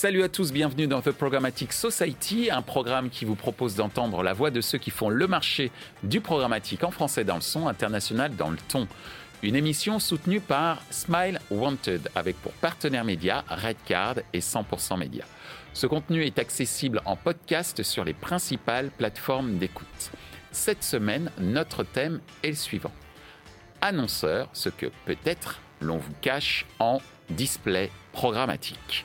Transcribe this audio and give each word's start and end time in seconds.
Salut 0.00 0.22
à 0.22 0.30
tous, 0.30 0.50
bienvenue 0.50 0.86
dans 0.86 1.02
The 1.02 1.10
Programmatic 1.10 1.74
Society, 1.74 2.50
un 2.50 2.62
programme 2.62 3.10
qui 3.10 3.26
vous 3.26 3.34
propose 3.34 3.74
d'entendre 3.74 4.22
la 4.22 4.32
voix 4.32 4.50
de 4.50 4.62
ceux 4.62 4.78
qui 4.78 4.90
font 4.90 5.10
le 5.10 5.26
marché 5.26 5.70
du 6.04 6.22
programmatique 6.22 6.84
en 6.84 6.90
français 6.90 7.22
dans 7.22 7.34
le 7.34 7.42
son, 7.42 7.68
international 7.68 8.34
dans 8.34 8.48
le 8.48 8.56
ton. 8.68 8.88
Une 9.42 9.56
émission 9.56 9.98
soutenue 9.98 10.40
par 10.40 10.80
Smile 10.88 11.38
Wanted 11.50 12.08
avec 12.14 12.40
pour 12.40 12.52
partenaire 12.52 13.04
média 13.04 13.44
Redcard 13.50 14.14
et 14.32 14.40
100% 14.40 14.98
Média. 14.98 15.26
Ce 15.74 15.86
contenu 15.86 16.24
est 16.24 16.38
accessible 16.38 17.02
en 17.04 17.16
podcast 17.16 17.82
sur 17.82 18.02
les 18.02 18.14
principales 18.14 18.88
plateformes 18.96 19.58
d'écoute. 19.58 20.12
Cette 20.50 20.82
semaine, 20.82 21.30
notre 21.38 21.84
thème 21.84 22.22
est 22.42 22.48
le 22.48 22.54
suivant. 22.54 22.92
Annonceur, 23.82 24.48
ce 24.54 24.70
que 24.70 24.86
peut-être 25.04 25.60
l'on 25.82 25.98
vous 25.98 26.14
cache 26.22 26.64
en 26.78 27.02
display 27.28 27.90
programmatique. 28.12 29.04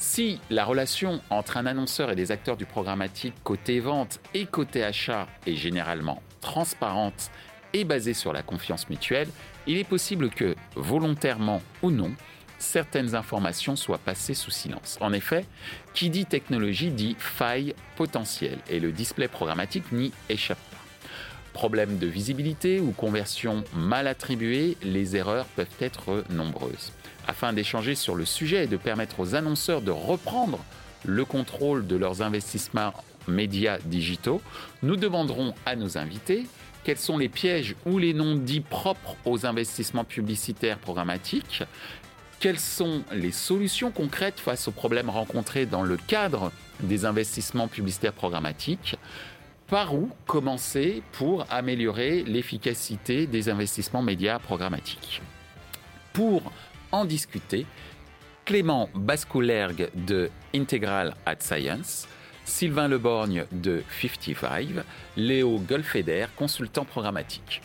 Si 0.00 0.40
la 0.48 0.64
relation 0.64 1.20
entre 1.28 1.58
un 1.58 1.66
annonceur 1.66 2.10
et 2.10 2.16
des 2.16 2.32
acteurs 2.32 2.56
du 2.56 2.64
programmatique 2.64 3.34
côté 3.44 3.80
vente 3.80 4.18
et 4.32 4.46
côté 4.46 4.82
achat 4.82 5.28
est 5.46 5.56
généralement 5.56 6.22
transparente 6.40 7.30
et 7.74 7.84
basée 7.84 8.14
sur 8.14 8.32
la 8.32 8.42
confiance 8.42 8.88
mutuelle, 8.88 9.28
il 9.66 9.76
est 9.76 9.84
possible 9.84 10.30
que, 10.30 10.56
volontairement 10.74 11.60
ou 11.82 11.90
non, 11.90 12.12
certaines 12.58 13.14
informations 13.14 13.76
soient 13.76 13.98
passées 13.98 14.32
sous 14.32 14.50
silence. 14.50 14.96
En 15.02 15.12
effet, 15.12 15.44
qui 15.92 16.08
dit 16.08 16.24
technologie 16.24 16.90
dit 16.90 17.14
faille 17.18 17.74
potentielle 17.96 18.58
et 18.70 18.80
le 18.80 18.92
display 18.92 19.28
programmatique 19.28 19.92
n'y 19.92 20.12
échappe. 20.30 20.69
Problème 21.52 21.98
de 21.98 22.06
visibilité 22.06 22.80
ou 22.80 22.92
conversion 22.92 23.64
mal 23.74 24.06
attribuée, 24.06 24.76
les 24.82 25.16
erreurs 25.16 25.46
peuvent 25.56 25.66
être 25.80 26.24
nombreuses. 26.30 26.92
Afin 27.26 27.52
d'échanger 27.52 27.94
sur 27.94 28.14
le 28.14 28.24
sujet 28.24 28.64
et 28.64 28.68
de 28.68 28.76
permettre 28.76 29.20
aux 29.20 29.34
annonceurs 29.34 29.82
de 29.82 29.90
reprendre 29.90 30.64
le 31.04 31.24
contrôle 31.24 31.86
de 31.86 31.96
leurs 31.96 32.22
investissements 32.22 32.92
médias 33.28 33.78
digitaux, 33.84 34.40
nous 34.82 34.96
demanderons 34.96 35.54
à 35.66 35.76
nos 35.76 35.98
invités 35.98 36.46
quels 36.84 36.98
sont 36.98 37.18
les 37.18 37.28
pièges 37.28 37.74
ou 37.84 37.98
les 37.98 38.14
noms 38.14 38.36
dits 38.36 38.60
propres 38.60 39.16
aux 39.24 39.44
investissements 39.44 40.04
publicitaires 40.04 40.78
programmatiques, 40.78 41.62
quelles 42.38 42.58
sont 42.58 43.02
les 43.12 43.32
solutions 43.32 43.90
concrètes 43.90 44.40
face 44.40 44.66
aux 44.66 44.72
problèmes 44.72 45.10
rencontrés 45.10 45.66
dans 45.66 45.82
le 45.82 45.98
cadre 45.98 46.52
des 46.82 47.04
investissements 47.04 47.68
publicitaires 47.68 48.14
programmatiques, 48.14 48.96
par 49.70 49.94
où 49.94 50.10
commencer 50.26 51.00
pour 51.12 51.46
améliorer 51.48 52.24
l'efficacité 52.24 53.28
des 53.28 53.48
investissements 53.48 54.02
médias 54.02 54.40
programmatiques. 54.40 55.22
Pour 56.12 56.42
en 56.90 57.04
discuter, 57.04 57.66
Clément 58.44 58.88
Bascoulergue 58.96 59.90
de 59.94 60.28
Integral 60.52 61.14
at 61.24 61.36
Science, 61.38 62.08
Sylvain 62.44 62.88
Leborgne 62.88 63.44
de 63.52 63.84
55, 64.02 64.84
Léo 65.16 65.60
Golfeder, 65.60 66.26
consultant 66.34 66.84
programmatique. 66.84 67.62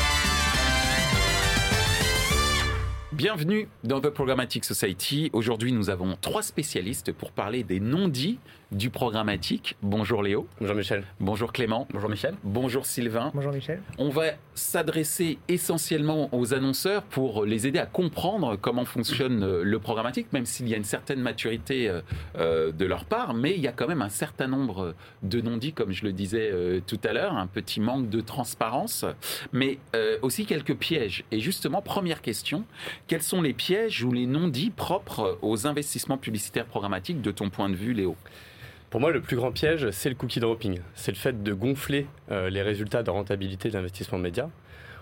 Bienvenue 3.16 3.70
dans 3.86 4.02
The 4.02 4.10
Programmatic 4.10 4.66
Society. 4.66 5.30
Aujourd'hui, 5.32 5.72
nous 5.72 5.90
avons 5.90 6.18
trois 6.20 6.44
spécialistes 6.44 7.14
pour 7.14 7.32
parler 7.32 7.64
des 7.64 7.80
non-dits 7.80 8.40
du 8.72 8.90
programmatique. 8.90 9.76
Bonjour 9.82 10.24
Léo. 10.24 10.48
Bonjour 10.60 10.76
Michel. 10.76 11.04
Bonjour 11.20 11.54
Clément. 11.54 11.88
Bonjour 11.92 12.10
Michel. 12.10 12.36
Bonjour 12.44 12.86
Sylvain. 12.86 13.32
Bonjour 13.34 13.52
Michel. 13.52 13.82
On 13.98 14.10
va 14.10 14.32
s'adresser 14.54 15.38
essentiellement 15.48 16.30
aux 16.34 16.54
annonceurs 16.54 17.04
pour 17.04 17.46
les 17.46 17.68
aider 17.68 17.80
à 17.80 17.86
comprendre 17.86 18.56
comment 18.56 18.86
fonctionne 18.86 19.44
euh, 19.44 19.64
le 19.64 19.80
programmatique, 19.80 20.32
même 20.34 20.46
s'il 20.46 20.68
y 20.68 20.74
a 20.74 20.78
une 20.78 20.84
certaine 20.84 21.20
maturité 21.20 21.90
euh, 21.90 22.02
euh, 22.38 22.72
de 22.72 22.86
leur 22.86 23.06
part, 23.06 23.34
mais 23.34 23.54
il 23.54 23.62
y 23.62 23.68
a 23.68 23.72
quand 23.72 23.88
même 23.88 24.02
un 24.02 24.10
certain 24.10 24.48
nombre 24.48 24.96
de 25.24 25.42
non-dits, 25.42 25.74
comme 25.74 25.92
je 25.92 26.04
le 26.04 26.14
disais 26.14 26.52
tout 26.88 27.00
à 27.04 27.14
l'heure, 27.14 27.34
un 27.34 27.48
petit 27.48 27.80
manque 27.80 28.10
de 28.10 28.22
transparence, 28.22 29.06
mais 29.52 29.80
aussi 30.22 30.46
quelques 30.46 30.76
pièges. 30.76 31.24
Et 31.32 31.40
justement, 31.40 31.82
première 31.82 32.22
question, 32.22 32.64
quels 33.08 33.22
sont 33.22 33.42
les 33.42 33.54
pièges 33.54 34.04
ou 34.04 34.12
les 34.12 34.26
non-dits 34.26 34.72
propres 34.72 35.38
aux 35.42 35.68
investissements 35.68 36.18
publicitaires 36.18 36.66
programmatiques 36.66 37.22
de 37.22 37.32
ton 37.32 37.50
point 37.50 37.70
de 37.70 37.76
vue, 37.76 37.94
Léo? 37.94 38.16
Pour 38.96 39.02
moi, 39.02 39.12
le 39.12 39.20
plus 39.20 39.36
grand 39.36 39.52
piège, 39.52 39.90
c'est 39.92 40.08
le 40.08 40.16
cookie 40.16 40.40
dropping. 40.40 40.80
C'est 40.94 41.12
le 41.12 41.18
fait 41.18 41.44
de 41.44 41.54
gonfler 41.54 42.08
euh, 42.32 42.50
les 42.50 42.62
résultats 42.62 43.04
de 43.04 43.10
rentabilité 43.10 43.68
de 43.68 43.74
l'investissement 43.74 44.18
média. 44.18 44.50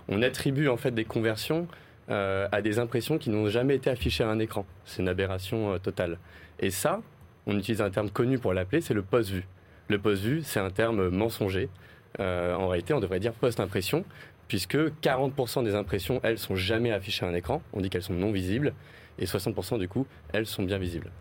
On 0.07 0.23
attribue 0.23 0.67
en 0.67 0.77
fait 0.77 0.89
des 0.89 1.05
conversions 1.05 1.67
euh, 2.09 2.47
à 2.51 2.63
des 2.63 2.79
impressions 2.79 3.19
qui 3.19 3.29
n'ont 3.29 3.49
jamais 3.49 3.75
été 3.75 3.91
affichées 3.91 4.23
à 4.23 4.29
un 4.29 4.39
écran. 4.39 4.65
C'est 4.83 5.03
une 5.03 5.09
aberration 5.09 5.73
euh, 5.73 5.77
totale. 5.77 6.17
Et 6.59 6.71
ça, 6.71 7.01
on 7.45 7.55
utilise 7.55 7.81
un 7.81 7.91
terme 7.91 8.09
connu 8.09 8.39
pour 8.39 8.55
l'appeler, 8.55 8.81
c'est 8.81 8.95
le 8.95 9.03
post-vue. 9.03 9.45
Le 9.89 9.99
post-vue, 9.99 10.41
c'est 10.41 10.59
un 10.59 10.71
terme 10.71 11.09
mensonger. 11.09 11.69
en 12.17 12.67
réalité, 12.69 12.95
on 12.95 12.99
devrait 12.99 13.19
dire 13.19 13.33
post-impression, 13.33 14.05
puisque 14.47 14.75
40% 15.03 15.63
des 15.63 15.75
impressions, 15.75 16.19
elles, 16.23 16.39
sont 16.39 16.55
jamais 16.55 16.91
affichées 16.91 17.27
à 17.27 17.29
un 17.29 17.35
écran. 17.35 17.61
On 17.73 17.79
dit 17.79 17.91
qu'elles 17.91 18.01
sont 18.01 18.15
non 18.15 18.31
visibles, 18.31 18.73
et 19.19 19.25
60% 19.25 19.77
du 19.77 19.87
coup, 19.87 20.07
elles 20.31 20.47
sont 20.47 20.63
bien 20.63 20.79
visibles. 20.79 21.11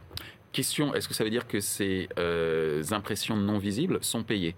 Question, 0.52 0.94
est-ce 0.94 1.08
que 1.08 1.14
ça 1.14 1.24
veut 1.24 1.30
dire 1.30 1.46
que 1.46 1.60
ces 1.60 2.10
euh, 2.18 2.82
impressions 2.90 3.36
non 3.36 3.58
visibles 3.58 3.98
sont 4.02 4.22
payées? 4.22 4.54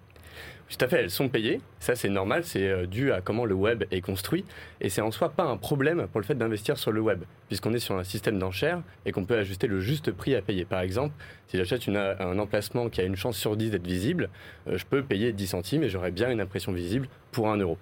Tout 0.69 0.84
à 0.84 0.88
fait, 0.88 1.03
elles 1.03 1.10
sont 1.10 1.28
payées. 1.28 1.60
Ça, 1.78 1.94
c'est 1.94 2.09
normal. 2.09 2.43
C'est 2.43 2.69
euh, 2.69 2.87
dû 2.87 3.12
à 3.12 3.21
comment 3.21 3.44
le 3.44 3.55
web 3.55 3.84
est 3.93 4.00
construit. 4.00 4.44
Et 4.81 4.88
c'est 4.88 5.03
en 5.03 5.12
soi 5.12 5.28
pas 5.28 5.44
un 5.44 5.56
problème 5.56 6.09
pour 6.09 6.21
le 6.21 6.27
fait 6.27 6.34
d'investir 6.34 6.78
sur 6.78 6.91
le 6.91 7.00
web, 7.00 7.22
puisqu'on 7.47 7.72
est 7.75 7.78
sur 7.78 7.97
un 7.97 8.03
système 8.03 8.41
d'enchères 8.41 8.83
et 9.06 9.12
qu'on 9.12 9.25
peut 9.25 9.37
ajuster 9.37 9.69
le 9.69 9.78
juste 9.78 10.10
prix 10.10 10.34
à 10.34 10.43
payer. 10.43 10.65
Par 10.65 10.81
exemple, 10.81 11.15
si 11.47 11.59
j'achète 11.59 11.88
un 11.88 12.38
emplacement 12.41 12.88
qui 12.88 13.00
a 13.00 13.04
une 13.04 13.16
chance 13.16 13.37
sur 13.37 13.56
10 13.56 13.71
d'être 13.71 13.87
visible, 13.87 14.31
euh, 14.66 14.77
je 14.77 14.87
peux 14.87 15.04
payer 15.04 15.33
10 15.33 15.47
centimes 15.47 15.84
et 15.84 15.88
j'aurai 15.88 16.10
bien 16.10 16.28
une 16.31 16.41
impression 16.41 16.72
visible 16.72 17.09
pour 17.31 17.50
1 17.50 17.59
euro. 17.59 17.78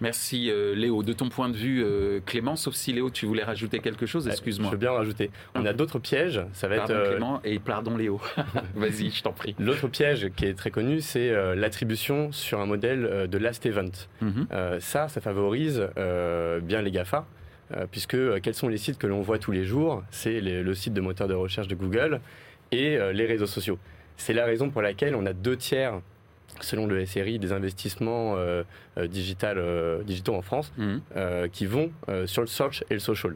Merci 0.00 0.50
euh, 0.50 0.74
Léo. 0.74 1.02
De 1.02 1.12
ton 1.12 1.28
point 1.28 1.48
de 1.48 1.56
vue, 1.56 1.82
euh, 1.84 2.20
Clément, 2.24 2.56
sauf 2.56 2.74
si 2.74 2.92
Léo, 2.92 3.10
tu 3.10 3.26
voulais 3.26 3.44
rajouter 3.44 3.78
quelque 3.78 4.06
chose, 4.06 4.28
excuse-moi. 4.28 4.68
Je 4.68 4.72
veux 4.72 4.78
bien 4.78 4.92
rajouter. 4.92 5.30
On 5.54 5.64
a 5.64 5.72
d'autres 5.72 5.98
pièges. 5.98 6.40
Ça 6.52 6.68
va 6.68 6.76
pardon 6.76 6.94
être, 6.94 7.00
euh, 7.00 7.10
Clément 7.10 7.40
et 7.44 7.58
pardon 7.58 7.96
Léo. 7.96 8.20
Vas-y, 8.74 9.10
je 9.10 9.22
t'en 9.22 9.32
prie. 9.32 9.54
L'autre 9.58 9.88
piège 9.88 10.30
qui 10.36 10.46
est 10.46 10.54
très 10.54 10.70
connu, 10.70 11.00
c'est 11.00 11.32
l'attribution 11.54 12.32
sur 12.32 12.60
un 12.60 12.66
modèle 12.66 13.28
de 13.28 13.38
last 13.38 13.66
event. 13.66 13.90
Mhm. 14.20 14.46
ça, 14.80 15.08
ça 15.08 15.20
favorise 15.20 15.88
bien 16.62 16.82
les 16.82 16.90
GAFA. 16.90 17.26
puisque 17.90 18.40
quels 18.40 18.54
sont 18.54 18.68
les 18.68 18.78
sites 18.78 18.98
que 18.98 19.06
l'on 19.06 19.22
voit 19.22 19.38
tous 19.38 19.52
les 19.52 19.64
jours? 19.64 20.02
C'est 20.10 20.40
le 20.40 20.74
site 20.74 20.94
de 20.94 21.00
moteur 21.00 21.28
de 21.28 21.34
recherche 21.34 21.68
de 21.68 21.74
Google 21.74 22.20
et 22.72 22.98
les 23.12 23.26
réseaux 23.26 23.46
sociaux. 23.46 23.78
C'est 24.16 24.32
la 24.32 24.44
raison 24.44 24.70
pour 24.70 24.82
laquelle 24.82 25.14
on 25.14 25.26
a 25.26 25.32
deux 25.32 25.56
tiers 25.56 26.00
selon 26.60 26.86
le 26.86 27.04
SRI, 27.04 27.38
des 27.38 27.52
investissements 27.52 28.34
euh, 28.36 28.62
euh, 28.98 29.06
digital, 29.06 29.58
euh, 29.58 30.02
digitaux 30.02 30.34
en 30.34 30.42
France 30.42 30.72
mhm. 30.76 31.00
qui 31.50 31.66
vont 31.66 31.90
sur 32.26 32.42
le 32.42 32.46
search 32.46 32.84
et 32.90 32.94
le 32.94 33.00
social. 33.00 33.34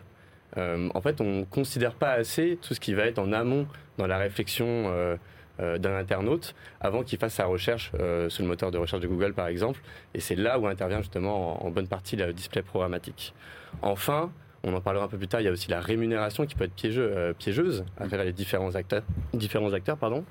en 0.56 1.00
fait, 1.00 1.20
on 1.20 1.40
ne 1.40 1.44
considère 1.44 1.94
pas 1.94 2.12
assez 2.12 2.58
tout 2.60 2.74
ce 2.74 2.80
qui 2.80 2.94
va 2.94 3.04
être 3.04 3.18
en 3.18 3.32
amont 3.32 3.66
dans 3.98 4.06
la 4.06 4.18
réflexion 4.18 5.16
d'un 5.58 5.96
internaute 5.96 6.54
avant 6.80 7.02
qu'il 7.02 7.18
fasse 7.18 7.34
sa 7.34 7.46
recherche 7.46 7.90
sur 8.28 8.42
le 8.42 8.48
moteur 8.48 8.70
de 8.70 8.78
recherche 8.78 9.02
de 9.02 9.08
Google, 9.08 9.34
par 9.34 9.48
exemple. 9.48 9.80
Et 10.14 10.20
c'est 10.20 10.36
là 10.36 10.58
où 10.58 10.66
intervient 10.66 11.00
justement 11.00 11.64
en, 11.64 11.70
bonne 11.70 11.88
partie 11.88 12.16
le 12.16 12.32
display 12.32 12.62
programmatique. 12.62 13.34
Enfin, 13.82 14.30
on 14.64 14.74
en 14.74 14.80
parlera 14.80 15.04
un 15.04 15.08
peu 15.08 15.18
plus 15.18 15.28
tard, 15.28 15.40
il 15.40 15.44
y 15.44 15.48
a 15.48 15.52
aussi 15.52 15.70
la 15.70 15.80
rémunération 15.80 16.46
qui 16.46 16.54
peut 16.54 16.64
être 16.64 17.34
piégeuse 17.38 17.84
à 17.96 18.06
travers 18.06 18.24
les 18.24 18.32
différents 18.32 18.74
acteurs. 18.74 19.02
Différents 19.32 19.72
acteurs 19.72 19.96
pardon. 19.96 20.24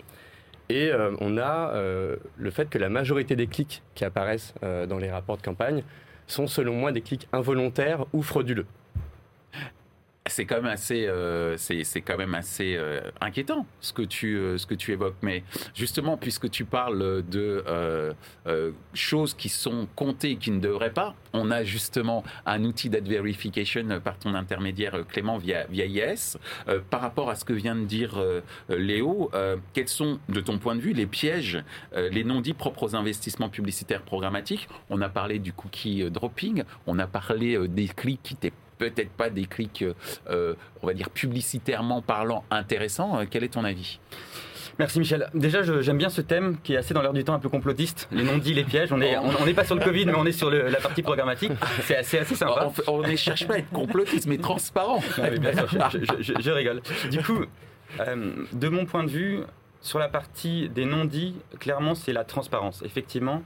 Et 0.69 0.91
euh, 0.91 1.15
on 1.21 1.37
a 1.37 1.71
euh, 1.73 2.17
le 2.37 2.51
fait 2.51 2.69
que 2.69 2.77
la 2.77 2.89
majorité 2.89 3.35
des 3.35 3.47
clics 3.47 3.81
qui 3.95 4.03
apparaissent 4.03 4.53
euh, 4.63 4.85
dans 4.85 4.97
les 4.97 5.09
rapports 5.09 5.37
de 5.37 5.41
campagne 5.41 5.83
sont 6.27 6.47
selon 6.47 6.73
moi 6.73 6.91
des 6.91 7.01
clics 7.01 7.27
involontaires 7.31 8.05
ou 8.11 8.21
frauduleux 8.21 8.65
c'est 10.37 10.45
quand 10.45 10.57
même 10.57 10.71
assez, 10.71 11.07
euh, 11.07 11.57
c'est 11.57 12.01
quand 12.01 12.15
même 12.15 12.35
assez 12.35 12.75
euh, 12.77 13.01
inquiétant 13.21 13.65
ce 13.81 13.91
que 13.91 14.03
tu, 14.03 14.37
euh, 14.37 14.59
ce 14.59 14.67
que 14.67 14.75
tu 14.75 14.91
évoques. 14.91 15.15
Mais 15.23 15.43
justement, 15.73 16.15
puisque 16.15 16.51
tu 16.51 16.63
parles 16.63 17.23
de 17.27 17.63
choses 18.93 19.33
qui 19.33 19.49
sont 19.49 19.87
comptées 19.95 20.35
qui 20.35 20.51
ne 20.51 20.59
devraient 20.59 20.93
pas, 20.93 21.15
on 21.33 21.49
a 21.49 21.63
justement 21.63 22.23
un 22.45 22.63
outil 22.63 22.89
d'ad 22.89 23.07
verification 23.07 23.99
par 24.03 24.19
ton 24.19 24.35
intermédiaire 24.35 25.05
Clément 25.07 25.37
via 25.37 25.65
via 25.65 25.85
IS. 25.85 26.37
par 26.89 27.01
rapport 27.01 27.29
à 27.29 27.35
ce 27.35 27.43
que 27.43 27.53
vient 27.53 27.75
de 27.75 27.85
dire 27.85 28.21
Léo, 28.69 29.31
quels 29.73 29.87
sont, 29.87 30.19
de 30.29 30.39
ton 30.39 30.59
point 30.59 30.75
de 30.75 30.81
vue, 30.81 30.93
les 30.93 31.07
pièges, 31.07 31.63
les 31.95 32.23
non-dits 32.23 32.53
propres 32.53 32.83
aux 32.83 32.95
investissements 32.95 33.49
publicitaires 33.49 34.03
programmatiques? 34.03 34.67
On 34.89 35.01
a 35.01 35.09
parlé 35.09 35.39
du 35.39 35.53
cookie 35.53 36.09
dropping, 36.11 36.63
on 36.85 36.99
a 36.99 37.07
parlé 37.07 37.67
des 37.67 37.87
clics 37.87 38.21
qui 38.23 38.33
étaient 38.35 38.53
peut-être 38.77 39.11
pas 39.11 39.29
des 39.29 39.45
clics, 39.45 39.83
euh, 40.29 40.55
on 40.81 40.87
va 40.87 40.93
dire 40.93 41.09
publicitairement 41.09 42.01
parlant, 42.01 42.43
intéressants. 42.51 43.19
Euh, 43.19 43.25
quel 43.29 43.43
est 43.43 43.49
ton 43.49 43.63
avis? 43.63 43.99
Merci 44.79 44.99
Michel. 44.99 45.27
Déjà, 45.33 45.63
j'aime 45.81 45.97
bien 45.97 46.09
ce 46.09 46.21
thème 46.21 46.57
qui 46.63 46.73
est 46.73 46.77
assez 46.77 46.93
dans 46.93 47.01
l'heure 47.01 47.13
du 47.13 47.23
temps 47.23 47.33
un 47.33 47.39
peu 47.39 47.49
complotiste. 47.49 48.07
Les 48.11 48.23
non-dits, 48.23 48.53
les 48.53 48.63
pièges. 48.63 48.91
On 48.91 48.97
n'est 48.97 49.17
on, 49.17 49.53
pas 49.53 49.63
sur 49.63 49.73
le 49.73 49.83
Covid, 49.83 50.05
mais 50.05 50.15
on 50.15 50.25
est 50.25 50.31
sur 50.31 50.51
la 50.51 50.77
partie 50.77 51.01
programmatique. 51.01 51.51
C'est 51.81 51.97
assez, 51.97 52.19
assez 52.19 52.35
sympa. 52.35 52.71
On 52.85 53.01
ne 53.01 53.15
cherche 53.15 53.47
pas 53.47 53.55
à 53.55 53.57
être 53.57 53.71
complotiste, 53.71 54.27
mais 54.27 54.37
transparent. 54.37 55.01
je, 55.19 56.51
rigole. 56.51 56.81
Du 57.09 57.23
coup, 57.23 57.45
De 58.53 58.69
mon 58.69 58.85
point 58.85 59.03
de 59.03 59.09
vue, 59.09 59.39
sur 59.81 59.97
la 59.97 60.09
partie 60.09 60.69
des 60.69 60.85
non-dits, 60.85 61.33
clairement, 61.59 61.95
c'est 61.95 62.13
la 62.13 62.23
transparence. 62.23 62.83
Effectivement, 62.85 63.41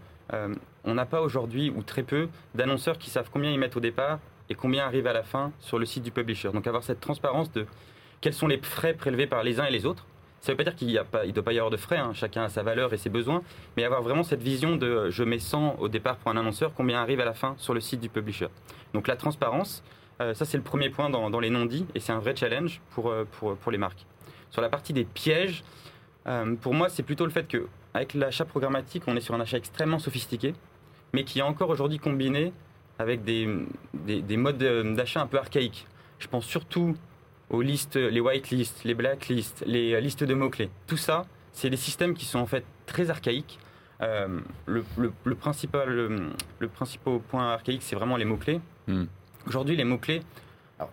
on 0.83 0.93
n'a 0.93 1.05
pas 1.05 1.21
aujourd'hui, 1.21 1.71
ou 1.73 1.81
très 1.81 2.03
peu, 2.03 2.27
d'annonceurs 2.55 2.97
qui 2.97 3.09
savent 3.09 3.29
combien 3.31 3.51
ils 3.51 3.59
mettent 3.59 3.77
au 3.77 3.81
départ 3.81 4.19
et 4.51 4.55
combien 4.55 4.85
arrive 4.85 5.07
à 5.07 5.13
la 5.13 5.23
fin 5.23 5.53
sur 5.59 5.79
le 5.79 5.85
site 5.85 6.03
du 6.03 6.11
publisher. 6.11 6.49
Donc 6.51 6.67
avoir 6.67 6.83
cette 6.83 6.99
transparence 6.99 7.51
de 7.53 7.65
quels 8.19 8.33
sont 8.33 8.47
les 8.47 8.57
frais 8.57 8.93
prélevés 8.93 9.25
par 9.25 9.43
les 9.43 9.59
uns 9.61 9.65
et 9.65 9.71
les 9.71 9.85
autres. 9.85 10.05
Ça 10.41 10.51
ne 10.51 10.53
veut 10.53 10.57
pas 10.57 10.69
dire 10.69 10.75
qu'il 10.75 10.89
ne 10.89 11.31
doit 11.31 11.43
pas 11.43 11.53
y 11.53 11.57
avoir 11.57 11.71
de 11.71 11.77
frais, 11.77 11.97
hein. 11.97 12.11
chacun 12.13 12.43
a 12.43 12.49
sa 12.49 12.63
valeur 12.63 12.93
et 12.93 12.97
ses 12.97 13.09
besoins, 13.09 13.43
mais 13.77 13.83
avoir 13.83 14.01
vraiment 14.01 14.23
cette 14.23 14.41
vision 14.41 14.75
de 14.75 15.09
je 15.09 15.23
mets 15.23 15.39
100 15.39 15.75
au 15.79 15.87
départ 15.87 16.17
pour 16.17 16.31
un 16.31 16.37
annonceur, 16.37 16.73
combien 16.75 16.99
arrive 17.01 17.21
à 17.21 17.25
la 17.25 17.33
fin 17.33 17.55
sur 17.57 17.73
le 17.73 17.79
site 17.79 18.01
du 18.01 18.09
publisher. 18.09 18.47
Donc 18.93 19.07
la 19.07 19.15
transparence, 19.15 19.83
euh, 20.19 20.33
ça 20.33 20.43
c'est 20.43 20.57
le 20.57 20.63
premier 20.63 20.89
point 20.89 21.09
dans, 21.09 21.39
les 21.39 21.49
non-dits 21.49 21.85
et 21.95 21.99
c'est 21.99 22.11
un 22.11 22.19
vrai 22.19 22.35
challenge 22.35 22.81
pour, 22.89 23.09
euh, 23.09 23.25
les 23.71 23.77
marques. 23.77 24.05
Sur 24.49 24.61
la 24.61 24.69
partie 24.69 24.93
des 24.93 25.05
pièges, 25.05 25.63
euh, 26.27 26.55
pour 26.55 26.73
moi 26.73 26.89
c'est 26.89 27.03
plutôt 27.03 27.25
le 27.25 27.31
fait 27.31 27.47
qu'avec 27.47 28.15
l'achat 28.15 28.43
programmatique, 28.43 29.03
on 29.07 29.15
est 29.15 29.21
sur 29.21 29.35
un 29.35 29.39
achat 29.39 29.57
extrêmement 29.57 29.99
sophistiqué, 29.99 30.55
mais 31.13 31.23
qui 31.23 31.39
est 31.39 31.43
encore 31.43 31.69
aujourd'hui 31.69 31.99
combiné 31.99 32.51
avec 33.01 33.23
des, 33.23 33.49
des, 33.93 34.37
modes 34.37 34.63
d'achat 34.95 35.21
un 35.21 35.27
peu 35.27 35.37
archaïques. 35.37 35.85
Je 36.19 36.27
pense 36.27 36.45
surtout 36.45 36.95
aux 37.49 37.61
listes, 37.61 37.95
les 37.95 38.21
whitelists, 38.21 38.83
les 38.83 38.93
blacklists, 38.93 39.63
les 39.65 39.99
listes 39.99 40.23
de 40.23 40.33
mots-clés. 40.33 40.69
Tout 40.87 40.97
ça, 40.97 41.25
c'est 41.51 41.69
des 41.69 41.77
systèmes 41.77 42.13
qui 42.13 42.25
sont 42.25 42.39
en 42.39 42.45
fait 42.45 42.63
très 42.85 43.09
archaïques. 43.09 43.59
Euh, 44.01 44.39
le, 44.65 44.83
le, 44.97 45.35
principal, 45.35 45.89
le, 45.89 46.67
principal 46.67 47.19
point 47.19 47.53
archaïque, 47.53 47.83
c'est 47.83 47.95
vraiment 47.95 48.17
les 48.17 48.25
mots-clés. 48.25 48.61
Hmm. 48.87 49.05
Aujourd'hui, 49.47 49.75
les 49.75 49.83
mots-clés, 49.83 50.21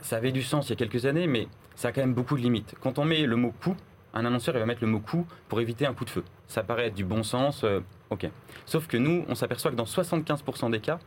ça 0.03 0.17
avait 0.17 0.33
du 0.33 0.43
sens 0.43 0.67
il 0.67 0.71
y 0.71 0.73
a 0.73 0.77
quelques 0.77 1.07
années, 1.07 1.27
mais 1.27 1.49
ça 1.75 1.89
a 1.89 1.93
quand 1.93 2.01
même 2.01 2.15
beaucoup 2.15 2.37
de 2.37 2.43
limites. 2.43 2.75
Quand 2.81 2.99
on 2.99 3.05
met 3.05 3.25
le 3.25 3.37
mot 3.37 3.53
coût, 3.63 3.77
un 4.15 4.25
annonceur 4.25 4.55
il 4.57 4.59
va 4.59 4.67
mettre 4.67 4.83
le 4.83 4.91
mot 4.91 5.01
coût 5.01 5.27
pour 5.49 5.61
éviter 5.61 5.87
un 5.87 5.95
coup 5.95 6.05
de 6.05 6.11
feu. 6.11 6.25
Ça 6.47 6.63
paraît 6.63 6.87
être 6.87 6.95
du 6.95 7.05
bon 7.05 7.23
sens, 7.23 7.63
euh, 7.65 7.81
ok. 8.11 8.29
Sauf 8.67 8.87
que 8.87 8.97
nous, 8.97 9.25
on 9.29 9.35
s'aperçoit 9.35 9.71
que 9.71 9.77
dans 9.77 9.85
75% 9.85 10.71
des 10.71 10.81
cas, 10.81 10.99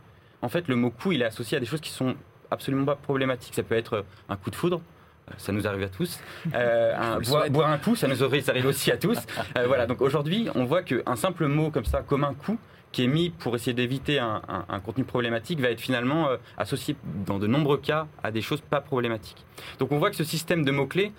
en 0.42 0.48
fait, 0.48 0.68
le 0.68 0.76
mot 0.76 0.90
coup, 0.90 1.12
il 1.12 1.22
est 1.22 1.26
associé 1.26 1.56
à 1.56 1.60
des 1.60 1.66
choses 1.66 1.80
qui 1.80 1.90
sont 1.90 2.14
absolument 2.50 2.84
pas 2.84 2.96
problématiques. 2.96 3.54
Ça 3.54 3.62
peut 3.62 3.76
être 3.76 4.04
un 4.28 4.36
coup 4.36 4.50
de 4.50 4.56
foudre, 4.56 4.82
euh, 5.28 5.34
ça 5.38 5.52
nous 5.52 5.66
arrive 5.66 5.84
à 5.84 5.88
tous. 5.88 6.20
Euh, 6.54 6.94
un, 6.98 7.20
boire, 7.50 7.70
un 7.70 7.78
coup, 7.78 7.96
ça 7.96 8.08
nous 8.08 8.22
arrive, 8.22 8.48
arrive 8.48 8.66
aussi 8.66 8.90
à 8.90 8.96
tous. 8.96 9.18
Euh, 9.56 9.66
voilà, 9.66 9.86
donc 9.86 10.00
aujourd'hui, 10.00 10.48
on 10.54 10.64
voit 10.64 10.82
qu'un 10.82 11.16
simple 11.16 11.46
mot 11.46 11.70
comme 11.70 11.84
ça, 11.84 12.02
comme 12.02 12.24
un 12.24 12.34
coup, 12.34 12.58
qui 12.90 13.04
est 13.04 13.08
mis 13.08 13.30
pour 13.30 13.54
essayer 13.54 13.72
d'éviter 13.72 14.18
un, 14.18 14.42
contenu 14.84 15.04
problématique, 15.04 15.60
va 15.60 15.70
être 15.70 15.80
finalement 15.80 16.28
associé 16.58 16.94
dans 17.26 17.38
de 17.38 17.46
nombreux 17.46 17.78
cas 17.78 18.06
à 18.22 18.30
des 18.30 18.42
choses 18.42 18.60
pas 18.60 18.82
problématiques. 18.82 19.46
Donc 19.78 19.92
on 19.92 19.98
voit 19.98 20.10
que 20.10 20.16
ce 20.16 20.24
système 20.24 20.62
de 20.62 20.70
mots-clés, 20.72 21.10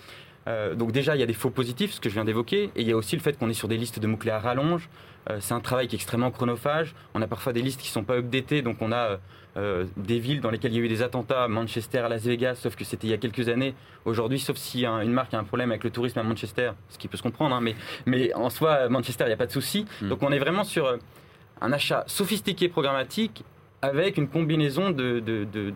donc 0.45 0.91
déjà, 0.91 1.15
il 1.15 1.19
y 1.19 1.23
a 1.23 1.25
des 1.25 1.33
faux 1.33 1.49
positifs, 1.49 1.93
ce 1.93 2.01
que 2.01 2.09
je 2.09 2.15
viens 2.15 2.25
d'évoquer, 2.25 2.65
et 2.75 2.81
il 2.81 2.87
y 2.87 2.91
a 2.91 2.97
aussi 2.97 3.15
le 3.15 3.21
fait 3.21 3.37
qu'on 3.37 3.49
est 3.49 3.53
sur 3.53 3.67
des 3.67 3.77
listes 3.77 3.99
de 3.99 4.07
mots-clés 4.07 4.31
à 4.31 4.39
rallonge. 4.39 4.89
Euh, 5.29 5.37
c'est 5.39 5.53
un 5.53 5.59
travail 5.59 5.87
qui 5.87 5.95
est 5.95 5.97
extrêmement 5.97 6.31
chronophage. 6.31 6.95
On 7.13 7.21
a 7.21 7.27
parfois 7.27 7.53
des 7.53 7.61
listes 7.61 7.79
qui 7.79 7.87
ne 7.87 7.93
sont 7.93 8.03
pas 8.03 8.17
updatées, 8.17 8.61
donc 8.61 8.77
on 8.81 8.91
a 8.91 9.19
euh, 9.55 9.85
des 9.97 10.19
villes 10.19 10.41
dans 10.41 10.49
lesquelles 10.49 10.73
il 10.73 10.77
y 10.77 10.81
a 10.81 10.83
eu 10.83 10.89
des 10.89 11.01
attentats, 11.01 11.47
Manchester, 11.47 12.05
Las 12.09 12.23
Vegas, 12.23 12.55
sauf 12.55 12.75
que 12.75 12.83
c'était 12.83 13.07
il 13.07 13.11
y 13.11 13.13
a 13.13 13.17
quelques 13.17 13.49
années. 13.49 13.73
Aujourd'hui, 14.05 14.39
sauf 14.39 14.57
si 14.57 14.85
une 14.85 15.11
marque 15.11 15.33
a 15.33 15.39
un 15.39 15.43
problème 15.43 15.71
avec 15.71 15.83
le 15.83 15.91
tourisme 15.91 16.19
à 16.19 16.23
Manchester, 16.23 16.71
ce 16.89 16.97
qui 16.97 17.07
peut 17.07 17.17
se 17.17 17.23
comprendre, 17.23 17.55
hein, 17.55 17.61
mais, 17.61 17.75
mais 18.05 18.33
en 18.33 18.49
soi, 18.49 18.89
Manchester, 18.89 19.25
il 19.25 19.27
n'y 19.27 19.33
a 19.33 19.37
pas 19.37 19.45
de 19.45 19.51
souci. 19.51 19.85
Mm. 20.01 20.09
Donc 20.09 20.23
on 20.23 20.31
est 20.31 20.39
vraiment 20.39 20.63
sur 20.63 20.85
euh, 20.85 20.97
un 21.61 21.71
achat 21.71 22.03
sophistiqué 22.07 22.67
programmatique 22.67 23.43
avec 23.81 24.17
une 24.17 24.29
combinaison 24.29 24.91
de, 24.91 25.19
de, 25.19 25.43
de, 25.43 25.73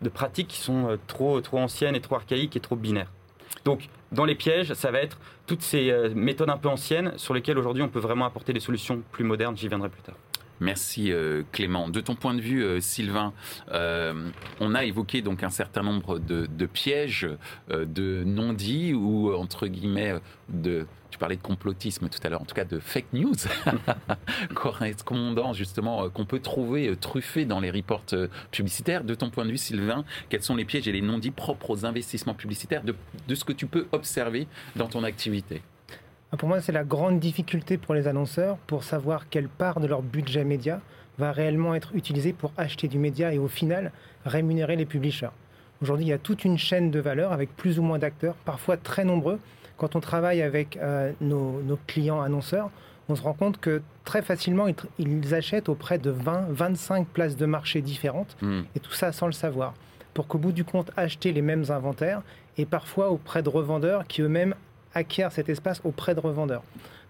de, 0.00 0.08
pratiques 0.08 0.48
qui 0.48 0.60
sont 0.60 0.98
trop, 1.06 1.42
trop 1.42 1.58
anciennes 1.58 1.94
et 1.94 2.00
trop 2.00 2.14
archaïques 2.14 2.56
et 2.56 2.60
trop 2.60 2.74
binaires. 2.74 3.10
Donc 3.64 3.88
dans 4.12 4.24
les 4.24 4.34
pièges, 4.34 4.72
ça 4.74 4.90
va 4.90 5.00
être 5.00 5.18
toutes 5.46 5.62
ces 5.62 5.90
euh, 5.90 6.10
méthodes 6.14 6.50
un 6.50 6.56
peu 6.56 6.68
anciennes 6.68 7.12
sur 7.16 7.34
lesquelles 7.34 7.58
aujourd'hui 7.58 7.82
on 7.82 7.88
peut 7.88 8.00
vraiment 8.00 8.24
apporter 8.24 8.52
des 8.52 8.60
solutions 8.60 9.02
plus 9.12 9.24
modernes. 9.24 9.56
J'y 9.56 9.68
viendrai 9.68 9.88
plus 9.88 10.02
tard. 10.02 10.16
Merci 10.60 11.12
euh, 11.12 11.42
Clément. 11.52 11.88
De 11.88 12.00
ton 12.00 12.14
point 12.14 12.34
de 12.34 12.40
vue, 12.40 12.62
euh, 12.62 12.80
Sylvain, 12.80 13.32
on 13.70 14.74
a 14.74 14.84
évoqué 14.84 15.22
donc 15.22 15.42
un 15.42 15.50
certain 15.50 15.82
nombre 15.82 16.18
de, 16.18 16.66
pièges, 16.66 17.28
de 17.70 18.22
non-dits 18.24 18.94
ou 18.94 19.32
entre 19.34 19.66
guillemets 19.66 20.14
de 20.48 20.86
tu 21.14 21.18
parlais 21.18 21.36
de 21.36 21.42
complotisme 21.42 22.08
tout 22.08 22.18
à 22.24 22.28
l'heure, 22.28 22.42
en 22.42 22.44
tout 22.44 22.56
cas 22.56 22.64
de 22.64 22.80
fake 22.80 23.12
news, 23.12 23.36
correspondant 24.54 25.52
justement 25.52 26.02
euh, 26.02 26.08
qu'on 26.08 26.24
peut 26.24 26.40
trouver 26.40 26.88
euh, 26.88 26.96
truffés 26.96 27.44
dans 27.44 27.60
les 27.60 27.70
reports 27.70 28.02
euh, 28.14 28.26
publicitaires. 28.50 29.04
De 29.04 29.14
ton 29.14 29.30
point 29.30 29.44
de 29.44 29.50
vue, 29.52 29.56
Sylvain, 29.56 30.04
quels 30.28 30.42
sont 30.42 30.56
les 30.56 30.64
pièges 30.64 30.88
et 30.88 30.92
les 30.92 31.02
non-dits 31.02 31.30
propres 31.30 31.70
aux 31.70 31.86
investissements 31.86 32.34
publicitaires 32.34 32.82
de, 32.82 32.96
ce 33.32 33.44
que 33.44 33.52
tu 33.52 33.66
peux 33.66 33.86
observer 33.92 34.48
dans 34.74 34.88
ton 34.88 35.04
activité? 35.04 35.62
Pour 36.38 36.48
moi, 36.48 36.60
c'est 36.60 36.72
la 36.72 36.84
grande 36.84 37.20
difficulté 37.20 37.76
pour 37.76 37.94
les 37.94 38.08
annonceurs 38.08 38.56
pour 38.66 38.82
savoir 38.82 39.28
quelle 39.28 39.48
part 39.48 39.80
de 39.80 39.86
leur 39.86 40.02
budget 40.02 40.44
média 40.44 40.80
va 41.18 41.32
réellement 41.32 41.74
être 41.74 41.94
utilisée 41.94 42.32
pour 42.32 42.52
acheter 42.56 42.88
du 42.88 42.98
média 42.98 43.32
et 43.32 43.38
au 43.38 43.46
final 43.46 43.92
rémunérer 44.24 44.74
les 44.76 44.86
publishers. 44.86 45.30
Aujourd'hui, 45.82 46.06
il 46.06 46.08
y 46.08 46.14
a 46.14 46.18
toute 46.18 46.44
une 46.44 46.58
chaîne 46.58 46.90
de 46.90 46.98
valeur 46.98 47.32
avec 47.32 47.54
plus 47.54 47.78
ou 47.78 47.82
moins 47.82 47.98
d'acteurs, 47.98 48.34
parfois 48.44 48.76
très 48.76 49.04
nombreux, 49.04 49.38
quand 49.76 49.96
on 49.96 50.00
travaille 50.00 50.40
avec 50.42 50.76
euh, 50.76 51.12
nos, 51.20 51.78
clients 51.86 52.20
annonceurs, 52.20 52.70
on 53.08 53.16
se 53.16 53.22
rend 53.22 53.34
compte 53.34 53.60
que 53.60 53.82
très 54.04 54.22
facilement, 54.22 54.66
ils, 54.98 55.34
achètent 55.34 55.68
auprès 55.68 55.98
de 55.98 56.10
20, 56.10 56.46
25 56.48 57.06
places 57.06 57.36
de 57.36 57.44
marché 57.44 57.82
différentes, 57.82 58.36
hmm. 58.40 58.62
et 58.74 58.80
tout 58.80 58.92
ça 58.92 59.12
sans 59.12 59.26
le 59.26 59.32
savoir, 59.32 59.74
pour 60.14 60.26
qu'au 60.26 60.38
bout 60.38 60.52
du 60.52 60.64
compte, 60.64 60.90
acheter 60.96 61.32
les 61.32 61.42
mêmes 61.42 61.64
inventaires, 61.68 62.22
et 62.56 62.64
parfois 62.66 63.10
auprès 63.10 63.42
de 63.42 63.48
revendeurs 63.48 64.06
qui 64.06 64.22
eux-mêmes 64.22 64.54
acquièrent 64.94 65.32
cet 65.32 65.48
espace 65.48 65.80
auprès 65.84 66.14
de 66.14 66.20
revendeurs. 66.20 66.62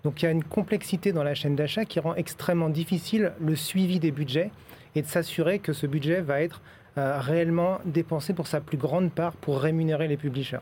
Donc 0.03 0.23
il 0.23 0.27
y 0.27 0.29
a 0.29 0.31
une 0.31 0.45
complexité 0.45 1.13
dans 1.13 1.25
la 1.25 1.35
chaîne 1.35 1.57
d'achat 1.57 1.85
qui 1.85 2.01
rend 2.01 2.15
extrêmement 2.15 2.69
difficile 2.69 3.33
le 3.41 3.57
suivi 3.57 3.99
des 4.01 4.11
budgets 4.11 4.51
et 4.95 5.03
de 5.03 5.07
s'assurer 5.07 5.59
que 5.59 5.73
ce 5.73 5.87
budget 5.87 6.21
va 6.21 6.43
être 6.43 6.61
euh, 6.99 7.19
réellement 7.19 7.81
dépensé 7.85 8.35
pour 8.35 8.47
sa 8.47 8.61
plus 8.61 8.77
grande 8.77 9.11
part 9.11 9.33
pour 9.33 9.61
rémunérer 9.61 10.07
les 10.07 10.17
publishers. 10.17 10.61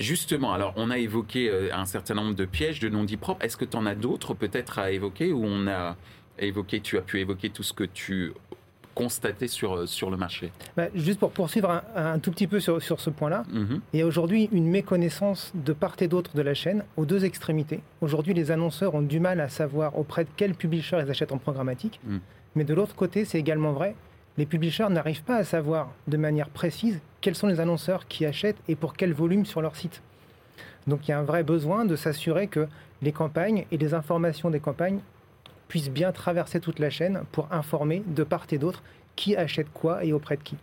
Justement, 0.00 0.52
alors 0.52 0.72
on 0.76 0.90
a 0.90 0.98
évoqué 0.98 1.48
euh, 1.48 1.68
un 1.72 1.84
certain 1.84 2.14
nombre 2.14 2.34
de 2.34 2.44
pièges 2.44 2.80
de 2.80 2.88
non-dits 2.88 3.16
propres. 3.16 3.44
Est-ce 3.44 3.56
que 3.56 3.64
tu 3.64 3.76
en 3.76 3.86
as 3.86 3.94
d'autres 3.94 4.34
peut-être 4.34 4.78
à 4.78 4.90
évoquer 4.90 5.32
ou 5.32 5.44
on 5.44 5.68
a 5.68 5.96
évoqué, 6.38 6.80
tu 6.80 6.98
as 6.98 7.02
pu 7.02 7.20
évoquer 7.20 7.50
tout 7.50 7.62
ce 7.62 7.72
que 7.72 7.84
tu 7.84 8.32
constatais 8.94 9.48
sur, 9.48 9.76
euh, 9.76 9.86
sur 9.86 10.10
le 10.10 10.16
marché 10.16 10.52
bah, 10.76 10.86
Juste 10.94 11.18
pour 11.18 11.30
poursuivre 11.30 11.82
un, 11.94 12.18
tout 12.18 12.30
petit 12.30 12.46
peu 12.46 12.60
sur, 12.60 12.82
sur 12.82 13.00
ce 13.00 13.10
point-là, 13.10 13.44
mhm. 13.52 13.80
il 13.92 14.00
y 14.00 14.02
a 14.02 14.06
aujourd'hui 14.06 14.48
une 14.52 14.68
méconnaissance 14.68 15.52
de 15.54 15.72
part 15.72 15.96
et 16.00 16.08
d'autre 16.08 16.34
de 16.34 16.42
la 16.42 16.54
chaîne 16.54 16.84
aux 16.96 17.04
deux 17.04 17.24
extrémités. 17.24 17.80
Aujourd'hui, 18.00 18.34
les 18.34 18.50
annonceurs 18.50 18.94
ont 18.94 19.02
du 19.02 19.20
mal 19.20 19.40
à 19.40 19.48
savoir 19.48 19.98
auprès 19.98 20.24
de 20.24 20.30
quel 20.36 20.54
publisher 20.54 20.98
ils 21.04 21.10
achètent 21.10 21.32
en 21.32 21.38
programmatique. 21.38 22.00
Mhm. 22.04 22.20
Mais 22.56 22.64
de 22.64 22.74
l'autre 22.74 22.94
côté, 22.94 23.24
c'est 23.24 23.38
également 23.38 23.72
vrai, 23.72 23.94
les 24.36 24.46
publishers 24.46 24.88
n'arrivent 24.90 25.22
pas 25.22 25.36
à 25.36 25.44
savoir 25.44 25.92
de 26.08 26.16
manière 26.16 26.48
précise 26.48 27.00
quels 27.20 27.34
sont 27.34 27.46
les 27.46 27.60
annonceurs 27.60 28.06
qui 28.06 28.26
achètent 28.26 28.58
et 28.68 28.74
pour 28.74 28.94
quel 28.94 29.12
volume 29.12 29.46
sur 29.46 29.62
leur 29.62 29.76
site. 29.76 30.02
Donc 30.86 31.06
il 31.06 31.12
y 31.12 31.14
a 31.14 31.18
un 31.18 31.24
vrai 31.24 31.42
besoin 31.42 31.84
de 31.84 31.96
s'assurer 31.96 32.48
que 32.48 32.66
les 33.02 33.12
campagnes 33.12 33.66
et 33.70 33.78
les 33.78 33.94
informations 33.94 34.50
des 34.50 34.60
campagnes 34.60 35.00
puissent 35.74 35.90
bien 35.90 36.12
traverser 36.12 36.60
toute 36.60 36.78
la 36.78 36.88
chaîne 36.88 37.24
pour 37.32 37.52
informer 37.52 38.04
de 38.06 38.22
part 38.22 38.46
et 38.52 38.58
d'autre 38.58 38.80
qui 39.16 39.34
achète 39.34 39.66
quoi 39.72 40.04
et 40.04 40.12
auprès 40.12 40.36
de 40.36 40.42
qui. 40.44 40.54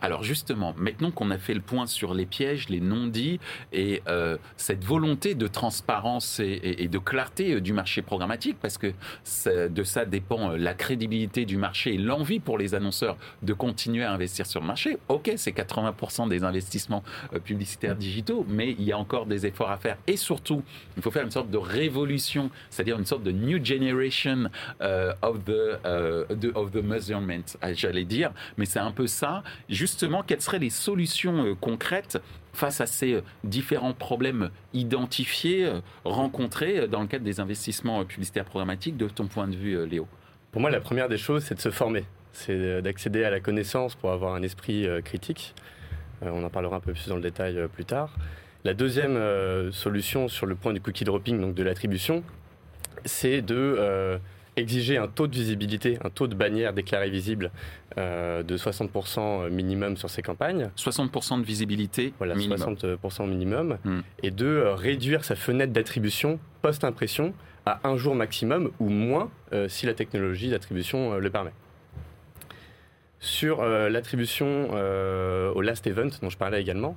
Alors 0.00 0.22
justement, 0.22 0.74
maintenant 0.76 1.10
qu'on 1.10 1.30
a 1.30 1.38
fait 1.38 1.54
le 1.54 1.60
point 1.60 1.86
sur 1.86 2.14
les 2.14 2.26
pièges, 2.26 2.68
les 2.68 2.80
non-dits 2.80 3.40
et 3.72 4.02
euh, 4.08 4.36
cette 4.56 4.84
volonté 4.84 5.34
de 5.34 5.46
transparence 5.48 6.40
et, 6.40 6.88
de 6.88 6.98
clarté 6.98 7.54
euh, 7.54 7.60
du 7.60 7.72
marché 7.72 8.02
programmatique, 8.02 8.56
parce 8.60 8.78
que 8.78 8.92
de 9.46 9.82
ça 9.82 10.04
dépend 10.04 10.52
euh, 10.52 10.56
la 10.56 10.74
crédibilité 10.74 11.44
du 11.44 11.56
marché 11.56 11.94
et 11.94 11.98
l'envie 11.98 12.38
pour 12.38 12.58
les 12.58 12.74
annonceurs 12.74 13.16
de 13.42 13.52
continuer 13.52 14.04
à 14.04 14.12
investir 14.12 14.46
sur 14.46 14.60
le 14.60 14.66
marché. 14.66 14.98
Ok, 15.08 15.32
c'est 15.36 15.50
80% 15.50 16.28
des 16.28 16.44
investissements 16.44 17.02
publicitaires 17.44 17.96
digitaux, 17.96 18.46
mais 18.48 18.76
il 18.78 18.84
y 18.84 18.92
a 18.92 18.98
encore 18.98 19.26
des 19.26 19.46
efforts 19.46 19.70
à 19.70 19.78
faire. 19.78 19.96
Et 20.06 20.16
surtout, 20.16 20.62
il 20.96 21.02
faut 21.02 21.10
faire 21.10 21.24
une 21.24 21.30
sorte 21.30 21.50
de 21.50 21.58
révolution, 21.58 22.50
c'est-à-dire 22.70 22.98
une 22.98 23.06
sorte 23.06 23.22
de 23.22 23.32
new 23.32 23.64
generation 23.64 24.48
of 25.22 25.44
the 25.44 25.78
of 26.54 26.72
the 26.72 26.82
measurement, 26.82 27.42
j'allais 27.72 28.04
dire. 28.04 28.30
Mais 28.56 28.64
c'est 28.64 28.78
un 28.78 28.92
peu 28.92 29.06
ça. 29.06 29.42
Justement, 29.88 30.22
quelles 30.22 30.42
seraient 30.42 30.58
les 30.58 30.70
solutions 30.70 31.44
euh, 31.44 31.54
concrètes 31.54 32.18
face 32.52 32.80
à 32.80 32.86
ces 32.86 33.14
euh, 33.14 33.22
différents 33.44 33.94
problèmes 33.94 34.50
identifiés, 34.74 35.64
euh, 35.64 35.80
rencontrés 36.04 36.86
dans 36.88 37.00
le 37.00 37.06
cadre 37.06 37.24
des 37.24 37.40
investissements 37.40 38.04
publicitaires 38.04 38.44
programmatiques, 38.44 38.96
de 38.96 39.08
ton 39.08 39.26
point 39.26 39.48
de 39.48 39.56
vue, 39.56 39.86
Léo? 39.86 40.06
Pour 40.52 40.60
moi, 40.60 40.70
la 40.70 40.80
première 40.80 41.08
des 41.08 41.18
choses, 41.18 41.44
c'est 41.44 41.54
de 41.54 41.60
se 41.60 41.70
former, 41.70 42.04
c'est 42.32 42.82
d'accéder 42.82 43.24
à 43.24 43.30
la 43.30 43.40
connaissance 43.40 43.94
pour 43.94 44.10
avoir 44.12 44.34
un 44.34 44.42
esprit 44.42 44.86
critique. 45.04 45.54
On 46.22 46.42
en 46.42 46.50
parlera 46.50 46.76
un 46.76 46.80
peu 46.80 46.92
plus 46.92 47.06
dans 47.08 47.16
le 47.16 47.22
détail 47.22 47.68
plus 47.72 47.84
tard. 47.84 48.16
La 48.64 48.74
deuxième 48.74 49.18
solution 49.72 50.26
sur 50.28 50.46
le 50.46 50.54
point 50.54 50.72
du 50.72 50.80
cookie 50.80 51.04
dropping, 51.04 51.38
donc 51.40 51.54
de 51.54 51.62
l'attribution, 51.62 52.24
c'est 53.04 53.42
de 53.42 54.18
exiger 54.58 54.96
un 54.96 55.08
taux 55.08 55.26
de 55.26 55.34
visibilité, 55.34 55.98
un 56.04 56.10
taux 56.10 56.26
de 56.26 56.34
bannière 56.34 56.72
déclarée 56.72 57.10
visible 57.10 57.50
euh, 57.96 58.42
de 58.42 58.56
60% 58.56 59.48
minimum 59.50 59.96
sur 59.96 60.10
ses 60.10 60.22
campagnes. 60.22 60.70
60% 60.76 61.40
de 61.40 61.44
visibilité 61.44 62.12
voilà, 62.18 62.34
minimum. 62.34 62.74
60% 62.74 63.28
minimum. 63.28 63.78
Hmm. 63.84 64.00
Et 64.22 64.30
de 64.30 64.46
euh, 64.46 64.74
réduire 64.74 65.24
sa 65.24 65.36
fenêtre 65.36 65.72
d'attribution 65.72 66.38
post-impression 66.62 67.32
à 67.66 67.80
un 67.84 67.96
jour 67.96 68.14
maximum 68.14 68.70
ou 68.80 68.88
moins 68.88 69.30
euh, 69.52 69.68
si 69.68 69.86
la 69.86 69.94
technologie 69.94 70.50
d'attribution 70.50 71.18
le 71.18 71.30
permet. 71.30 71.52
Sur 73.20 73.64
l'attribution 73.64 74.70
au 74.70 75.60
last 75.60 75.88
event 75.88 76.08
dont 76.22 76.30
je 76.30 76.38
parlais 76.38 76.60
également, 76.60 76.96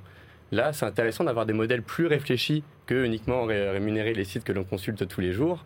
là 0.52 0.72
c'est 0.72 0.86
intéressant 0.86 1.24
d'avoir 1.24 1.46
des 1.46 1.52
modèles 1.52 1.82
plus 1.82 2.06
réfléchis 2.06 2.62
que 2.86 3.04
uniquement 3.04 3.42
rémunérer 3.42 4.14
les 4.14 4.22
sites 4.22 4.44
que 4.44 4.52
l'on 4.52 4.62
consulte 4.62 5.08
tous 5.08 5.20
les 5.20 5.32
jours 5.32 5.64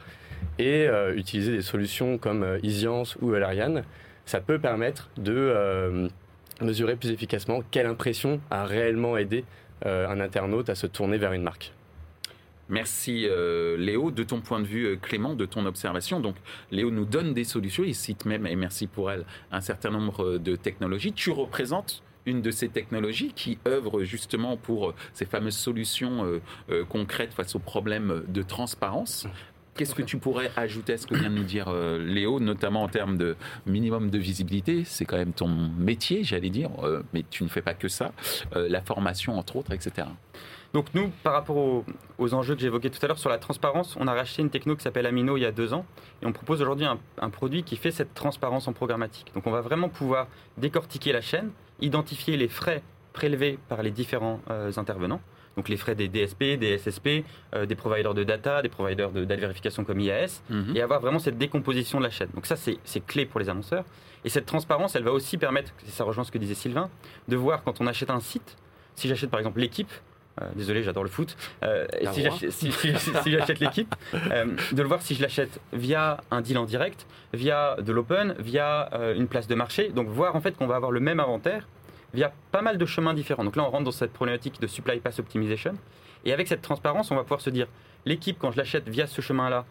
et 0.59 0.87
euh, 0.89 1.15
utiliser 1.15 1.53
des 1.53 1.63
solutions 1.63 2.19
comme 2.19 2.43
euh, 2.43 2.59
Isiance 2.63 3.17
ou 3.21 3.35
Alarian, 3.35 3.83
ça 4.25 4.41
peut 4.41 4.59
permettre 4.59 5.11
de 5.17 5.35
euh, 5.35 6.09
mesurer 6.61 6.97
plus 6.97 7.11
efficacement 7.11 7.63
quelle 7.71 7.87
impression 7.87 8.41
a 8.51 8.65
réellement 8.65 9.17
aidé 9.17 9.45
un 9.85 10.21
internaute 10.21 10.71
à 10.71 10.75
se 10.75 10.87
tourner 10.87 11.19
vers 11.19 11.35
une 11.35 11.43
marque. 11.43 11.75
Merci 12.71 13.29
Léo. 13.77 14.11
De 14.11 14.23
ton 14.23 14.41
point 14.41 14.59
de 14.59 14.65
vue, 14.65 14.99
Clément, 15.03 15.35
de 15.35 15.45
ton 15.45 15.67
observation, 15.67 16.19
donc 16.19 16.35
Léo 16.71 16.91
nous 16.91 17.05
donne 17.05 17.35
des 17.35 17.45
solutions, 17.45 17.85
il 17.85 17.95
cite 17.95 18.25
même, 18.25 18.47
et 18.47 18.57
merci 18.57 18.87
pour 18.87 19.11
elle, 19.11 19.27
un 19.53 19.61
certain 19.61 19.91
nombre 19.91 20.39
de 20.39 20.57
technologies. 20.57 21.13
Tu 21.13 21.31
représentes 21.31 22.03
une 22.25 22.41
de 22.41 22.51
ces 22.51 22.71
technologies 22.71 23.33
qui 23.37 23.59
œuvre 23.69 24.03
justement 24.03 24.57
pour 24.57 24.95
ces 25.13 25.27
fameuses 25.27 25.59
solutions 25.59 26.41
concrètes 26.89 27.35
face 27.35 27.55
aux 27.55 27.61
problèmes 27.61 28.25
de 28.29 28.41
transparence. 28.41 29.29
Qu'est-ce 29.77 29.95
que 29.95 30.03
tu 30.03 30.17
pourrais 30.17 30.51
ajouter 30.57 30.95
à 30.95 30.97
ce 30.97 31.07
que 31.07 31.15
vient 31.15 31.29
de 31.29 31.35
nous 31.35 31.45
dire 31.45 31.67
euh, 31.69 31.99
Léo, 31.99 32.41
notamment 32.41 32.83
en 32.83 32.89
termes 32.89 33.19
de 33.19 33.37
minimum 33.67 34.09
de 34.09 34.17
visibilité? 34.17 34.85
C'est 34.85 35.05
quand 35.05 35.19
même 35.19 35.35
ton 35.35 35.49
métier, 35.49 36.25
j'allais 36.25 36.49
dire, 36.49 36.71
euh, 36.83 37.03
mais 37.13 37.25
tu 37.29 37.45
ne 37.45 37.49
fais 37.51 37.61
pas 37.61 37.75
que 37.75 37.89
ça. 37.89 38.13
Euh, 38.55 38.69
la 38.71 38.81
formation, 38.81 39.39
entre 39.39 39.57
autres, 39.57 39.73
etc. 39.73 40.09
Donc 40.73 40.87
nous, 40.95 41.11
par 41.23 41.35
rapport 41.35 41.85
aux, 42.19 42.35
enjeux 42.35 42.55
que 42.55 42.63
j'évoquais 42.63 42.89
tout 42.89 42.99
à 43.03 43.09
l'heure 43.09 43.19
sur 43.19 43.29
la 43.29 43.37
transparence, 43.37 43.97
on 44.01 44.07
a 44.09 44.15
racheté 44.15 44.41
une 44.41 44.49
techno 44.49 44.77
qui 44.77 44.83
s'appelle 44.83 45.05
Amino 45.05 45.37
il 45.37 45.43
y 45.43 45.47
a 45.47 45.53
deux 45.53 45.75
ans 45.75 45.85
et 46.23 46.27
on 46.27 46.33
propose 46.33 46.63
aujourd'hui 46.63 46.87
un, 46.87 46.99
un, 47.21 47.31
produit 47.31 47.63
qui 47.63 47.77
fait 47.77 47.91
cette 47.91 48.15
transparence 48.15 48.69
en 48.69 48.73
programmatique. 48.73 49.31
Donc 49.35 49.47
on 49.47 49.51
va 49.51 49.61
vraiment 49.61 49.91
pouvoir 49.91 50.27
décortiquer 50.57 51.13
la 51.13 51.21
chaîne, 51.21 51.51
identifier 51.81 52.39
les 52.39 52.49
frais 52.49 52.83
prélevés 53.13 53.59
par 53.69 53.83
les 53.83 53.91
différents 53.91 54.41
intervenants 54.77 55.21
donc 55.57 55.69
les 55.69 55.77
frais 55.77 55.95
des 55.95 56.09
DSP, 56.09 56.59
des 56.59 56.79
SSP, 56.79 57.25
euh, 57.55 57.67
des 57.67 57.75
providers 57.75 58.15
de 58.15 58.25
data, 58.25 58.63
des 58.63 58.69
providers 58.69 59.11
de 59.11 59.25
data 59.25 59.41
vérification 59.41 59.85
comme 59.85 60.01
IAS, 60.01 60.43
mhm. 60.51 60.77
et 60.77 60.83
avoir 60.83 61.01
vraiment 61.01 61.19
cette 61.19 61.39
décomposition 61.39 61.99
de 61.99 62.05
la 62.05 62.11
chaîne. 62.11 62.29
Donc 62.35 62.47
ça, 62.47 62.57
c'est 62.57 63.07
clé 63.07 63.25
pour 63.27 63.41
les 63.41 63.49
annonceurs. 63.49 63.85
Et 64.25 64.29
cette 64.29 64.47
transparence, 64.47 64.97
elle 64.97 65.05
va 65.05 65.13
aussi 65.13 65.39
permettre, 65.39 65.73
et 65.87 65.91
ça 65.91 66.05
rejoint 66.05 66.25
ce 66.25 66.33
que 66.33 66.39
disait 66.39 66.55
Sylvain, 66.55 66.91
de 67.29 67.37
voir 67.37 67.63
quand 67.63 67.81
on 67.81 67.87
achète 67.87 68.11
un 68.11 68.21
site, 68.21 68.57
si 68.95 69.09
j'achète 69.09 69.31
par 69.31 69.41
exemple 69.41 69.61
l'équipe, 69.61 69.91
euh, 70.43 70.45
désolé, 70.55 70.83
j'adore 70.83 71.05
le 71.05 71.09
foot. 71.09 71.35
Euh, 71.63 71.87
si 72.51 72.71
j'achète 73.31 73.61
l'équipe, 73.61 73.95
de 74.13 74.83
le 74.83 74.89
voir 74.89 75.01
si 75.01 75.15
je 75.15 75.23
l'achète 75.23 75.61
via 75.73 76.19
un 76.31 76.43
deal 76.43 76.59
en 76.59 76.67
direct, 76.67 77.07
via 77.33 77.77
de 77.81 77.91
l'open, 77.93 78.35
via 78.39 78.91
une 79.17 79.29
place 79.29 79.47
de 79.47 79.55
marché. 79.55 79.89
Donc 79.89 80.09
voir 80.09 80.37
en 80.37 80.43
fait 80.43 80.55
qu'on 80.55 80.67
va 80.67 80.77
avoir 80.77 80.91
le 80.91 81.01
même 81.01 81.21
inventaire, 81.21 81.67
via 82.15 82.33
pas 82.53 82.63
mal 82.63 82.79
de 82.79 82.87
chemins 82.87 83.15
différents. 83.15 83.45
Donc 83.45 83.57
là, 83.57 83.65
on 83.65 83.71
rentre 83.71 83.85
dans 83.85 83.91
cette 83.91 84.13
problématique 84.13 84.61
de 84.61 84.67
supply 84.67 85.01
pass 85.01 85.19
optimization. 85.19 85.75
Et 86.25 86.33
avec 86.33 86.49
cette 86.49 86.63
transparence, 86.63 87.11
on 87.11 87.15
va 87.15 87.23
pouvoir 87.23 87.41
se 87.41 87.51
dire, 87.51 87.69
l'équipe, 88.05 88.39
quand 88.39 88.51
je 88.51 88.57
l'achète 88.57 88.89
via 88.89 89.07
ce 89.07 89.21
chemin-là, 89.21 89.65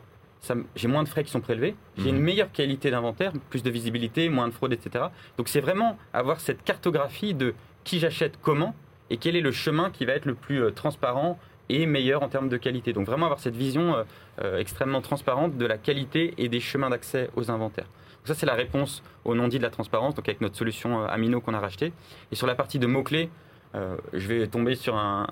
j'ai 0.76 0.88
moins 0.88 1.04
de 1.04 1.10
frais 1.10 1.24
qui 1.24 1.32
sont 1.32 1.42
prélevés, 1.42 1.76
j'ai 1.98 2.10
une 2.10 2.18
mhm. 2.18 2.24
meilleure 2.24 2.52
qualité 2.52 2.92
d'inventaire, 2.92 3.32
plus 3.50 3.64
de 3.64 3.70
visibilité, 3.70 4.30
moins 4.30 4.48
de 4.48 4.54
fraude, 4.54 4.74
etc. 4.74 5.06
Donc 5.38 5.48
c'est 5.48 5.60
vraiment 5.60 5.98
avoir 6.14 6.40
cette 6.40 6.64
cartographie 6.64 7.34
de 7.34 7.56
qui 7.84 8.00
j'achète 8.00 8.38
comment 8.42 8.76
et 9.10 9.18
quel 9.18 9.36
est 9.36 9.42
le 9.42 9.52
chemin 9.52 9.90
qui 9.90 10.06
va 10.06 10.14
être 10.14 10.26
le 10.26 10.36
plus 10.36 10.62
euh, 10.62 10.72
transparent 10.72 11.40
et 11.70 11.86
meilleur 11.86 12.22
en 12.22 12.30
termes 12.30 12.50
de 12.50 12.58
qualité. 12.58 12.94
Donc 12.94 13.08
vraiment 13.08 13.26
avoir 13.26 13.40
cette 13.40 13.56
vision 13.56 13.96
euh, 13.96 14.04
euh, 14.44 14.60
extrêmement 14.60 15.02
transparente 15.02 15.58
de 15.58 15.66
la 15.66 15.78
qualité 15.78 16.34
et 16.38 16.48
des 16.48 16.60
chemins 16.60 16.90
d'accès 16.90 17.30
aux 17.36 17.50
inventaires 17.50 17.88
ça, 18.28 18.34
c'est 18.34 18.46
la 18.46 18.54
réponse 18.54 19.04
au 19.24 19.36
non-dit 19.36 19.58
de 19.58 19.64
la 19.64 19.70
transparence, 19.70 20.16
donc 20.16 20.28
avec 20.28 20.42
notre 20.42 20.56
solution 20.56 21.04
euh, 21.04 21.08
Amino 21.08 21.42
qu'on 21.42 21.54
a 21.54 21.60
racheté. 21.60 21.94
Et 22.32 22.36
sur 22.36 22.48
la 22.48 22.56
partie 22.56 22.80
de 22.80 22.88
mots-clés, 22.88 23.30
euh, 23.76 23.96
je 24.14 24.28
vais 24.28 24.48
tomber 24.48 24.76
sur 24.76 24.96
un, 24.96 25.28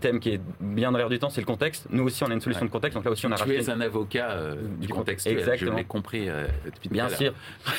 thème 0.00 0.20
qui 0.20 0.30
est 0.30 0.40
bien 0.60 0.92
dans 0.92 0.98
l'air 0.98 1.08
du 1.08 1.18
temps, 1.18 1.30
c'est 1.30 1.40
le 1.40 1.46
contexte. 1.46 1.86
Nous 1.90 2.04
aussi, 2.04 2.22
on 2.22 2.30
a 2.30 2.34
une 2.34 2.40
solution 2.40 2.64
de 2.64 2.70
contexte. 2.70 2.96
Donc 2.96 3.04
là 3.04 3.10
aussi, 3.10 3.26
on 3.26 3.32
a 3.32 3.36
tu 3.36 3.54
es 3.54 3.70
un 3.70 3.80
avocat 3.80 4.30
euh, 4.30 4.56
du 4.78 4.88
contexte. 4.88 5.26
Exactement. 5.26 5.72
Je 5.72 5.76
l'ai 5.76 5.84
compris 5.84 6.26
depuis 6.64 6.88
Bien 6.90 7.08
sûr. 7.08 7.32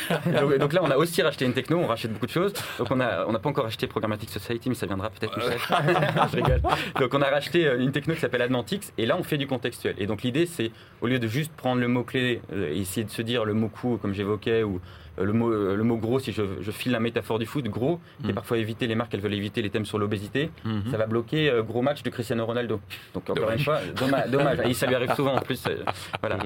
donc, 0.59 0.73
là, 0.73 0.81
on 0.83 0.89
a 0.89 0.97
aussi 0.97 1.21
racheté 1.21 1.45
une 1.45 1.53
techno. 1.53 1.77
On 1.77 1.87
rachète 1.87 2.11
beaucoup 2.11 2.25
de 2.25 2.31
choses. 2.31 2.53
Donc 2.77 2.89
on 2.91 2.95
n'a 2.95 3.25
on 3.27 3.33
pas 3.33 3.49
encore 3.49 3.65
acheté 3.65 3.87
Programmatic 3.87 4.29
Society, 4.29 4.69
mais 4.69 4.75
ça 4.75 4.85
viendra 4.85 5.09
peut-être. 5.09 5.39
je 6.31 6.35
rigole. 6.35 6.61
Donc 6.99 7.13
on 7.13 7.21
a 7.21 7.29
racheté 7.29 7.71
une 7.77 7.91
techno 7.91 8.15
qui 8.15 8.21
s'appelle 8.21 8.41
Admantix. 8.41 8.91
Et 8.97 9.05
là, 9.05 9.17
on 9.17 9.23
fait 9.23 9.37
du 9.37 9.47
contextuel. 9.47 9.95
Et 9.97 10.07
donc 10.07 10.23
l'idée, 10.23 10.45
c'est 10.45 10.71
au 11.01 11.07
lieu 11.07 11.19
de 11.19 11.27
juste 11.27 11.51
prendre 11.53 11.81
le 11.81 11.87
mot 11.87 12.03
clé, 12.03 12.41
et 12.53 12.79
essayer 12.79 13.03
de 13.03 13.11
se 13.11 13.21
dire 13.21 13.45
le 13.45 13.53
mot 13.53 13.69
coup, 13.69 13.97
comme 14.01 14.13
j'évoquais, 14.13 14.63
ou 14.63 14.77
euh, 14.77 14.79
le 15.17 15.33
mot, 15.33 15.51
euh, 15.51 15.75
le 15.75 15.83
mot 15.83 15.97
gros, 15.97 16.19
si 16.19 16.31
je, 16.31 16.71
file 16.71 16.91
la 16.91 16.99
métaphore 16.99 17.39
du 17.39 17.45
foot, 17.45 17.65
gros, 17.65 17.99
et 18.23 18.31
mm. 18.31 18.33
parfois 18.35 18.57
éviter 18.57 18.87
les 18.87 18.95
marques, 18.95 19.13
elles 19.13 19.21
veulent 19.21 19.33
éviter 19.33 19.61
les 19.61 19.69
thèmes 19.69 19.85
sur 19.85 19.97
l'obésité, 19.97 20.51
mm-hmm. 20.65 20.91
ça 20.91 20.97
va 20.97 21.07
bloquer 21.07 21.49
euh, 21.49 21.63
gros 21.63 21.81
match 21.81 22.03
de 22.03 22.09
Cristiano 22.09 22.45
Ronaldo. 22.45 22.79
Donc 23.13 23.29
encore 23.29 23.51
une 23.51 23.59
fois, 23.59 23.79
dommage, 23.95 24.59
Et 24.65 24.73
ça 24.73 24.87
lui 24.87 24.95
arrive 24.95 25.13
souvent 25.15 25.35
en 25.35 25.41
plus. 25.41 25.63
voilà. 26.21 26.37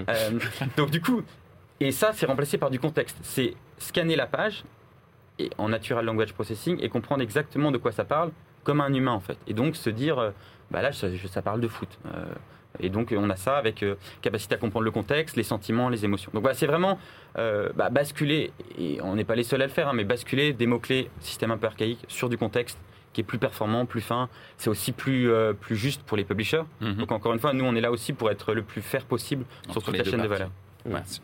Donc 0.78 0.92
du 0.92 1.02
coup, 1.02 1.22
et 1.80 1.92
ça, 1.92 2.12
c'est 2.14 2.26
remplacé 2.26 2.58
par 2.58 2.70
du 2.70 2.80
contexte. 2.80 3.18
C'est 3.22 3.54
scanner 3.78 4.16
la 4.16 4.28
page 4.28 4.64
et, 5.40 5.50
en 5.58 5.70
natural 5.70 6.06
language 6.06 6.34
processing 6.34 6.78
et 6.82 6.90
comprendre 6.90 7.22
exactement 7.22 7.72
de 7.72 7.78
quoi 7.78 7.92
ça 7.92 8.06
parle 8.06 8.32
comme 8.64 8.82
un 8.82 8.94
humain 8.94 9.12
en 9.12 9.20
fait. 9.20 9.38
Et 9.48 9.54
donc 9.54 9.76
se 9.76 9.90
dire, 9.90 10.32
bah 10.72 10.82
là, 10.82 10.94
ça, 10.94 11.08
ça 11.28 11.42
parle 11.42 11.60
de 11.60 11.68
foot. 11.68 11.90
Et 12.80 12.90
donc 12.90 13.14
on 13.16 13.30
a 13.30 13.36
ça 13.36 13.58
avec 13.58 13.84
euh, 13.84 13.96
capacité 14.22 14.56
à 14.56 14.58
comprendre 14.58 14.86
le 14.86 14.92
contexte, 14.92 15.36
les 15.36 15.44
sentiments, 15.44 15.90
les 15.90 16.06
émotions. 16.06 16.32
Donc 16.34 16.42
voilà, 16.42 16.56
c'est 16.56 16.68
vraiment 16.68 16.98
euh, 17.38 17.70
bah, 17.76 17.90
basculer, 17.90 18.52
et 18.78 19.00
on 19.02 19.16
n'est 19.16 19.24
pas 19.24 19.36
les 19.36 19.44
seuls 19.44 19.62
à 19.62 19.66
le 19.66 19.72
faire, 19.72 19.88
hein, 19.88 19.94
mais 19.94 20.04
basculer 20.04 20.54
des 20.54 20.68
mots-clés, 20.68 21.10
système 21.20 21.52
un 21.52 21.58
peu 21.58 21.68
archaïque, 21.68 22.04
sur 22.08 22.30
du 22.30 22.38
contexte 22.38 22.78
qui 23.14 23.22
est 23.22 23.24
plus 23.24 23.38
performant, 23.38 23.86
plus 23.86 24.02
fin. 24.02 24.28
C'est 24.58 24.72
aussi 24.72 24.92
plus, 24.92 25.30
euh, 25.30 25.54
plus 25.54 25.76
juste 25.76 26.02
pour 26.02 26.18
les 26.18 26.24
publishers. 26.24 26.64
Mhm. 26.82 26.96
Donc 26.96 27.12
encore 27.12 27.34
une 27.34 27.40
fois, 27.40 27.54
nous 27.54 27.64
on 27.64 27.76
est 27.76 27.82
là 27.82 27.92
aussi 27.92 28.12
pour 28.12 28.32
être 28.32 28.54
le 28.54 28.64
plus 28.64 28.82
fair 28.82 29.06
possible 29.06 29.46
sur 29.70 29.84
toute 29.84 29.98
la 29.98 30.04
chaîne 30.04 30.22
de 30.22 30.28
valeur 30.28 30.50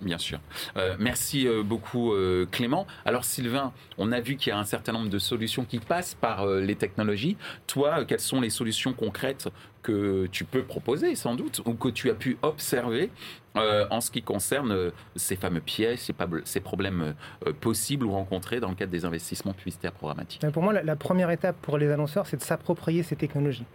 bien 0.01 0.17
sûr. 0.17 0.39
Euh, 0.77 0.95
merci 0.99 1.47
euh, 1.47 1.63
beaucoup 1.63 2.13
euh, 2.13 2.45
Clément. 2.51 2.87
Alors 3.05 3.25
Sylvain, 3.25 3.73
on 3.97 4.11
a 4.11 4.19
vu 4.19 4.35
qu'il 4.35 4.51
y 4.51 4.53
a 4.53 4.59
un 4.59 4.65
certain 4.65 4.93
nombre 4.93 5.09
de 5.09 5.19
solutions 5.19 5.65
qui 5.65 5.79
passent 5.79 6.15
par 6.15 6.45
les 6.45 6.75
technologies. 6.75 7.37
Toi, 7.67 8.05
quelles 8.05 8.19
sont 8.19 8.41
les 8.41 8.49
solutions 8.49 8.93
concrètes 8.93 9.49
que 9.81 10.27
tu 10.27 10.43
peux 10.43 10.63
proposer 10.63 11.15
sans 11.15 11.35
doute 11.35 11.61
ou 11.65 11.73
que 11.73 11.89
tu 11.89 12.09
as 12.09 12.13
pu 12.13 12.37
observer 12.41 13.09
en 13.55 13.99
ce 13.99 14.11
qui 14.11 14.21
concerne 14.21 14.91
ces 15.15 15.35
fameux 15.35 15.59
pièges, 15.59 15.99
ces, 15.99 16.13
ces 16.45 16.59
problèmes 16.59 17.13
possibles 17.59 18.05
ou 18.05 18.11
rencontrés 18.11 18.59
dans 18.59 18.69
le 18.69 18.75
cadre 18.75 18.91
des 18.91 19.03
investissements 19.03 19.53
publicitaires 19.53 19.91
programmatiques? 19.91 20.45
Pour 20.53 20.63
moi, 20.63 20.81
la, 20.81 20.95
première 20.95 21.29
étape 21.29 21.57
pour 21.61 21.77
les 21.77 21.91
annonceurs, 21.91 22.27
c'est 22.27 22.37
de 22.37 22.41
s'approprier 22.41 23.03
ces 23.03 23.15
technologies. 23.15 23.65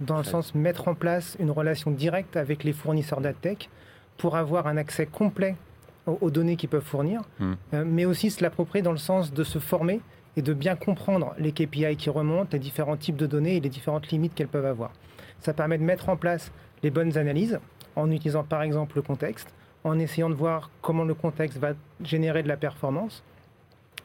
Dans 0.00 0.18
le 0.18 0.24
sens 0.24 0.54
mettre 0.54 0.88
en 0.88 0.94
place 0.94 1.36
une 1.38 1.50
relation 1.50 1.90
directe 1.90 2.36
avec 2.36 2.64
les 2.64 2.72
fournisseurs 2.72 3.20
d'adtech 3.20 3.70
pour 4.16 4.36
avoir 4.36 4.66
un 4.66 4.76
accès 4.76 5.06
complet 5.06 5.56
aux, 6.06 6.30
données 6.30 6.56
qu'ils 6.56 6.68
peuvent 6.68 6.84
fournir, 6.84 7.22
hmm. 7.38 7.52
euh, 7.72 7.84
mais 7.86 8.04
aussi 8.04 8.30
se 8.30 8.42
l'approprier 8.42 8.82
dans 8.82 8.92
le 8.92 8.98
sens 8.98 9.32
de 9.32 9.42
se 9.44 9.58
former 9.58 10.00
et 10.36 10.42
de 10.42 10.52
bien 10.52 10.76
comprendre 10.76 11.34
les 11.38 11.52
KPI 11.52 11.96
qui 11.96 12.10
remontent, 12.10 12.50
les 12.52 12.58
différents 12.58 12.96
types 12.96 13.16
de 13.16 13.26
données 13.26 13.56
et 13.56 13.60
les 13.60 13.68
différentes 13.68 14.08
limites 14.08 14.34
qu'elles 14.34 14.48
peuvent 14.48 14.66
avoir. 14.66 14.92
Ça 15.40 15.52
permet 15.52 15.78
de 15.78 15.84
mettre 15.84 16.08
en 16.08 16.16
place 16.16 16.52
les 16.82 16.90
bonnes 16.90 17.16
analyses 17.16 17.58
en 17.96 18.10
utilisant 18.10 18.44
par 18.44 18.62
exemple 18.62 18.96
le 18.96 19.02
contexte, 19.02 19.48
en 19.84 19.98
essayant 19.98 20.28
de 20.28 20.34
voir 20.34 20.70
comment 20.82 21.04
le 21.04 21.14
contexte 21.14 21.58
va 21.58 21.72
générer 22.02 22.42
de 22.42 22.48
la 22.48 22.56
performance 22.56 23.22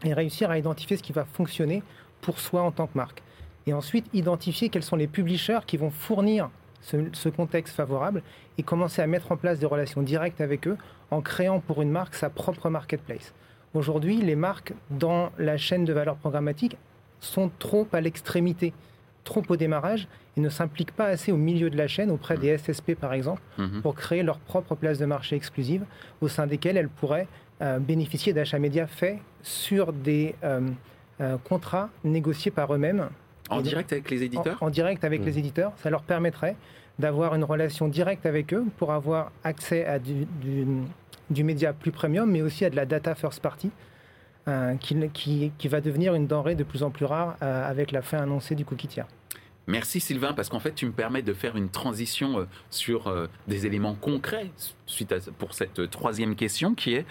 et 0.03 0.13
réussir 0.13 0.51
à 0.51 0.57
identifier 0.57 0.97
ce 0.97 1.03
qui 1.03 1.13
va 1.13 1.25
fonctionner 1.25 1.83
pour 2.21 2.39
soi 2.39 2.61
en 2.61 2.71
tant 2.71 2.87
que 2.87 2.97
marque. 2.97 3.23
Et 3.65 3.73
ensuite, 3.73 4.05
identifier 4.13 4.69
quels 4.69 4.83
sont 4.83 4.95
les 4.95 5.07
publishers 5.07 5.59
qui 5.65 5.77
vont 5.77 5.91
fournir 5.91 6.49
ce, 6.81 7.29
contexte 7.29 7.75
favorable 7.75 8.21
et 8.57 8.63
commencer 8.63 9.01
à 9.01 9.07
mettre 9.07 9.31
en 9.31 9.37
place 9.37 9.59
des 9.59 9.65
relations 9.65 10.01
directes 10.01 10.41
avec 10.41 10.67
eux 10.67 10.77
en 11.11 11.21
créant 11.21 11.59
pour 11.59 11.81
une 11.81 11.91
marque 11.91 12.15
sa 12.15 12.29
propre 12.29 12.69
marketplace. 12.69 13.33
Aujourd'hui, 13.73 14.21
les 14.21 14.35
marques 14.35 14.73
dans 14.89 15.31
la 15.37 15.57
chaîne 15.57 15.85
de 15.85 15.93
valeur 15.93 16.15
programmatique 16.15 16.77
sont 17.19 17.51
trop 17.59 17.87
à 17.91 18.01
l'extrémité, 18.01 18.73
trop 19.23 19.43
au 19.49 19.55
démarrage 19.55 20.07
et 20.37 20.41
ne 20.41 20.49
s'impliquent 20.49 20.95
pas 20.95 21.05
assez 21.05 21.31
au 21.31 21.37
milieu 21.37 21.69
de 21.69 21.77
la 21.77 21.87
chaîne 21.87 22.09
auprès 22.09 22.37
des 22.37 22.57
SSP 22.57 22.95
par 22.95 23.13
exemple 23.13 23.41
mhm. 23.57 23.81
pour 23.81 23.95
créer 23.95 24.23
leur 24.23 24.39
propre 24.39 24.75
place 24.75 24.97
de 24.97 25.05
marché 25.05 25.35
exclusive 25.35 25.83
au 26.21 26.27
sein 26.27 26.47
desquelles 26.47 26.77
elles 26.77 26.89
pourraient 26.89 27.27
euh, 27.61 27.77
bénéficier 27.79 28.33
d'achats 28.33 28.59
médias 28.59 28.87
faits 28.87 29.19
sur 29.43 29.91
des 29.91 30.33
euh, 30.43 30.61
euh, 31.21 31.37
contrats 31.43 31.89
négociés 32.03 32.51
par 32.51 32.73
eux-mêmes 32.73 33.09
en 33.49 33.61
direct 33.61 33.91
avec 33.91 34.09
les 34.09 34.23
éditeurs 34.23 34.57
en, 34.61 34.69
direct 34.69 35.03
avec 35.03 35.23
les 35.25 35.33
mmh. 35.33 35.37
éditeurs. 35.37 35.71
Ça 35.77 35.89
leur 35.89 36.03
permettrait 36.03 36.55
d'avoir 36.97 37.35
une 37.35 37.43
relation 37.43 37.87
directe 37.87 38.25
avec 38.25 38.53
eux 38.53 38.65
pour 38.77 38.91
avoir 38.91 39.31
accès 39.43 39.85
à 39.85 39.99
du, 39.99 40.27
du 41.29 41.43
média 41.43 41.73
plus 41.73 41.91
premium, 41.91 42.29
mais 42.29 42.41
aussi 42.41 42.65
à 42.65 42.69
de 42.69 42.75
la 42.75 42.85
data 42.85 43.15
first 43.15 43.41
party, 43.41 43.71
qui, 44.79 45.51
qui, 45.57 45.67
va 45.67 45.79
devenir 45.79 46.15
une 46.15 46.25
denrée 46.25 46.55
de 46.55 46.63
plus 46.63 46.83
en 46.83 46.89
plus 46.89 47.05
rare 47.05 47.37
avec 47.39 47.91
la 47.91 48.01
fin 48.01 48.17
annoncée 48.17 48.55
du 48.55 48.65
cookie 48.65 48.87
tiers. 48.87 49.07
Merci 49.67 49.99
Sylvain, 49.99 50.33
parce 50.33 50.49
qu'en 50.49 50.59
fait, 50.59 50.73
tu 50.73 50.87
me 50.87 50.91
permets 50.91 51.21
de 51.21 51.33
faire 51.33 51.55
une 51.55 51.69
transition 51.69 52.47
sur 52.71 53.29
des 53.47 53.65
éléments 53.65 53.93
concrets 53.93 54.49
suite 54.87 55.11
à, 55.11 55.17
pour 55.37 55.53
cette 55.53 55.89
troisième 55.91 56.35
question 56.35 56.73
qui 56.73 56.95
est 56.95 57.05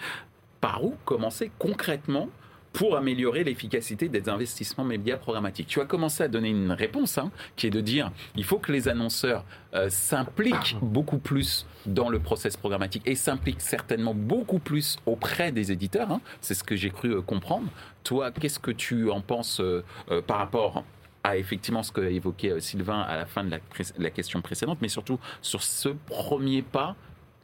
par 0.59 0.83
où 0.83 0.95
commencer 1.05 1.51
concrètement 1.57 2.29
pour 2.73 2.95
améliorer 2.95 3.43
l'efficacité 3.43 4.09
des 4.09 4.29
investissements 4.29 4.83
médias 4.83 5.17
programmatiques. 5.17 5.67
Tu 5.67 5.81
as 5.81 5.85
commencé 5.85 6.23
à 6.23 6.27
donner 6.27 6.49
une 6.49 6.71
réponse, 6.71 7.17
hein, 7.17 7.31
qui 7.55 7.67
est 7.67 7.71
de 7.71 7.81
dire 7.81 8.11
il 8.35 8.43
faut 8.43 8.59
que 8.59 8.71
les 8.71 8.87
annonceurs 8.87 9.43
euh, 9.73 9.89
s'impliquent 9.89 10.77
beaucoup 10.81 11.17
plus 11.17 11.65
dans 11.85 12.09
le 12.09 12.19
process 12.19 12.57
programmatique 12.57 13.03
et 13.05 13.15
s'impliquent 13.15 13.61
certainement 13.61 14.13
beaucoup 14.13 14.59
plus 14.59 14.97
auprès 15.05 15.51
des 15.51 15.71
éditeurs. 15.71 16.11
Hein. 16.11 16.21
C'est 16.41 16.53
ce 16.53 16.63
que 16.63 16.75
j'ai 16.75 16.91
cru 16.91 17.11
euh, 17.11 17.21
comprendre. 17.21 17.67
Toi, 18.03 18.31
qu'est-ce 18.31 18.59
que 18.59 18.71
tu 18.71 19.09
en 19.09 19.21
penses 19.21 19.59
euh, 19.59 19.83
par 20.25 20.37
rapport 20.37 20.83
à 21.23 21.37
effectivement 21.37 21.83
ce 21.83 21.91
qu'a 21.91 22.09
évoqué 22.09 22.59
Sylvain 22.61 23.01
à 23.01 23.17
la 23.17 23.25
fin 23.25 23.43
de 23.43 23.59
la 23.97 24.09
question 24.09 24.41
précédente, 24.41 24.77
mais 24.81 24.87
surtout 24.87 25.19
sur 25.41 25.63
ce 25.63 25.89
premier 25.89 26.61
pas 26.61 26.95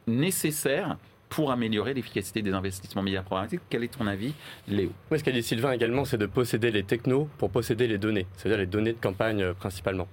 nécessaire 0.06 0.96
pour 1.28 1.50
améliorer 1.50 1.94
l'efficacité 1.94 2.42
des 2.42 2.52
investissements 2.52 3.02
médias 3.02 3.22
programmatiques. 3.22 3.60
Quel 3.68 3.84
est 3.84 3.96
ton 3.96 4.06
avis, 4.06 4.34
Léo? 4.68 4.90
Ce 5.10 5.22
qu'a 5.22 5.32
dit 5.32 5.42
Sylvain 5.42 5.72
également, 5.72 6.04
c'est 6.04 6.18
de 6.18 6.26
posséder 6.26 6.70
les 6.70 6.82
technos 6.82 7.28
pour 7.38 7.50
posséder 7.50 7.86
les 7.86 7.98
données, 7.98 8.26
c'est-à-dire 8.36 8.58
les 8.58 8.66
données 8.66 8.92
de 8.92 9.00
campagne 9.00 9.42
euh, 9.42 9.54
principalement. 9.54 10.08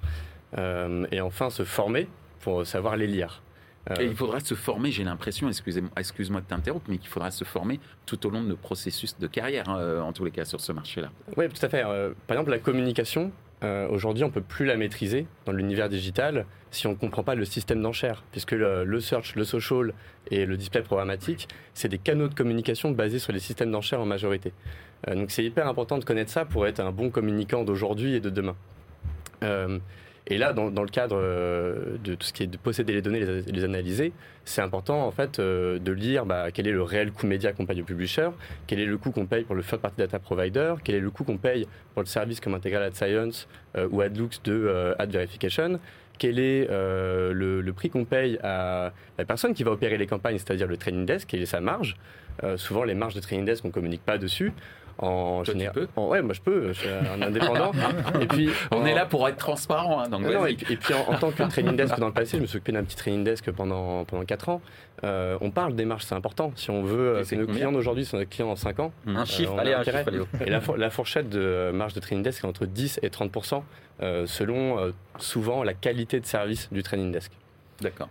Euh, 0.58 1.06
et 1.12 1.22
enfin, 1.22 1.50
se 1.50 1.64
former 1.64 2.08
pour 2.42 2.66
savoir 2.66 2.98
les 2.98 3.08
lire. 3.08 3.42
Euh, 3.90 3.96
et 4.00 4.06
il 4.06 4.16
faudra 4.16 4.40
se 4.40 4.54
former, 4.54 4.92
j'ai 4.92 5.04
l'impression, 5.04 5.50
excusez-moi 5.50 5.92
excuse 5.98 6.30
de 6.30 6.40
t'interrompre, 6.40 6.86
mais 6.88 6.98
qu'il 6.98 7.10
faudra 7.10 7.32
se 7.32 7.44
former 7.44 7.80
tout 8.06 8.26
au 8.26 8.30
long 8.30 8.42
de 8.42 8.48
nos 8.48 8.56
processus 8.56 9.18
de 9.18 9.28
carrière, 9.28 9.68
en 9.68 10.14
tous 10.14 10.24
les 10.24 10.32
cas, 10.32 10.46
sur 10.46 10.62
ce 10.62 10.72
marché-là. 10.72 11.12
Oui, 11.36 11.50
tout 11.50 11.66
à 11.66 11.68
fait. 11.68 11.84
par 11.84 12.38
exemple, 12.38 12.52
la 12.52 12.60
communication, 12.60 13.34
euh, 13.64 13.88
aujourd'hui, 13.88 14.24
on 14.24 14.28
ne 14.28 14.34
peut 14.34 14.42
plus 14.42 14.66
la 14.66 14.76
maîtriser 14.76 15.26
dans 15.46 15.52
l'univers 15.52 15.90
digital 15.90 16.46
si 16.72 16.88
on 16.88 16.92
ne 16.92 16.96
comprend 16.96 17.24
pas 17.24 17.36
le 17.36 17.46
système 17.46 17.82
d'enchères, 17.82 18.24
puisque 18.32 18.52
le, 18.52 19.00
search, 19.00 19.36
le 19.36 19.44
social 19.44 19.94
et 20.32 20.46
le 20.46 20.58
display 20.58 20.82
programmatique, 20.82 21.48
c'est 21.74 21.88
des 21.88 22.00
canaux 22.00 22.28
de 22.28 22.34
communication 22.34 22.92
basés 22.92 23.20
sur 23.20 23.32
les 23.32 23.40
systèmes 23.40 23.72
d'enchères 23.72 24.02
en 24.02 24.06
majorité. 24.06 24.54
Euh, 25.08 25.16
donc 25.16 25.32
c'est 25.32 25.44
hyper 25.44 25.68
important 25.68 25.98
de 25.98 26.04
connaître 26.04 26.32
ça 26.32 26.46
pour 26.46 26.68
être 26.68 26.80
un 26.80 26.92
bon 26.92 27.10
communicant 27.10 27.64
d'aujourd'hui 27.64 28.16
et 28.16 28.20
de 28.20 28.30
demain. 28.30 28.56
Euh, 29.44 29.80
et 30.28 30.38
là, 30.38 30.54
dans, 30.54 30.70
le 30.70 30.88
cadre 30.88 31.18
euh, 31.20 31.98
de 32.02 32.16
tout 32.16 32.28
ce 32.28 32.32
qui 32.34 32.44
est 32.44 32.48
de 32.48 32.56
posséder 32.56 32.94
les 32.94 33.02
données, 33.02 33.20
les, 33.20 33.42
les 33.42 33.64
analyser, 33.66 34.14
c'est 34.46 34.62
important 34.62 35.06
en 35.06 35.12
fait 35.12 35.40
euh, 35.40 35.80
de 35.80 35.92
lire 35.92 36.26
bah, 36.26 36.50
quel 36.54 36.66
est 36.66 36.72
le 36.72 36.82
réel 36.82 37.12
coût 37.12 37.28
média 37.28 37.52
qu'on 37.52 37.66
paye 37.66 37.82
au 37.82 37.84
publisher, 37.84 38.30
quel 38.66 38.80
est 38.80 38.86
le 38.86 38.98
coût 38.98 39.12
qu'on 39.12 39.26
paye 39.26 39.44
pour 39.44 39.56
le 39.56 39.64
third 39.64 39.82
party 39.82 39.98
data 39.98 40.20
provider, 40.20 40.76
quel 40.84 40.96
est 40.96 41.02
le 41.02 41.12
coût 41.12 41.26
qu'on 41.26 41.38
paye 41.38 41.68
pour 41.94 42.04
le 42.04 42.08
service 42.08 42.40
comme 42.40 42.54
Integral 42.54 42.84
Ad 42.84 42.96
Science 42.96 43.50
euh, 43.76 43.90
ou 43.92 44.00
AdLooks 44.00 44.42
de 44.46 44.96
Ad 44.98 45.12
Verification, 45.12 45.78
quel 46.18 46.40
est 46.40 46.70
le, 46.70 47.72
prix 47.76 47.90
qu'on 47.90 48.06
paye 48.06 48.40
à 48.44 48.94
la 49.18 49.26
personne 49.26 49.54
qui 49.54 49.64
va 49.64 49.72
opérer 49.72 49.98
les 49.98 50.08
campagnes, 50.08 50.38
c'est-à-dire 50.38 50.68
le 50.68 50.78
training 50.78 51.06
desk, 51.06 51.28
quelle 51.28 51.42
est 51.42 51.48
sa 51.48 51.60
marge. 51.60 51.98
souvent, 52.56 52.84
les 52.84 52.94
marges 52.94 53.16
de 53.16 53.20
training 53.20 53.46
desk, 53.46 53.66
on 53.66 53.70
ne 53.70 53.74
communique 53.74 54.06
pas 54.06 54.18
dessus 54.18 54.54
en 54.98 55.44
général. 55.44 55.88
ouais, 55.96 56.22
moi 56.22 56.34
je 56.34 56.42
peux, 56.42 56.74
je 56.74 56.80
suis 56.80 56.90
un 56.90 57.22
indépendant. 57.28 57.72
et 58.20 58.28
puis, 58.28 58.50
on 58.72 58.86
est 58.86 58.94
là 58.94 59.06
pour 59.06 59.28
être 59.28 59.38
transparent. 59.38 60.02
Hein, 60.02 60.10
donc 60.10 60.24
et, 60.24 60.76
puis 60.76 60.94
en, 60.94 61.18
tant 61.18 61.32
que 61.32 61.44
training 61.44 61.76
desk 61.76 61.98
dans 62.00 62.08
le 62.08 62.14
passé, 62.14 62.38
je 62.38 62.42
me 62.42 62.48
suis 62.48 62.58
occupé 62.58 62.72
d'un 62.72 62.84
petit 62.84 62.96
training 62.96 63.24
desk 63.24 63.52
pendant, 63.52 64.06
pendant 64.06 64.24
4 64.24 64.50
ans. 64.50 64.62
Euh, 65.04 65.38
on 65.42 65.52
parle 65.52 65.76
des 65.76 65.86
marges, 65.86 66.04
c'est 66.04 66.16
important. 66.16 66.52
Si 66.56 66.70
on 66.70 66.84
veut, 66.84 67.18
euh, 67.18 67.24
c'est 67.24 67.36
nos 67.36 67.48
clients 67.48 67.72
d'aujourd'hui 67.72 68.06
sont 68.06 68.18
nos 68.18 68.26
clients 68.26 68.50
en 68.50 68.56
5 68.56 68.80
ans. 68.80 68.94
Un 69.06 69.22
euh, 69.22 69.26
chiffre, 69.26 69.58
allez, 69.58 69.74
un 69.74 69.84
chiffre, 69.84 70.10
Et 70.46 70.50
la, 70.50 70.90
fourchette 70.90 71.30
de 71.30 71.72
marge 71.74 71.94
de 71.94 72.00
training 72.00 72.24
desk 72.24 72.44
est 72.44 72.48
entre 72.48 72.66
10 72.66 73.00
et 73.04 73.10
30 73.10 73.32
selon 74.26 74.94
souvent 75.18 75.64
la 75.64 75.74
qualité 75.74 76.20
de 76.20 76.26
service 76.26 76.70
du 76.72 76.84
training 76.84 77.12
desk. 77.12 77.32
D'accord. 77.82 78.10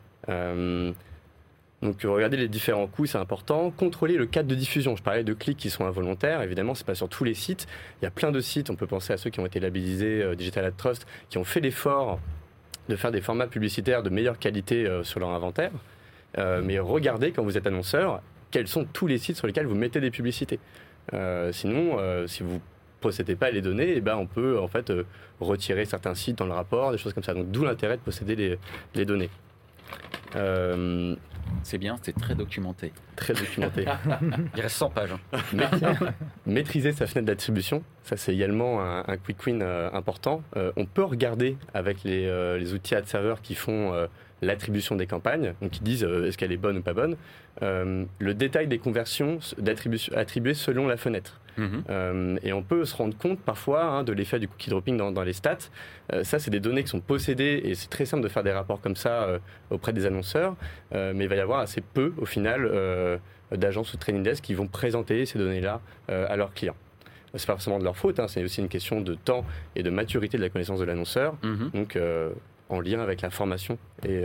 Donc 1.82 2.02
regardez 2.04 2.36
les 2.36 2.48
différents 2.48 2.86
coûts, 2.86 3.06
c'est 3.06 3.18
important. 3.18 3.72
Contrôler 3.72 4.16
le 4.16 4.26
cadre 4.26 4.48
de 4.48 4.54
diffusion. 4.54 4.94
Je 4.94 5.02
parlais 5.02 5.24
de 5.24 5.34
clics 5.34 5.58
qui 5.58 5.68
sont 5.68 5.84
involontaires. 5.84 6.40
Évidemment, 6.42 6.74
c'est 6.74 6.86
pas 6.86 6.94
sur 6.94 7.08
tous 7.08 7.24
les 7.24 7.34
sites. 7.34 7.66
Il 8.00 8.04
y 8.04 8.08
a 8.08 8.10
plein 8.10 8.30
de 8.30 8.40
sites. 8.40 8.70
On 8.70 8.76
peut 8.76 8.86
penser 8.86 9.12
à 9.12 9.16
ceux 9.16 9.30
qui 9.30 9.40
ont 9.40 9.46
été 9.46 9.58
labellisés 9.58 10.22
euh, 10.22 10.36
Digital 10.36 10.64
Ad 10.64 10.76
Trust, 10.76 11.06
qui 11.28 11.38
ont 11.38 11.44
fait 11.44 11.60
l'effort 11.60 12.20
de 12.88 12.94
faire 12.94 13.10
des 13.10 13.20
formats 13.20 13.48
publicitaires 13.48 14.04
de 14.04 14.10
meilleure 14.10 14.38
qualité 14.38 14.86
euh, 14.86 15.02
sur 15.02 15.18
leur 15.18 15.30
inventaire. 15.30 15.72
Euh, 16.38 16.62
mais 16.64 16.78
regardez 16.78 17.32
quand 17.32 17.42
vous 17.42 17.58
êtes 17.58 17.66
annonceur, 17.66 18.22
quels 18.52 18.68
sont 18.68 18.84
tous 18.84 19.08
les 19.08 19.18
sites 19.18 19.36
sur 19.36 19.48
lesquels 19.48 19.66
vous 19.66 19.74
mettez 19.74 20.00
des 20.00 20.10
publicités. 20.10 20.60
sinon, 21.52 21.98
si 22.26 22.42
vous 22.42 22.60
possédez 23.00 23.34
pas 23.34 23.50
les 23.50 23.62
données, 23.62 23.94
eh 23.96 24.00
ben 24.00 24.16
on 24.16 24.26
peut 24.26 24.58
en 24.58 24.68
fait 24.68 24.92
retirer 25.40 25.84
certains 25.84 26.14
sites 26.14 26.38
dans 26.38 26.46
le 26.46 26.52
rapport, 26.52 26.92
des 26.92 26.98
choses 26.98 27.14
comme 27.14 27.24
ça. 27.24 27.34
Donc 27.34 27.50
d'où 27.50 27.64
l'intérêt 27.64 27.96
de 27.96 28.02
posséder 28.02 28.58
les 28.94 29.04
données. 29.04 29.30
C'est 31.62 31.78
bien, 31.78 31.96
c'est 32.02 32.16
très 32.16 32.34
documenté. 32.34 32.92
Très 33.16 33.34
documenté. 33.34 33.84
Il 34.56 34.60
reste 34.60 34.76
100 34.76 34.90
pages. 34.90 35.10
Hein. 35.32 35.94
Maîtriser 36.46 36.92
sa 36.92 37.06
fenêtre 37.06 37.26
d'attribution, 37.26 37.82
ça 38.02 38.16
c'est 38.16 38.34
également 38.34 38.82
un, 38.82 39.16
quick 39.16 39.44
win 39.46 39.62
euh, 39.62 39.90
important. 39.92 40.42
Euh, 40.56 40.72
on 40.76 40.86
peut 40.86 41.04
regarder 41.04 41.56
avec 41.74 42.04
les, 42.04 42.26
euh, 42.26 42.58
les 42.58 42.74
outils 42.74 42.94
ad 42.94 43.06
server 43.06 43.36
qui 43.42 43.54
font 43.54 44.08
l'attribution 44.42 44.96
des 44.96 45.06
campagnes, 45.06 45.54
donc 45.62 45.70
qui 45.70 45.80
disent 45.80 46.04
est-ce 46.04 46.36
qu'elle 46.36 46.52
est 46.52 46.58
bonne 46.58 46.78
ou 46.78 46.82
pas 46.82 46.92
bonne, 46.92 47.16
le 47.60 48.34
détail 48.34 48.66
des 48.66 48.78
conversions 48.78 49.38
attribuées 50.14 50.54
selon 50.54 50.86
la 50.86 50.96
fenêtre. 50.96 51.40
Mhm. 51.56 51.84
Euh, 51.90 52.36
et 52.42 52.52
on 52.52 52.62
peut 52.62 52.84
se 52.84 52.94
rendre 52.96 53.16
compte 53.16 53.40
parfois 53.40 53.84
hein, 53.84 54.04
de 54.04 54.12
l'effet 54.12 54.38
du 54.38 54.48
cookie 54.48 54.70
dropping 54.70 54.96
dans, 54.96 55.22
les 55.22 55.32
stats. 55.32 55.58
Euh, 56.12 56.24
ça, 56.24 56.38
c'est 56.38 56.50
des 56.50 56.60
données 56.60 56.82
qui 56.82 56.90
sont 56.90 57.00
possédées 57.00 57.60
et 57.64 57.74
c'est 57.74 57.88
très 57.88 58.06
simple 58.06 58.22
de 58.22 58.28
faire 58.28 58.42
des 58.42 58.52
rapports 58.52 58.80
comme 58.80 58.96
ça 58.96 59.24
euh, 59.24 59.38
auprès 59.70 59.92
des 59.92 60.06
annonceurs. 60.06 60.56
mais 60.92 61.24
il 61.24 61.28
va 61.28 61.36
y 61.36 61.40
avoir 61.40 61.60
assez 61.60 61.80
peu, 61.80 62.12
au 62.18 62.26
final, 62.26 62.70
d'agences 63.50 63.92
ou 63.92 63.96
de 63.96 64.00
training 64.00 64.22
desk 64.22 64.44
qui 64.44 64.54
vont 64.54 64.66
présenter 64.66 65.26
ces 65.26 65.38
données-là 65.38 65.80
à 66.08 66.36
leurs 66.36 66.52
clients. 66.54 66.76
C'est 67.34 67.46
pas 67.46 67.54
forcément 67.54 67.78
de 67.78 67.84
leur 67.84 67.96
faute, 67.96 68.20
hein, 68.20 68.28
c'est 68.28 68.44
aussi 68.44 68.60
une 68.60 68.68
question 68.68 69.00
de 69.00 69.14
temps 69.14 69.46
et 69.74 69.82
de 69.82 69.88
maturité 69.88 70.36
de 70.36 70.42
la 70.42 70.50
connaissance 70.50 70.80
de 70.80 70.84
l'annonceur, 70.84 71.36
mhm. 71.42 71.70
donc 71.72 71.98
en 72.72 72.80
lien 72.80 73.00
avec 73.00 73.20
la 73.20 73.30
formation 73.30 73.78
et 74.04 74.24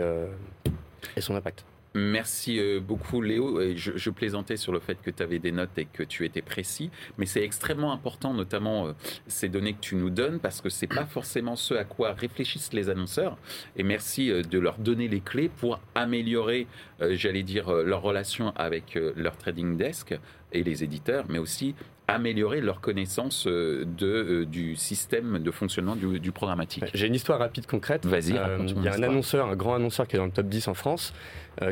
son 1.20 1.36
impact. 1.36 1.66
Merci 1.98 2.60
euh, 2.60 2.80
beaucoup 2.80 3.24
Léo. 3.24 3.60
Je, 3.76 4.10
plaisantais 4.12 4.58
sur 4.58 4.72
le 4.72 4.80
fait 4.80 5.02
que 5.02 5.10
tu 5.10 5.24
avais 5.24 5.40
des 5.40 5.52
notes 5.52 5.76
et 5.78 5.86
que 5.86 6.04
tu 6.04 6.26
étais 6.26 6.44
précis, 6.44 6.92
mais 7.18 7.26
c'est 7.26 7.42
extrêmement 7.42 7.92
important, 7.92 8.36
notamment 8.36 8.88
euh, 8.88 8.92
ces 9.26 9.50
données 9.50 9.74
que 9.74 9.80
tu 9.80 9.96
nous 9.96 10.12
donnes, 10.12 10.40
parce 10.40 10.62
que 10.62 10.70
c'est 10.70 10.86
pas 10.86 11.06
forcément 11.06 11.56
ce 11.56 11.74
à 11.74 11.86
quoi 11.86 12.14
réfléchissent 12.14 12.72
les 12.74 12.90
annonceurs. 12.90 13.38
Et 13.78 13.84
merci 13.84 14.30
euh, 14.30 14.44
de 14.44 14.60
leur 14.60 14.78
donner 14.78 15.08
les 15.08 15.22
clés 15.22 15.50
pour 15.50 15.80
améliorer, 15.96 16.68
j'allais 17.00 17.44
dire, 17.44 17.72
leur 17.72 18.02
relation 18.02 18.54
avec 18.56 18.98
leur 19.16 19.36
trading 19.38 19.78
desk 19.78 20.16
et 20.52 20.64
les 20.64 20.84
éditeurs, 20.84 21.26
mais 21.30 21.40
aussi 21.40 21.74
améliorer 22.08 22.62
leur 22.62 22.80
connaissance 22.80 23.48
euh, 23.48 23.86
de, 23.86 24.08
euh, 24.08 24.46
du 24.46 24.76
système 24.78 25.40
de 25.40 25.52
fonctionnement 25.52 25.96
du, 25.96 26.32
programmatique. 26.32 26.86
J'ai 26.94 27.08
une 27.08 27.16
histoire 27.16 27.40
rapide 27.40 27.68
concrète. 27.68 28.06
Vas-y, 28.06 28.38
euh, 28.38 28.60
Il 28.66 28.84
y 28.84 28.88
a 28.88 28.94
un 28.94 29.04
annonceur, 29.04 29.48
un 29.48 29.56
grand 29.56 29.76
annonceur 29.76 30.08
qui 30.08 30.16
est 30.16 30.20
dans 30.20 30.26
le 30.26 30.32
top 30.32 30.48
10 30.48 30.70
en 30.70 30.74
France, 30.74 31.14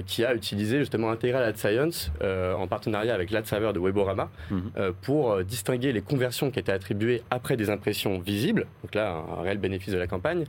qui 0.07 0.25
a 0.25 0.33
utilisé 0.33 0.79
justement 0.79 1.11
Integral 1.11 1.43
Ad 1.43 1.57
Science 1.57 2.11
en 2.23 2.65
partenariat 2.67 3.13
avec 3.13 3.29
l'ad 3.29 3.45
server 3.45 3.71
de 3.71 3.79
Weborama 3.79 4.31
mhm. 4.49 4.71
pour 5.03 5.43
distinguer 5.43 5.91
les 5.91 6.01
conversions 6.01 6.49
qui 6.49 6.57
étaient 6.57 6.71
attribuées 6.71 7.21
après 7.29 7.55
des 7.55 7.69
impressions 7.69 8.17
visibles, 8.17 8.65
donc 8.83 8.95
là 8.95 9.23
un 9.37 9.43
réel 9.43 9.59
bénéfice 9.59 9.93
de 9.93 9.99
la 9.99 10.07
campagne, 10.07 10.45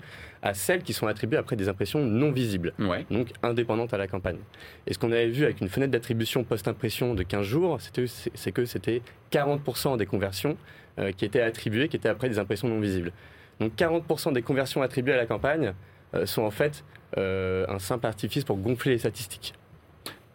à 0.47 0.55
celles 0.55 0.85
qui 0.85 0.93
sont 0.93 1.09
attribuées 1.09 1.39
après 1.39 1.57
des 1.57 1.69
impressions 1.69 1.99
non 2.05 2.31
visibles, 2.31 2.73
donc 3.11 3.33
indépendantes 3.43 3.93
à 3.93 3.99
la 3.99 4.07
campagne. 4.07 4.39
Et 4.87 4.95
ce 4.95 4.99
qu'on 4.99 5.11
avait 5.11 5.27
vu 5.27 5.43
avec 5.43 5.61
une 5.61 5.69
fenêtre 5.69 5.91
d'attribution 5.91 6.45
post-impression 6.45 7.15
de 7.15 7.25
15 7.25 7.45
jours, 7.45 7.79
c'est 7.81 8.53
que 8.53 8.65
c'était 8.65 9.03
40% 9.33 9.97
des 9.97 10.07
conversions 10.07 10.57
euh, 11.01 11.11
qui 11.11 11.25
étaient 11.25 11.41
attribuées, 11.41 11.89
qui 11.89 11.97
étaient 11.97 12.09
après 12.09 12.29
des 12.29 12.39
impressions 12.39 12.69
non 12.69 12.79
visibles. 12.79 13.11
Donc 13.59 13.73
40% 13.75 14.35
des 14.35 14.43
conversions 14.43 14.83
attribuées 14.83 15.15
à 15.15 15.17
la 15.17 15.27
campagne 15.27 15.75
euh, 16.15 16.27
sont 16.27 16.43
en 16.43 16.53
fait 16.53 16.85
euh, 17.19 17.67
un 17.69 17.81
simple 17.81 18.07
artifice 18.07 18.45
pour 18.45 18.57
gonfler 18.57 18.93
les 18.93 18.99
statistiques. 18.99 19.53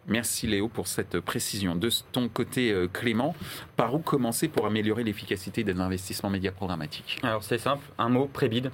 Merci 0.08 0.46
Léo 0.46 0.68
pour 0.68 0.88
cette 0.88 1.20
précision. 1.20 1.74
De 1.74 1.88
ton 2.10 2.28
côté, 2.28 2.74
Clément, 2.92 3.34
par 3.76 3.94
où 3.94 4.00
commencer 4.00 4.48
pour 4.48 4.66
améliorer 4.66 5.04
l'efficacité 5.04 5.64
des 5.64 5.80
investissements 5.80 6.28
médias 6.28 6.50
programmatiques? 6.50 7.18
Alors 7.22 7.42
c'est 7.42 7.56
simple, 7.56 7.86
un 7.96 8.10
mot, 8.10 8.26
prébide. 8.26 8.70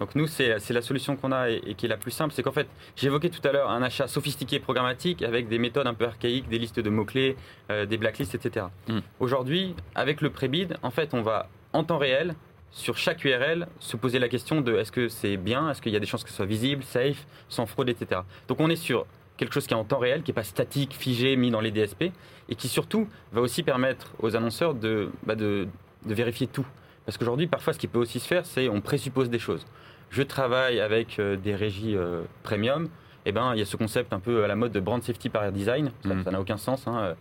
Donc 0.00 0.14
nous, 0.14 0.26
c'est 0.26 0.58
la 0.70 0.82
solution 0.82 1.14
qu'on 1.14 1.30
a 1.30 1.50
et, 1.50 1.74
qui 1.76 1.84
est 1.84 1.88
la 1.88 1.98
plus 1.98 2.10
simple. 2.10 2.32
C'est 2.34 2.42
qu'en 2.42 2.52
fait, 2.52 2.66
j'évoquais 2.96 3.28
tout 3.28 3.46
à 3.46 3.52
l'heure 3.52 3.70
un 3.70 3.82
achat 3.82 4.08
sophistiqué 4.08 4.58
programmatique 4.58 5.22
avec 5.22 5.46
des 5.46 5.58
méthodes 5.58 5.86
un 5.86 5.94
peu 5.94 6.06
archaïques, 6.06 6.48
des 6.48 6.58
listes 6.58 6.80
de 6.80 6.88
mots-clés, 6.88 7.36
euh, 7.70 7.84
des 7.84 7.98
blacklists, 7.98 8.34
etc. 8.34 8.66
Mm. 8.88 9.00
Aujourd'hui, 9.20 9.74
avec 9.94 10.22
le 10.22 10.30
prébid, 10.30 10.78
en 10.82 10.90
fait, 10.90 11.12
on 11.12 11.20
va 11.20 11.50
en 11.74 11.84
temps 11.84 11.98
réel 11.98 12.34
sur 12.72 12.96
chaque 12.96 13.24
URL 13.24 13.68
se 13.78 13.96
poser 13.98 14.18
la 14.18 14.30
question 14.30 14.62
de 14.62 14.74
est-ce 14.76 14.90
que 14.90 15.08
c'est 15.08 15.36
bien, 15.36 15.70
est-ce 15.70 15.82
qu'il 15.82 15.92
y 15.92 15.96
a 15.96 16.00
des 16.00 16.06
chances 16.06 16.24
que 16.24 16.30
ce 16.30 16.36
soit 16.36 16.46
visible, 16.46 16.82
safe, 16.82 17.26
sans 17.50 17.66
fraude, 17.66 17.90
etc. 17.90 18.22
Donc 18.48 18.60
on 18.60 18.70
est 18.70 18.76
sur 18.76 19.06
quelque 19.36 19.52
chose 19.52 19.66
qui 19.66 19.74
est 19.74 19.76
en 19.76 19.84
temps 19.84 19.98
réel, 19.98 20.22
qui 20.22 20.30
n'est 20.30 20.34
pas 20.34 20.44
statique, 20.44 20.94
figé, 20.94 21.36
mis 21.36 21.50
dans 21.50 21.60
les 21.60 21.72
DSP, 21.72 22.04
et 22.48 22.54
qui 22.54 22.68
surtout 22.68 23.08
va 23.32 23.40
aussi 23.40 23.62
permettre 23.62 24.14
aux 24.20 24.34
annonceurs 24.34 24.74
de, 24.74 25.10
bah, 25.24 25.34
de, 25.34 25.68
de 26.06 26.14
vérifier 26.14 26.46
tout. 26.46 26.66
Parce 27.06 27.18
qu'aujourd'hui, 27.18 27.46
parfois, 27.46 27.72
ce 27.72 27.78
qui 27.78 27.88
peut 27.88 27.98
aussi 27.98 28.20
se 28.20 28.26
faire, 28.26 28.46
c'est 28.46 28.68
on 28.68 28.80
présuppose 28.80 29.30
des 29.30 29.38
choses. 29.38 29.66
Je 30.10 30.22
travaille 30.22 30.80
avec 30.80 31.18
euh, 31.18 31.36
des 31.36 31.54
régies 31.54 31.96
euh, 31.96 32.22
premium, 32.42 32.88
eh 33.26 33.32
ben, 33.32 33.52
il 33.54 33.60
y 33.60 33.62
a 33.62 33.64
ce 33.64 33.76
concept 33.76 34.12
un 34.12 34.18
peu 34.18 34.42
à 34.44 34.48
la 34.48 34.56
mode 34.56 34.72
de 34.72 34.80
brand 34.80 35.02
safety 35.02 35.28
par 35.28 35.52
design. 35.52 35.92
Mm. 36.04 36.24
Ça 36.24 36.30
n'a 36.32 36.40
aucun 36.40 36.56
sens. 36.56 36.86
Hein. 36.88 37.14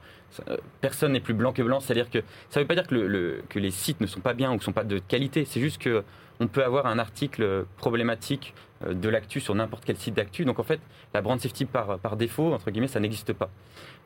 Euh, 0.47 0.57
personne 0.81 1.11
n'est 1.11 1.19
plus 1.19 1.35
blanc 1.35 1.53
que 1.53 1.61
blanc. 1.61 1.79
C'est-à-dire 1.79 2.09
que 2.09 2.19
ça 2.49 2.59
ne 2.59 2.63
veut 2.63 2.67
pas 2.67 2.75
dire 2.75 2.87
que, 2.87 2.95
le, 2.95 3.43
que, 3.49 3.59
les 3.59 3.69
sites 3.69 4.01
ne 4.01 4.07
sont 4.07 4.21
pas 4.21 4.33
bien 4.33 4.51
ou 4.51 4.55
ne 4.55 4.59
sont 4.59 4.73
pas 4.73 4.83
de 4.83 4.97
qualité. 4.97 5.45
C'est 5.45 5.59
juste 5.59 5.79
que 5.79 6.03
on 6.39 6.47
peut 6.47 6.63
avoir 6.63 6.85
un 6.85 6.99
article 6.99 7.65
problématique 7.75 8.53
de 8.89 9.09
l'actu 9.09 9.41
sur 9.41 9.53
n'importe 9.55 9.83
quel 9.83 9.97
site 9.97 10.13
d'actu. 10.13 10.45
Donc 10.45 10.57
en 10.57 10.63
fait, 10.63 10.79
la 11.13 11.21
brand 11.21 11.37
safety 11.37 11.65
par, 11.65 11.99
par 11.99 12.15
défaut, 12.15 12.53
entre 12.53 12.71
guillemets, 12.71 12.87
ça 12.87 13.01
n'existe 13.01 13.33
pas. 13.33 13.49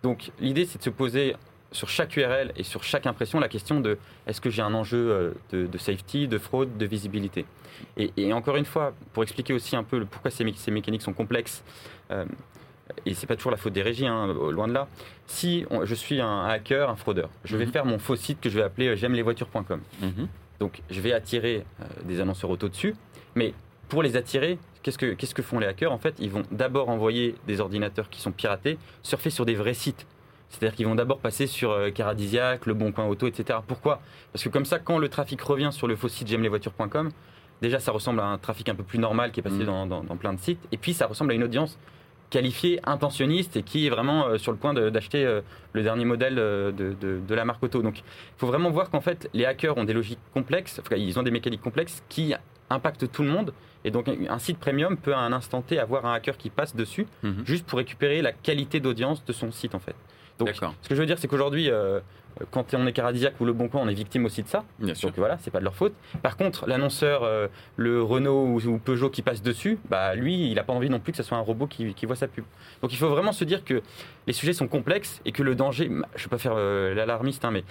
Donc 0.01 0.31
l'idée, 0.39 0.65
c'est 0.65 0.79
de 0.79 0.83
se 0.83 0.89
poser 0.89 1.35
sur 1.73 1.89
chaque 1.89 2.15
URL 2.15 2.53
et 2.55 2.63
sur 2.63 2.83
chaque 2.83 3.05
impression 3.05 3.39
la 3.39 3.49
question 3.49 3.81
de 3.81 3.97
est-ce 4.25 4.39
que 4.39 4.49
j'ai 4.49 4.61
un 4.61 4.73
enjeu 4.73 5.35
de, 5.51 5.67
de, 5.67 5.77
safety, 5.77 6.27
de 6.27 6.37
fraude, 6.37 6.77
de 6.77 6.85
visibilité? 6.85 7.45
Et, 7.97 8.33
encore 8.33 8.55
une 8.55 8.65
fois, 8.65 8.93
pour 9.13 9.23
expliquer 9.23 9.53
aussi 9.53 9.75
un 9.75 9.83
peu 9.83 10.05
pourquoi 10.05 10.31
ces, 10.31 10.45
ces 10.55 10.71
mécaniques 10.71 11.01
sont 11.01 11.13
complexes, 11.13 11.63
euh, 12.11 12.25
et 13.05 13.13
c'est 13.13 13.27
pas 13.27 13.35
toujours 13.35 13.51
la 13.51 13.57
faute 13.57 13.73
des 13.73 13.81
régies, 13.81 14.07
hein, 14.07 14.27
loin 14.27 14.67
de 14.67 14.73
là. 14.73 14.87
Si 15.27 15.65
je 15.83 15.95
suis 15.95 16.21
un 16.21 16.45
hacker, 16.45 16.89
un 16.89 16.95
fraudeur, 16.95 17.29
je 17.45 17.57
vais 17.57 17.65
mhm. 17.65 17.71
faire 17.71 17.85
mon 17.85 17.99
faux 17.99 18.15
site 18.15 18.41
que 18.41 18.49
je 18.49 18.57
vais 18.57 18.63
appeler 18.63 18.89
euh, 18.89 18.95
j'aime 18.95 19.13
les 19.13 19.21
voitures.com. 19.21 19.81
Mhm. 20.01 20.27
Donc 20.59 20.81
je 20.89 21.01
vais 21.01 21.13
attirer 21.13 21.65
euh, 21.81 21.85
des 22.05 22.19
annonceurs 22.19 22.49
auto 22.49 22.69
dessus, 22.69 22.95
mais 23.35 23.53
pour 23.89 24.03
les 24.03 24.15
attirer, 24.15 24.57
qu'est-ce 24.81 24.97
que, 24.97 25.13
qu'est-ce 25.13 25.35
que 25.35 25.41
font 25.41 25.59
les 25.59 25.67
hackers? 25.67 25.91
En 25.91 25.97
fait, 25.97 26.15
ils 26.19 26.29
vont 26.29 26.43
d'abord 26.51 26.89
envoyer 26.89 27.35
des 27.47 27.61
ordinateurs 27.61 28.09
qui 28.09 28.21
sont 28.21 28.31
piratés, 28.31 28.77
surfer 29.01 29.29
sur 29.29 29.45
des 29.45 29.55
vrais 29.55 29.73
sites. 29.73 30.05
C'est-à-dire 30.53 30.75
qu'ils 30.75 30.85
vont 30.85 30.95
d'abord 30.95 31.19
passer 31.19 31.47
sur 31.47 31.71
euh, 31.71 31.89
Caradisiac, 31.89 32.65
Le 32.67 32.73
Bon 32.73 32.91
Coin 32.91 33.05
Auto, 33.05 33.27
etc. 33.27 33.59
Pourquoi? 33.65 34.01
Parce 34.31 34.43
que 34.43 34.49
comme 34.49 34.65
ça, 34.65 34.79
quand 34.79 34.99
le 34.99 35.09
trafic 35.09 35.41
revient 35.41 35.69
sur 35.71 35.87
le 35.87 35.95
faux 35.95 36.07
site 36.07 36.27
j'aime 36.27 36.43
les 36.43 36.49
voitures.com, 36.49 37.09
déjà 37.61 37.79
ça 37.79 37.91
ressemble 37.91 38.19
à 38.19 38.25
un 38.25 38.37
trafic 38.37 38.69
un 38.69 38.75
peu 38.75 38.83
plus 38.83 38.99
normal 38.99 39.31
qui 39.31 39.39
est 39.39 39.43
passé 39.43 39.63
mmh. 39.63 39.89
dans, 39.89 40.17
plein 40.17 40.33
de 40.33 40.39
sites, 40.39 40.59
et 40.71 40.77
puis 40.77 40.93
ça 40.93 41.07
ressemble 41.07 41.31
à 41.31 41.33
une 41.33 41.43
audience 41.43 41.79
qualifiée, 42.29 42.79
intentionniste 42.83 43.57
et 43.57 43.63
qui 43.63 43.87
est 43.87 43.89
vraiment 43.89 44.27
euh, 44.27 44.37
sur 44.37 44.51
le 44.51 44.57
point 44.57 44.73
d'acheter 44.73 45.25
euh, 45.25 45.41
le 45.73 45.83
dernier 45.83 46.05
modèle 46.05 46.35
de, 46.35 47.33
la 47.33 47.45
marque 47.45 47.63
auto. 47.63 47.81
Donc 47.81 47.99
il 47.99 48.03
faut 48.37 48.47
vraiment 48.47 48.69
voir 48.69 48.91
qu'en 48.91 49.01
fait 49.01 49.29
les 49.33 49.45
hackers 49.45 49.77
ont 49.77 49.83
des 49.83 49.93
logiques 49.93 50.19
complexes, 50.33 50.79
enfin, 50.79 50.95
ils 50.97 51.17
ont 51.17 51.23
des 51.23 51.31
mécaniques 51.31 51.61
complexes 51.61 52.03
qui 52.09 52.33
impactent 52.69 53.11
tout 53.11 53.23
le 53.23 53.29
monde. 53.29 53.53
Et 53.85 53.91
donc 53.91 54.07
un 54.07 54.39
site 54.39 54.59
premium 54.59 54.97
peut 54.97 55.13
à 55.13 55.19
un 55.19 55.33
instant 55.33 55.61
T 55.61 55.79
avoir 55.79 56.05
un 56.05 56.13
hacker 56.13 56.37
qui 56.37 56.49
passe 56.49 56.75
dessus 56.75 57.07
mmh. 57.23 57.31
juste 57.43 57.65
pour 57.65 57.79
récupérer 57.79 58.21
la 58.21 58.31
qualité 58.31 58.79
d'audience 58.79 59.25
de 59.25 59.33
son 59.33 59.51
site 59.51 59.75
en 59.75 59.79
fait. 59.79 59.95
Donc, 60.45 60.73
ce 60.81 60.89
que 60.89 60.95
je 60.95 60.99
veux 60.99 61.05
dire, 61.05 61.17
c'est 61.17 61.27
qu'aujourd'hui, 61.27 61.69
euh, 61.69 61.99
quand 62.51 62.73
on 62.73 62.87
est 62.87 62.93
Caradisiac 62.93 63.39
ou 63.39 63.45
Le 63.45 63.53
Bon 63.53 63.67
Coin, 63.67 63.81
on 63.83 63.87
est 63.87 63.93
victime 63.93 64.25
aussi 64.25 64.43
de 64.43 64.47
ça. 64.47 64.63
Bien 64.79 64.93
Donc 65.01 65.13
voilà, 65.17 65.37
c'est 65.39 65.51
pas 65.51 65.59
de 65.59 65.63
leur 65.63 65.75
faute. 65.75 65.93
Par 66.21 66.37
contre, 66.37 66.67
l'annonceur, 66.67 67.23
euh, 67.23 67.47
le 67.77 68.01
Renault 68.01 68.59
ou, 68.65 68.77
Peugeot 68.79 69.09
qui 69.09 69.21
passe 69.21 69.41
dessus, 69.41 69.77
bah 69.89 70.15
lui, 70.15 70.49
il 70.49 70.55
n'a 70.55 70.63
pas 70.63 70.73
envie 70.73 70.89
non 70.89 70.99
plus 70.99 71.11
que 71.11 71.17
ce 71.17 71.23
soit 71.23 71.37
un 71.37 71.41
robot 71.41 71.67
qui, 71.67 72.05
voit 72.05 72.15
sa 72.15 72.27
pub. 72.27 72.43
Donc 72.81 72.91
il 72.91 72.97
faut 72.97 73.09
vraiment 73.09 73.31
se 73.31 73.43
dire 73.43 73.63
que 73.63 73.81
les 74.27 74.33
sujets 74.33 74.53
sont 74.53 74.67
complexes 74.67 75.21
et 75.25 75.31
que 75.31 75.43
le 75.43 75.55
danger, 75.55 75.85
je 75.85 75.91
ne 75.91 76.01
vais 76.01 76.29
pas 76.29 76.37
faire 76.37 76.53
euh, 76.55 76.93
l'alarmiste, 76.93 77.45
hein, 77.45 77.51
mais 77.51 77.63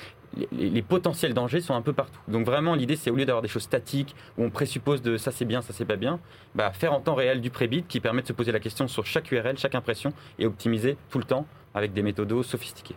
les, 0.52 0.82
potentiels 0.82 1.34
dangers 1.34 1.60
sont 1.60 1.74
un 1.74 1.82
peu 1.82 1.92
partout. 1.92 2.18
Donc 2.28 2.46
vraiment, 2.46 2.74
l'idée, 2.74 2.96
c'est 2.96 3.10
au 3.10 3.16
lieu 3.16 3.26
d'avoir 3.26 3.42
des 3.42 3.48
choses 3.48 3.64
statiques 3.64 4.14
où 4.38 4.44
on 4.44 4.50
présuppose 4.50 5.02
de 5.02 5.16
ça 5.16 5.30
c'est 5.30 5.44
bien, 5.44 5.60
ça 5.60 5.72
c'est 5.72 5.84
pas 5.84 5.96
bien, 5.96 6.18
bah, 6.54 6.72
faire 6.72 6.92
en 6.92 7.00
temps 7.00 7.14
réel 7.14 7.40
du 7.40 7.50
pré-bit 7.50 7.86
qui 7.86 8.00
permet 8.00 8.22
de 8.22 8.26
se 8.26 8.32
poser 8.32 8.52
la 8.52 8.60
question 8.60 8.88
sur 8.88 9.04
chaque 9.04 9.30
URL, 9.30 9.58
chaque 9.58 9.74
impression 9.74 10.12
et 10.38 10.46
optimiser 10.46 10.96
tout 11.10 11.18
le 11.18 11.24
temps 11.24 11.46
avec 11.74 11.92
des 11.92 12.02
méthodos 12.02 12.42
sophistiqués. 12.42 12.96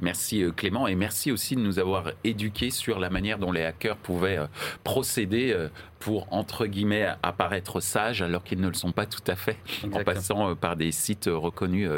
Merci 0.00 0.42
euh, 0.42 0.50
Clément 0.50 0.86
et 0.86 0.94
merci 0.94 1.30
aussi 1.30 1.56
de 1.56 1.60
nous 1.60 1.78
avoir 1.78 2.12
éduqués 2.24 2.70
sur 2.70 2.98
la 2.98 3.10
manière 3.10 3.38
dont 3.38 3.52
les 3.52 3.62
hackers 3.62 3.96
pouvaient 3.96 4.38
euh, 4.38 4.46
procéder 4.82 5.52
euh, 5.52 5.68
pour, 5.98 6.32
entre 6.32 6.66
guillemets, 6.66 7.08
apparaître 7.22 7.80
sages 7.80 8.22
alors 8.22 8.42
qu'ils 8.42 8.60
ne 8.60 8.68
le 8.68 8.74
sont 8.74 8.92
pas 8.92 9.04
tout 9.04 9.22
à 9.26 9.36
fait 9.36 9.58
en 9.92 10.02
passant 10.02 10.56
par 10.56 10.76
des 10.76 10.92
sites 10.92 11.28
reconnus. 11.30 11.90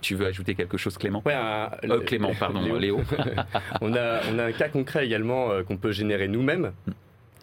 Tu 0.00 0.14
veux 0.14 0.24
ajouter 0.24 0.54
quelque 0.54 0.78
chose 0.78 0.96
Clément? 0.96 1.22
Clément, 2.06 2.32
pardon, 2.34 2.74
Léo. 2.76 3.02
on, 3.82 3.94
a, 3.94 4.20
on 4.32 4.38
a 4.38 4.44
un 4.44 4.52
cas 4.52 4.70
concret 4.70 5.04
également 5.04 5.62
qu'on 5.64 5.76
peut 5.76 5.92
générer 5.92 6.26
nous-mêmes 6.26 6.72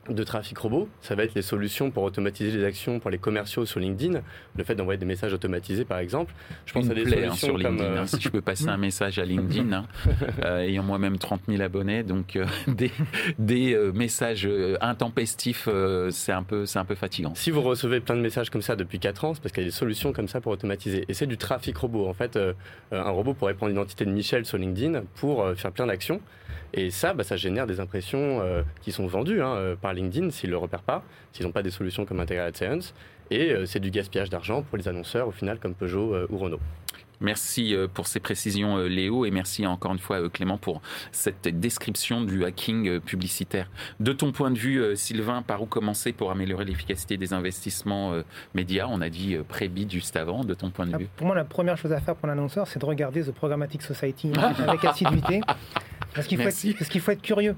de 0.09 0.23
trafic 0.23 0.57
robot, 0.57 0.89
ça 1.01 1.13
va 1.13 1.23
être 1.23 1.35
les 1.35 1.43
solutions 1.43 1.91
pour 1.91 2.03
automatiser 2.03 2.57
les 2.57 2.65
actions 2.65 2.99
pour 2.99 3.11
les 3.11 3.19
commerciaux 3.19 3.65
sur 3.65 3.79
LinkedIn, 3.79 4.21
le 4.57 4.63
fait 4.63 4.73
d'envoyer 4.73 4.97
des 4.97 5.05
messages 5.05 5.33
automatisés 5.33 5.85
par 5.85 5.99
exemple. 5.99 6.33
Je 6.65 6.73
pense 6.73 6.89
à 6.89 6.93
des 6.95 7.01
hein, 7.01 7.09
solutions 7.09 7.35
sur 7.35 7.57
LinkedIn. 7.57 7.77
Comme, 7.77 7.97
hein, 7.97 8.07
si 8.07 8.19
je 8.19 8.29
peux 8.29 8.41
passer 8.41 8.67
un 8.67 8.77
message 8.77 9.19
à 9.19 9.25
LinkedIn, 9.25 9.71
hein, 9.71 9.85
euh, 10.43 10.61
ayant 10.61 10.81
moi-même 10.81 11.19
30 11.19 11.41
000 11.47 11.61
abonnés, 11.61 12.01
donc 12.01 12.35
euh, 12.35 12.45
des, 12.67 12.91
des 13.37 13.73
euh, 13.73 13.91
messages 13.91 14.49
intempestifs, 14.81 15.69
c'est 16.09 16.31
un 16.31 16.43
peu 16.43 16.65
c'est 16.65 16.79
un 16.79 16.85
peu 16.85 16.95
fatigant. 16.95 17.35
Si 17.35 17.51
vous 17.51 17.61
recevez 17.61 17.99
plein 17.99 18.15
de 18.15 18.21
messages 18.21 18.49
comme 18.49 18.63
ça 18.63 18.75
depuis 18.75 18.99
4 18.99 19.25
ans, 19.25 19.33
c'est 19.35 19.41
parce 19.41 19.53
qu'il 19.53 19.63
y 19.63 19.67
a 19.67 19.69
des 19.69 19.75
solutions 19.75 20.13
comme 20.13 20.27
ça 20.27 20.41
pour 20.41 20.51
automatiser. 20.51 21.05
Et 21.09 21.13
c'est 21.13 21.27
du 21.27 21.37
trafic 21.37 21.77
robot. 21.77 22.07
En 22.07 22.13
fait, 22.13 22.39
un 22.91 23.09
robot 23.09 23.33
pourrait 23.33 23.53
prendre 23.53 23.69
l'identité 23.69 24.05
de 24.05 24.11
Michel 24.11 24.45
sur 24.45 24.57
LinkedIn 24.57 25.03
pour 25.15 25.47
faire 25.55 25.71
plein 25.71 25.87
d'actions. 25.87 26.21
Et 26.73 26.89
ça, 26.89 27.13
bah, 27.13 27.23
ça 27.23 27.35
génère 27.35 27.67
des 27.67 27.79
impressions 27.79 28.41
qui 28.81 28.91
sont 28.91 29.07
vendues 29.07 29.41
hein, 29.41 29.75
par 29.81 29.90
LinkedIn 29.93 30.31
s'ils 30.31 30.49
ne 30.49 30.55
le 30.55 30.57
repèrent 30.57 30.83
pas, 30.83 31.03
s'ils 31.33 31.45
n'ont 31.45 31.51
pas 31.51 31.63
des 31.63 31.71
solutions 31.71 32.05
comme 32.05 32.19
Integrated 32.19 32.55
Science. 32.55 32.93
Et 33.29 33.51
euh, 33.51 33.65
c'est 33.65 33.79
du 33.79 33.91
gaspillage 33.91 34.29
d'argent 34.29 34.61
pour 34.61 34.77
les 34.77 34.87
annonceurs, 34.87 35.27
au 35.27 35.31
final, 35.31 35.57
comme 35.59 35.73
Peugeot 35.73 36.13
euh, 36.13 36.27
ou 36.29 36.37
Renault. 36.37 36.59
Merci 37.21 37.75
euh, 37.75 37.87
pour 37.87 38.07
ces 38.07 38.19
précisions 38.19 38.77
Léo 38.77 39.25
et 39.25 39.31
merci 39.31 39.65
encore 39.65 39.93
une 39.93 39.99
fois 39.99 40.29
Clément 40.29 40.57
pour 40.57 40.81
cette 41.11 41.47
description 41.47 42.21
du 42.21 42.43
hacking 42.43 42.99
publicitaire. 42.99 43.69
De 43.99 44.13
ton 44.13 44.31
point 44.31 44.51
de 44.51 44.57
vue 44.57 44.95
Sylvain, 44.95 45.41
par 45.41 45.61
où 45.61 45.65
commencer 45.65 46.11
pour 46.11 46.31
améliorer 46.31 46.65
l'efficacité 46.65 47.17
des 47.17 47.33
investissements 47.33 48.13
médias? 48.53 48.87
On 48.89 49.01
a 49.01 49.09
dit 49.09 49.37
pré-bid 49.47 49.91
juste 49.91 50.15
avant, 50.15 50.43
de 50.43 50.53
ton 50.53 50.69
point 50.69 50.85
de 50.85 50.95
ah, 50.95 50.97
vue. 50.97 51.07
Pour 51.15 51.27
moi 51.27 51.35
la 51.35 51.45
première 51.45 51.77
chose 51.77 51.91
à 51.91 51.99
faire 51.99 52.15
pour 52.15 52.27
l'annonceur 52.27 52.67
c'est 52.67 52.79
de 52.79 52.85
regarder 52.85 53.23
The 53.23 53.31
Programmatic 53.31 53.81
Society 53.81 54.31
avec 54.67 54.83
assiduité. 54.85 55.41
Parce 56.13 56.27
qu'il 56.27 56.41
faut, 56.41 56.49
être, 56.49 56.99
faut 56.99 57.11
être 57.11 57.21
curieux. 57.21 57.55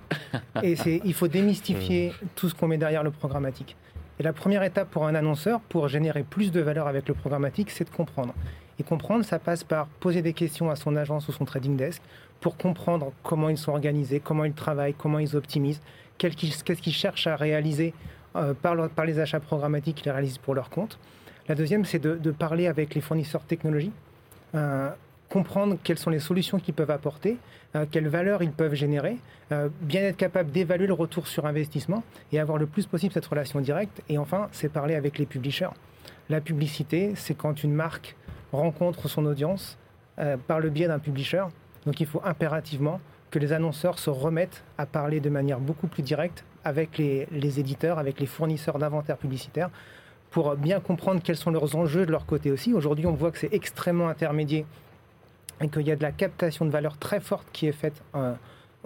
Et 0.61 0.75
il 1.05 1.13
faut 1.13 1.27
démystifier 1.27 2.09
hmm. 2.21 2.27
tout 2.35 2.49
ce 2.49 2.55
qu'on 2.55 2.67
met 2.67 2.77
derrière 2.77 3.03
le 3.03 3.11
programmatique. 3.11 3.75
Et 4.19 4.23
la 4.23 4.33
première 4.33 4.63
étape 4.63 4.91
pour 4.91 5.07
un 5.07 5.15
annonceur, 5.15 5.59
pour 5.61 5.87
générer 5.87 6.23
plus 6.23 6.51
de 6.51 6.61
valeur 6.61 6.87
avec 6.87 7.07
le 7.07 7.15
programmatique, 7.15 7.71
c'est 7.71 7.85
de 7.85 7.89
comprendre. 7.89 8.33
Et 8.79 8.83
comprendre, 8.83 9.23
ça 9.23 9.39
passe 9.39 9.63
par 9.63 9.87
poser 9.87 10.21
des 10.21 10.33
questions 10.33 10.69
à 10.69 10.75
son 10.75 10.95
agence 10.95 11.27
ou 11.27 11.31
son 11.31 11.45
trading 11.45 11.75
desk 11.75 12.01
pour 12.39 12.57
comprendre 12.57 13.11
comment 13.23 13.49
ils 13.49 13.57
sont 13.57 13.71
organisés, 13.71 14.19
comment 14.19 14.45
ils 14.45 14.53
travaillent, 14.53 14.95
comment 14.95 15.19
ils 15.19 15.35
optimisent, 15.35 15.81
qu'est-ce 16.17 16.81
qu'ils 16.81 16.93
cherchent 16.93 17.27
à 17.27 17.35
réaliser 17.35 17.93
euh, 18.35 18.53
par, 18.53 19.05
les 19.05 19.19
achats 19.19 19.39
programmatiques 19.39 19.97
qu'ils 19.97 20.11
réalisent 20.11 20.39
pour 20.39 20.55
leur 20.55 20.69
compte. 20.69 20.97
La 21.47 21.55
deuxième, 21.55 21.85
c'est 21.85 21.99
de, 21.99 22.31
parler 22.31 22.67
avec 22.67 22.95
les 22.95 23.01
fournisseurs 23.01 23.41
de 23.41 23.47
technologie, 23.47 23.91
euh, 24.55 24.89
comprendre 25.29 25.77
quelles 25.83 25.99
sont 25.99 26.09
les 26.09 26.19
solutions 26.19 26.57
qu'ils 26.57 26.73
peuvent 26.73 26.89
apporter, 26.89 27.37
euh, 27.75 27.85
quelle 27.89 28.07
valeur 28.07 28.41
ils 28.41 28.51
peuvent 28.51 28.73
générer, 28.73 29.17
bien 29.81 30.01
être 30.01 30.17
capable 30.17 30.49
d'évaluer 30.49 30.87
le 30.87 30.93
retour 30.93 31.27
sur 31.27 31.45
investissement 31.45 32.01
et 32.31 32.39
avoir 32.39 32.57
le 32.57 32.65
plus 32.65 32.87
possible 32.87 33.13
cette 33.13 33.25
relation 33.27 33.61
directe. 33.61 34.01
Et 34.09 34.17
enfin, 34.17 34.49
c'est 34.51 34.67
parler 34.67 34.95
avec 34.95 35.19
les 35.19 35.27
publishers. 35.27 35.69
La 36.29 36.41
publicité, 36.41 37.13
c'est 37.15 37.35
quand 37.35 37.63
une 37.63 37.73
marque 37.73 38.15
rencontre 38.57 39.07
son 39.07 39.25
audience 39.25 39.77
euh, 40.19 40.37
par 40.37 40.59
le 40.59 40.69
biais 40.69 40.87
d'un 40.87 40.99
publisher. 40.99 41.43
Donc 41.85 41.99
il 41.99 42.07
faut 42.07 42.21
impérativement 42.23 42.99
que 43.31 43.39
les 43.39 43.51
annonceurs 43.51 43.97
se 43.97 44.09
remettent 44.09 44.63
à 44.77 44.85
parler 44.85 45.19
de 45.19 45.29
manière 45.29 45.59
beaucoup 45.59 45.87
plus 45.87 46.03
directe 46.03 46.43
avec 46.63 46.97
les, 46.97 47.59
éditeurs, 47.59 47.99
avec 47.99 48.19
les 48.19 48.25
fournisseurs 48.25 48.77
d'inventaire 48.77 49.17
publicitaire, 49.17 49.69
pour 50.31 50.55
bien 50.55 50.79
comprendre 50.79 51.21
quels 51.21 51.35
sont 51.35 51.51
leurs 51.51 51.75
enjeux 51.75 52.05
de 52.05 52.11
leur 52.11 52.25
côté 52.25 52.51
aussi. 52.51 52.73
Aujourd'hui, 52.73 53.05
on 53.05 53.13
voit 53.13 53.31
que 53.31 53.39
c'est 53.39 53.53
extrêmement 53.53 54.07
intermédié 54.07 54.65
et 55.61 55.67
qu'il 55.67 55.81
y 55.81 55.91
a 55.91 55.95
de 55.95 56.03
la 56.03 56.11
captation 56.11 56.65
de 56.65 56.69
valeur 56.69 56.97
très 56.97 57.19
forte 57.19 57.47
qui 57.51 57.67
est 57.67 57.73
faite 57.73 58.01
euh, 58.15 58.33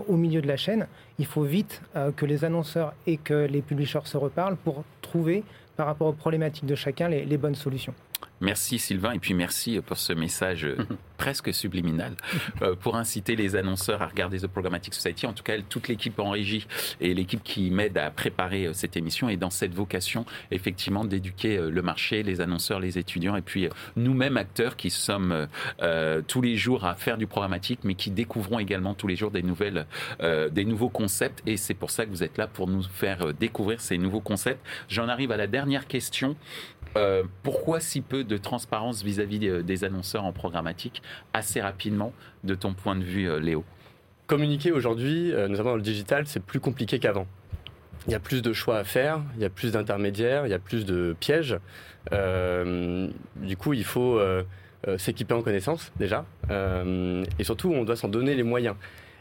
au 0.07 0.15
milieu 0.15 0.41
de 0.41 0.47
la 0.47 0.57
chaîne, 0.57 0.87
il 1.19 1.25
faut 1.25 1.43
vite 1.43 1.81
euh, 1.95 2.11
que 2.11 2.25
les 2.25 2.45
annonceurs 2.45 2.93
et 3.05 3.17
que 3.17 3.33
les 3.33 3.61
publishers 3.61 4.05
se 4.05 4.17
reparlent 4.17 4.57
pour 4.57 4.83
trouver, 5.01 5.43
par 5.75 5.87
rapport 5.87 6.07
aux 6.07 6.13
problématiques 6.13 6.65
de 6.65 6.75
chacun, 6.75 7.07
les 7.09 7.37
bonnes 7.37 7.55
solutions. 7.55 7.93
Merci 8.39 8.77
Sylvain 8.79 9.13
et 9.13 9.19
puis 9.19 9.33
merci 9.33 9.79
pour 9.85 9.97
ce 9.97 10.13
message 10.13 10.67
presque 11.17 11.53
subliminal 11.53 12.13
euh, 12.61 12.75
pour 12.75 12.95
inciter 12.95 13.35
les 13.35 13.55
annonceurs 13.55 14.01
à 14.01 14.07
regarder 14.07 14.39
The 14.39 14.47
Programmatic 14.47 14.93
Society. 14.93 15.25
En 15.25 15.33
tout 15.33 15.43
cas, 15.43 15.55
toute 15.67 15.87
l'équipe 15.87 16.17
en 16.19 16.29
régie 16.29 16.67
et 17.01 17.13
l'équipe 17.13 17.43
qui 17.43 17.69
m'aide 17.71 17.97
à 17.97 18.11
préparer 18.11 18.67
euh, 18.67 18.73
cette 18.73 18.95
émission 18.95 19.29
est 19.29 19.37
dans 19.37 19.49
cette 19.49 19.73
vocation, 19.73 20.25
effectivement, 20.51 21.05
d'éduquer 21.05 21.57
euh, 21.57 21.69
le 21.69 21.81
marché, 21.81 22.23
les 22.23 22.41
annonceurs, 22.41 22.79
les 22.79 22.97
étudiants 22.97 23.35
et 23.35 23.41
puis 23.41 23.67
nous-mêmes 23.95 24.37
acteurs 24.37 24.75
qui 24.75 24.89
sommes 24.89 25.47
tous 26.27 26.41
les 26.41 26.55
jours 26.55 26.85
à 26.85 26.95
faire 26.95 27.17
du 27.17 27.27
programmatique, 27.27 27.79
mais 27.83 27.95
qui 27.95 28.11
découvrons 28.11 28.59
également 28.59 28.93
tous 28.93 29.07
les 29.07 29.15
jours 29.15 29.31
des 29.31 29.41
nouvelles, 29.41 29.85
des 30.19 30.65
nouveaux 30.65 30.89
concepts. 30.89 31.41
Et 31.45 31.57
c'est 31.57 31.73
pour 31.73 31.91
ça 31.91 32.05
que 32.05 32.09
vous 32.09 32.23
êtes 32.23 32.37
là 32.37 32.47
pour 32.47 32.67
nous 32.67 32.83
faire 32.83 33.33
découvrir 33.33 33.81
ces 33.81 33.97
nouveaux 33.97 34.21
concepts. 34.21 34.63
J'en 34.89 35.07
arrive 35.07 35.31
à 35.31 35.37
la 35.37 35.47
dernière 35.47 35.87
question. 35.87 36.35
Euh, 36.95 37.23
pourquoi 37.43 37.79
si 37.79 38.01
peu 38.01 38.23
de 38.23 38.37
transparence 38.37 39.03
vis-à-vis 39.03 39.39
des 39.39 39.83
annonceurs 39.83 40.25
en 40.25 40.31
programmatique? 40.31 41.01
Assez 41.33 41.61
rapidement, 41.61 42.13
de 42.43 42.55
ton 42.55 42.73
point 42.73 42.95
de 42.95 43.03
vue, 43.03 43.29
euh, 43.29 43.39
Léo 43.39 43.63
Communiquer 44.27 44.73
aujourd'hui, 44.73 45.31
notamment 45.31 45.69
dans 45.69 45.75
le 45.77 45.81
digital, 45.81 46.27
c'est 46.27 46.41
plus 46.41 46.59
compliqué 46.59 46.99
qu'avant. 46.99 47.27
Il 48.07 48.11
y 48.11 48.15
a 48.15 48.19
plus 48.19 48.41
de 48.41 48.51
choix 48.51 48.77
à 48.77 48.83
faire, 48.83 49.21
il 49.37 49.41
y 49.41 49.45
a 49.45 49.49
plus 49.49 49.71
d'intermédiaires, 49.71 50.45
il 50.45 50.49
y 50.49 50.53
a 50.53 50.59
plus 50.59 50.85
de 50.85 51.15
pièges. 51.17 51.57
du 52.11 53.57
coup, 53.57 53.71
il 53.71 53.85
faut 53.85 54.19
s'équiper 54.97 55.33
en 55.33 55.41
connaissances 55.41 55.93
déjà, 55.95 56.25
et 56.49 57.43
surtout, 57.45 57.71
on 57.71 57.85
doit 57.85 57.95
s'en 57.95 58.09
donner 58.09 58.35
les 58.35 58.43
moyens. 58.43 58.75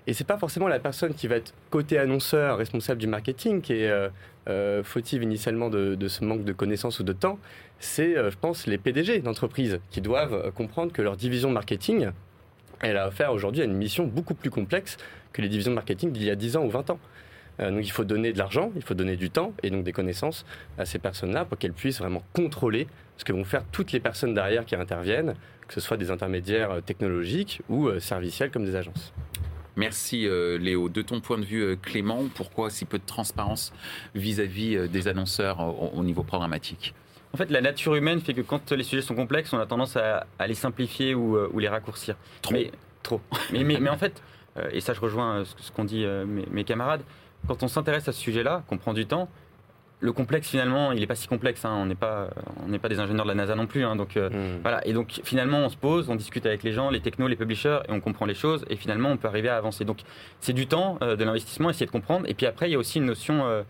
Et 0.06 0.12
c'est 0.12 0.24
pas 0.24 0.38
forcément 0.38 0.68
la 0.68 0.78
personne 0.78 1.14
qui 1.14 1.26
va 1.26 1.36
être 1.36 1.52
côté 1.70 1.98
annonceur, 1.98 2.58
responsable 2.58 3.00
du 3.00 3.08
marketing, 3.08 3.60
qui 3.60 3.72
est 3.74 3.90
euh, 3.90 4.08
euh, 4.48 4.84
fautive 4.84 5.22
initialement 5.22 5.68
de, 5.68 6.08
ce 6.08 6.24
manque 6.24 6.44
de 6.44 6.52
connaissances 6.52 7.00
ou 7.00 7.02
de 7.02 7.12
temps. 7.12 7.38
C'est, 7.78 8.16
euh, 8.16 8.30
je 8.30 8.36
pense, 8.38 8.66
les 8.66 8.78
PDG 8.78 9.20
d'entreprise 9.20 9.80
qui 9.90 10.00
doivent 10.00 10.52
comprendre 10.52 10.92
que 10.92 11.02
leur 11.02 11.16
division 11.16 11.50
marketing, 11.50 12.10
elle 12.80 12.96
a 12.96 13.04
affaire 13.04 13.32
aujourd'hui 13.32 13.62
à 13.62 13.64
une 13.64 13.74
mission 13.74 14.06
beaucoup 14.06 14.34
plus 14.34 14.50
complexe 14.50 14.96
que 15.32 15.42
les 15.42 15.48
divisions 15.48 15.72
de 15.72 15.76
marketing 15.76 16.12
d'il 16.12 16.24
y 16.24 16.30
a 16.30 16.36
10 16.36 16.56
ans 16.56 16.64
ou 16.64 16.70
20 16.70 16.90
ans. 16.90 16.98
donc 17.58 17.86
il 17.86 17.90
faut 17.90 18.04
donner 18.04 18.32
de 18.32 18.38
l'argent, 18.38 18.70
il 18.76 18.82
faut 18.82 18.94
donner 18.94 19.16
du 19.16 19.30
temps 19.30 19.52
et 19.62 19.70
donc 19.70 19.84
des 19.84 19.92
connaissances 19.92 20.44
à 20.78 20.84
ces 20.84 20.98
personnes-là 20.98 21.44
pour 21.44 21.58
qu'elles 21.58 21.72
puissent 21.72 21.98
vraiment 21.98 22.22
contrôler 22.34 22.86
ce 23.16 23.24
que 23.24 23.32
vont 23.32 23.44
faire 23.44 23.64
toutes 23.72 23.92
les 23.92 24.00
personnes 24.00 24.34
derrière 24.34 24.64
qui 24.66 24.76
interviennent, 24.76 25.34
que 25.66 25.74
ce 25.74 25.80
soit 25.80 25.96
des 25.96 26.10
intermédiaires 26.10 26.82
technologiques 26.84 27.62
ou 27.68 27.90
serviciels 27.98 28.50
comme 28.50 28.64
des 28.64 28.76
agences. 28.76 29.12
Merci 29.76 30.26
euh, 30.26 30.56
Léo. 30.56 30.88
De 30.88 31.02
ton 31.02 31.20
point 31.20 31.38
de 31.38 31.44
vue, 31.44 31.62
euh, 31.62 31.76
Clément, 31.76 32.24
pourquoi 32.34 32.70
si 32.70 32.86
peu 32.86 32.98
de 32.98 33.04
transparence 33.04 33.74
vis-à-vis 34.14 34.74
euh, 34.74 34.88
des 34.88 35.06
annonceurs 35.06 35.60
au, 35.94 36.02
niveau 36.02 36.22
programmatique? 36.22 36.94
En 37.36 37.38
fait, 37.44 37.50
la 37.50 37.60
nature 37.60 37.94
humaine 37.94 38.20
fait 38.20 38.32
que 38.34 38.40
quand 38.40 38.72
les 38.72 38.82
sujets 38.82 39.02
sont 39.02 39.14
complexes, 39.14 39.52
on 39.52 39.58
a 39.58 39.66
tendance 39.66 39.96
à, 39.96 40.26
les 40.46 40.54
simplifier 40.54 41.14
ou, 41.14 41.58
les 41.58 41.68
raccourcir. 41.68 42.16
Trop. 42.40 42.54
Mais, 42.54 42.72
trop. 43.02 43.20
mais, 43.52 43.88
en 43.88 43.98
fait, 43.98 44.22
et 44.72 44.80
ça 44.80 44.94
je 44.94 45.00
rejoins 45.00 45.44
ce 45.44 45.70
qu'ont 45.70 45.84
dit 45.84 46.06
mes, 46.50 46.64
camarades, 46.64 47.02
quand 47.46 47.62
on 47.62 47.68
s'intéresse 47.68 48.08
à 48.08 48.12
ce 48.12 48.20
sujet-là, 48.20 48.62
qu'on 48.68 48.78
prend 48.78 48.94
du 48.94 49.06
temps, 49.06 49.28
le 50.00 50.12
complexe 50.12 50.48
finalement, 50.48 50.92
il 50.92 51.00
n'est 51.00 51.06
pas 51.06 51.14
si 51.14 51.26
complexe. 51.26 51.64
Hein. 51.64 51.74
On 51.74 51.86
n'est 51.86 51.94
pas, 51.94 52.28
on 52.64 52.68
n'est 52.68 52.78
pas 52.78 52.88
des 52.88 53.00
ingénieurs 53.00 53.24
de 53.24 53.30
la 53.30 53.34
NASA 53.34 53.54
non 53.54 53.66
plus. 53.66 53.84
Hein. 53.84 53.96
donc 53.96 54.16
euh, 54.16 54.28
hmm. 54.28 54.60
voilà. 54.62 54.86
Et 54.86 54.92
donc 54.92 55.20
finalement, 55.24 55.58
on 55.58 55.68
se 55.68 55.76
pose, 55.76 56.10
on 56.10 56.16
discute 56.16 56.44
avec 56.46 56.62
les 56.62 56.72
gens, 56.72 56.90
les 56.90 57.00
technos, 57.00 57.28
les 57.28 57.36
publishers, 57.36 57.80
et 57.88 57.92
on 57.92 58.00
comprend 58.00 58.26
les 58.26 58.34
choses. 58.34 58.64
Et 58.68 58.76
finalement, 58.76 59.10
on 59.10 59.16
peut 59.16 59.28
arriver 59.28 59.48
à 59.48 59.56
avancer. 59.56 59.84
Donc 59.84 59.98
c'est 60.40 60.52
du 60.52 60.66
temps, 60.66 60.98
euh, 61.02 61.16
de 61.16 61.24
l'investissement, 61.24 61.70
essayer 61.70 61.86
de 61.86 61.90
comprendre. 61.90 62.28
Et 62.28 62.34
puis 62.34 62.46
après, 62.46 62.68
il 62.68 62.72
y 62.72 62.76
a 62.76 62.78
aussi 62.78 62.98
une 62.98 63.06
notion 63.06 63.46
euh, 63.46 63.62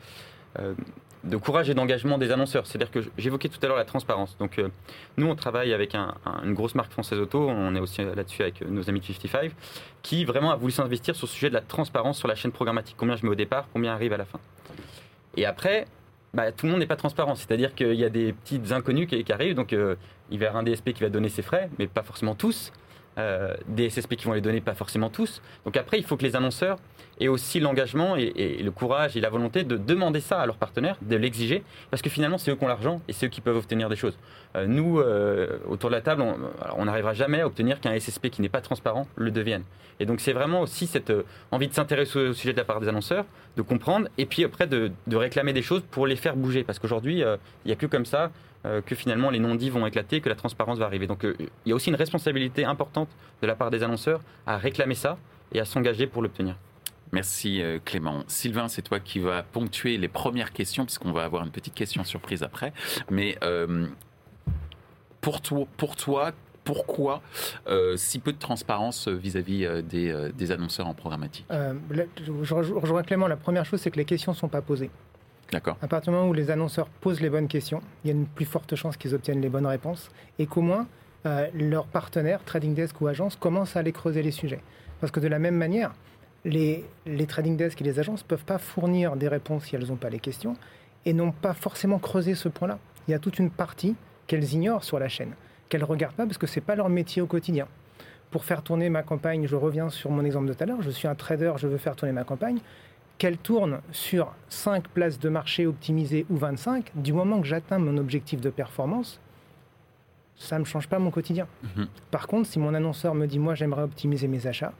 de 1.24 1.36
courage 1.36 1.70
et 1.70 1.74
d'engagement 1.74 2.18
des 2.18 2.30
annonceurs. 2.30 2.66
C'est-à-dire 2.66 2.90
que 2.90 3.00
j'évoquais 3.18 3.48
tout 3.48 3.58
à 3.62 3.66
l'heure 3.66 3.76
la 3.76 3.84
transparence. 3.84 4.36
Donc 4.38 4.60
nous, 5.16 5.26
on 5.26 5.34
travaille 5.34 5.72
avec 5.72 5.94
une 5.94 6.54
grosse 6.54 6.74
marque 6.74 6.92
française 6.92 7.18
auto. 7.18 7.48
On 7.48 7.74
est 7.74 7.80
aussi 7.80 8.02
là-dessus 8.02 8.42
avec 8.42 8.60
nos 8.68 8.88
amis 8.88 9.00
de 9.00 9.06
55, 9.06 9.52
qui 10.02 10.24
vraiment 10.24 10.50
a 10.50 10.56
voulu 10.56 10.72
s'investir 10.72 11.16
sur 11.16 11.26
le 11.26 11.30
sujet 11.32 11.48
de 11.48 11.54
la 11.54 11.60
transparence 11.60 12.18
sur 12.18 12.28
la 12.28 12.34
chaîne 12.34 12.52
programmatique. 12.52 12.96
Combien 12.98 13.16
je 13.16 13.24
mets 13.24 13.32
au 13.32 13.36
départ, 13.36 13.66
combien 13.72 13.92
arrive 13.92 14.12
à 14.12 14.16
la 14.16 14.24
fin. 14.24 14.38
Et 15.36 15.44
après, 15.44 15.86
bah, 16.34 16.52
tout 16.52 16.66
le 16.66 16.72
monde 16.72 16.80
n'est 16.80 16.86
pas 16.86 16.96
transparent. 16.96 17.34
C'est-à-dire 17.34 17.74
qu'il 17.74 17.94
y 17.94 18.04
a 18.04 18.10
des 18.10 18.32
petites 18.32 18.72
inconnues 18.72 19.06
qui, 19.06 19.32
arrivent. 19.32 19.54
Donc, 19.54 19.72
euh, 19.72 19.96
il 20.30 20.40
y 20.40 20.44
avoir 20.44 20.60
un 20.60 20.64
DSP 20.64 20.92
qui 20.92 21.02
va 21.02 21.08
donner 21.08 21.28
ses 21.28 21.42
frais, 21.42 21.70
mais 21.78 21.86
pas 21.86 22.02
forcément 22.02 22.34
tous. 22.34 22.72
Euh, 23.18 23.54
des 23.66 23.88
SSP 23.88 24.16
qui 24.16 24.26
vont 24.26 24.34
les 24.34 24.42
donner, 24.42 24.60
pas 24.60 24.74
forcément 24.74 25.08
tous. 25.08 25.40
Donc 25.64 25.78
après, 25.78 25.98
il 25.98 26.04
faut 26.04 26.18
que 26.18 26.22
les 26.22 26.36
annonceurs 26.36 26.78
aient 27.18 27.28
aussi 27.28 27.60
l'engagement 27.60 28.14
et, 28.14 28.60
le 28.62 28.70
courage 28.70 29.16
et 29.16 29.20
la 29.20 29.30
volonté 29.30 29.64
de 29.64 29.78
demander 29.78 30.20
ça 30.20 30.38
à 30.40 30.44
leurs 30.44 30.58
partenaires, 30.58 30.98
de 31.00 31.16
l'exiger, 31.16 31.64
parce 31.90 32.02
que 32.02 32.10
finalement, 32.10 32.36
c'est 32.36 32.50
eux 32.50 32.56
qui 32.56 32.64
ont 32.64 32.68
l'argent 32.68 33.00
et 33.08 33.14
c'est 33.14 33.26
eux 33.26 33.30
qui 33.30 33.40
peuvent 33.40 33.56
obtenir 33.56 33.88
des 33.88 33.96
choses. 33.96 34.18
Euh, 34.54 34.66
nous, 34.66 35.00
autour 35.66 35.88
de 35.88 35.94
la 35.94 36.02
table, 36.02 36.24
on 36.76 36.84
n'arrivera 36.84 37.14
jamais 37.14 37.40
à 37.40 37.46
obtenir 37.46 37.80
qu'un 37.80 37.98
SSP 37.98 38.28
qui 38.28 38.42
n'est 38.42 38.50
pas 38.50 38.60
transparent 38.60 39.06
le 39.16 39.30
devienne. 39.30 39.62
Et 39.98 40.06
donc 40.06 40.20
c'est 40.20 40.32
vraiment 40.32 40.60
aussi 40.60 40.86
cette 40.86 41.12
envie 41.50 41.68
de 41.68 41.72
s'intéresser 41.72 42.18
au 42.18 42.32
sujet 42.32 42.52
de 42.52 42.58
la 42.58 42.64
part 42.64 42.80
des 42.80 42.88
annonceurs, 42.88 43.24
de 43.56 43.62
comprendre, 43.62 44.08
et 44.18 44.26
puis 44.26 44.44
après 44.44 44.66
de, 44.66 44.92
réclamer 45.10 45.52
des 45.52 45.62
choses 45.62 45.82
pour 45.90 46.06
les 46.06 46.16
faire 46.16 46.36
bouger. 46.36 46.64
Parce 46.64 46.78
qu'aujourd'hui, 46.78 47.22
euh, 47.22 47.36
il 47.64 47.68
n'y 47.68 47.72
a 47.72 47.76
que 47.76 47.86
comme 47.86 48.04
ça 48.04 48.24
euh, 48.24 48.28
que 48.84 48.94
finalement 48.94 49.30
les 49.30 49.38
non-dits 49.38 49.70
vont 49.70 49.86
éclater, 49.86 50.20
que 50.20 50.28
la 50.28 50.34
transparence 50.34 50.78
va 50.78 50.86
arriver. 50.86 51.06
Donc 51.06 51.24
euh, 51.24 51.36
il 51.38 51.68
y 51.68 51.72
a 51.72 51.74
aussi 51.74 51.90
une 51.90 51.96
responsabilité 51.96 52.64
importante 52.64 53.08
de 53.42 53.46
la 53.46 53.54
part 53.54 53.70
des 53.70 53.82
annonceurs 53.82 54.20
à 54.46 54.56
réclamer 54.56 54.94
ça 54.94 55.18
et 55.52 55.60
à 55.60 55.64
s'engager 55.64 56.06
pour 56.06 56.22
l'obtenir. 56.22 56.56
Merci 57.12 57.62
Clément. 57.84 58.24
Sylvain, 58.26 58.66
c'est 58.66 58.82
toi 58.82 58.98
qui 58.98 59.20
vas 59.20 59.44
ponctuer 59.44 59.96
les 59.96 60.08
premières 60.08 60.52
questions, 60.52 60.84
puisqu'on 60.84 61.12
va 61.12 61.22
avoir 61.22 61.44
une 61.44 61.52
petite 61.52 61.74
question 61.74 62.02
surprise 62.02 62.42
après. 62.42 62.72
Mais 63.10 63.38
pour, 65.20 65.40
toi, 65.40 65.66
pour 65.76 65.94
toi, 65.94 66.32
pourquoi 66.66 67.22
euh, 67.68 67.96
si 67.96 68.18
peu 68.18 68.32
de 68.32 68.38
transparence 68.38 69.08
vis-à-vis 69.08 69.64
euh, 69.64 69.82
euh, 69.94 70.32
des, 70.36 70.52
annonceurs 70.52 70.88
en 70.88 70.94
programmatique? 70.94 71.46
Je 71.50 72.54
rejoins 72.54 73.02
Clément. 73.04 73.28
La 73.28 73.36
première 73.36 73.64
chose, 73.64 73.80
c'est 73.80 73.90
que 73.90 73.96
les 73.96 74.04
questions 74.04 74.32
ne 74.32 74.36
sont 74.36 74.48
pas 74.48 74.60
posées. 74.60 74.90
D'accord. 75.52 75.76
À 75.80 75.88
partir 75.88 76.12
du 76.12 76.18
moment 76.18 76.28
où 76.28 76.32
les 76.32 76.50
annonceurs 76.50 76.88
posent 76.88 77.20
les 77.20 77.30
bonnes 77.30 77.48
questions, 77.48 77.80
il 78.04 78.08
y 78.08 78.10
a 78.10 78.16
une 78.16 78.26
plus 78.26 78.44
forte 78.44 78.74
chance 78.74 78.96
qu'ils 78.96 79.14
obtiennent 79.14 79.40
les 79.40 79.48
bonnes 79.48 79.66
réponses 79.66 80.10
et 80.38 80.46
qu'au 80.46 80.60
moins 80.60 80.86
leurs 81.54 81.86
partenaires, 81.86 82.44
trading 82.44 82.74
desk 82.74 83.00
ou 83.00 83.08
agences, 83.08 83.34
commencent 83.34 83.74
à 83.74 83.80
aller 83.80 83.90
creuser 83.90 84.22
les 84.22 84.30
sujets. 84.30 84.60
Parce 85.00 85.10
que 85.10 85.18
de 85.18 85.26
la 85.26 85.40
même 85.40 85.56
manière, 85.56 85.92
les, 86.44 86.84
les 87.04 87.26
trading 87.26 87.56
desks 87.56 87.80
et 87.80 87.84
les 87.84 87.98
agences 87.98 88.22
ne 88.22 88.28
peuvent 88.28 88.44
pas 88.44 88.58
fournir 88.58 89.16
des 89.16 89.26
réponses 89.26 89.64
si 89.64 89.74
elles 89.74 89.88
n'ont 89.88 89.96
pas 89.96 90.08
les 90.08 90.20
questions 90.20 90.56
et 91.04 91.12
n'ont 91.12 91.32
pas 91.32 91.52
forcément 91.52 91.98
creusé 91.98 92.36
ce 92.36 92.48
point-là. 92.48 92.78
Il 93.08 93.10
y 93.10 93.14
a 93.14 93.18
toute 93.18 93.40
une 93.40 93.50
partie 93.50 93.96
qu'elles 94.28 94.52
ignorent 94.52 94.84
sur 94.84 95.00
la 95.00 95.08
chaîne 95.08 95.32
qu'elles 95.68 95.80
ne 95.80 95.86
regardent 95.86 96.14
pas 96.14 96.26
parce 96.26 96.38
que 96.38 96.46
ce 96.46 96.58
n'est 96.58 96.64
pas 96.64 96.76
leur 96.76 96.88
métier 96.88 97.22
au 97.22 97.26
quotidien. 97.26 97.66
Pour 98.30 98.44
faire 98.44 98.62
tourner 98.62 98.88
ma 98.90 99.02
campagne, 99.02 99.46
je 99.46 99.56
reviens 99.56 99.88
sur 99.88 100.10
mon 100.10 100.24
exemple 100.24 100.46
de 100.46 100.52
tout 100.52 100.62
à 100.62 100.66
l'heure, 100.66 100.82
je 100.82 100.90
suis 100.90 101.08
un 101.08 101.14
trader, 101.14 101.54
je 101.56 101.68
veux 101.68 101.78
faire 101.78 101.96
tourner 101.96 102.12
ma 102.12 102.24
campagne, 102.24 102.58
qu'elle 103.18 103.38
tourne 103.38 103.80
sur 103.92 104.32
5 104.48 104.88
places 104.88 105.18
de 105.18 105.28
marché 105.28 105.66
optimisées 105.66 106.26
ou 106.28 106.36
25, 106.36 106.90
du 106.94 107.12
moment 107.12 107.40
que 107.40 107.46
j'atteins 107.46 107.78
mon 107.78 107.96
objectif 107.96 108.40
de 108.40 108.50
performance, 108.50 109.20
ça 110.36 110.56
ne 110.56 110.60
me 110.60 110.64
change 110.64 110.88
pas 110.88 110.98
mon 110.98 111.10
quotidien. 111.10 111.46
Mhm. 111.76 111.88
Par 112.10 112.26
contre, 112.26 112.48
si 112.48 112.58
mon 112.58 112.74
annonceur 112.74 113.14
me 113.14 113.26
dit, 113.26 113.38
moi 113.38 113.54
j'aimerais 113.54 113.82
optimiser 113.82 114.28
mes 114.28 114.46
achats, 114.46 114.72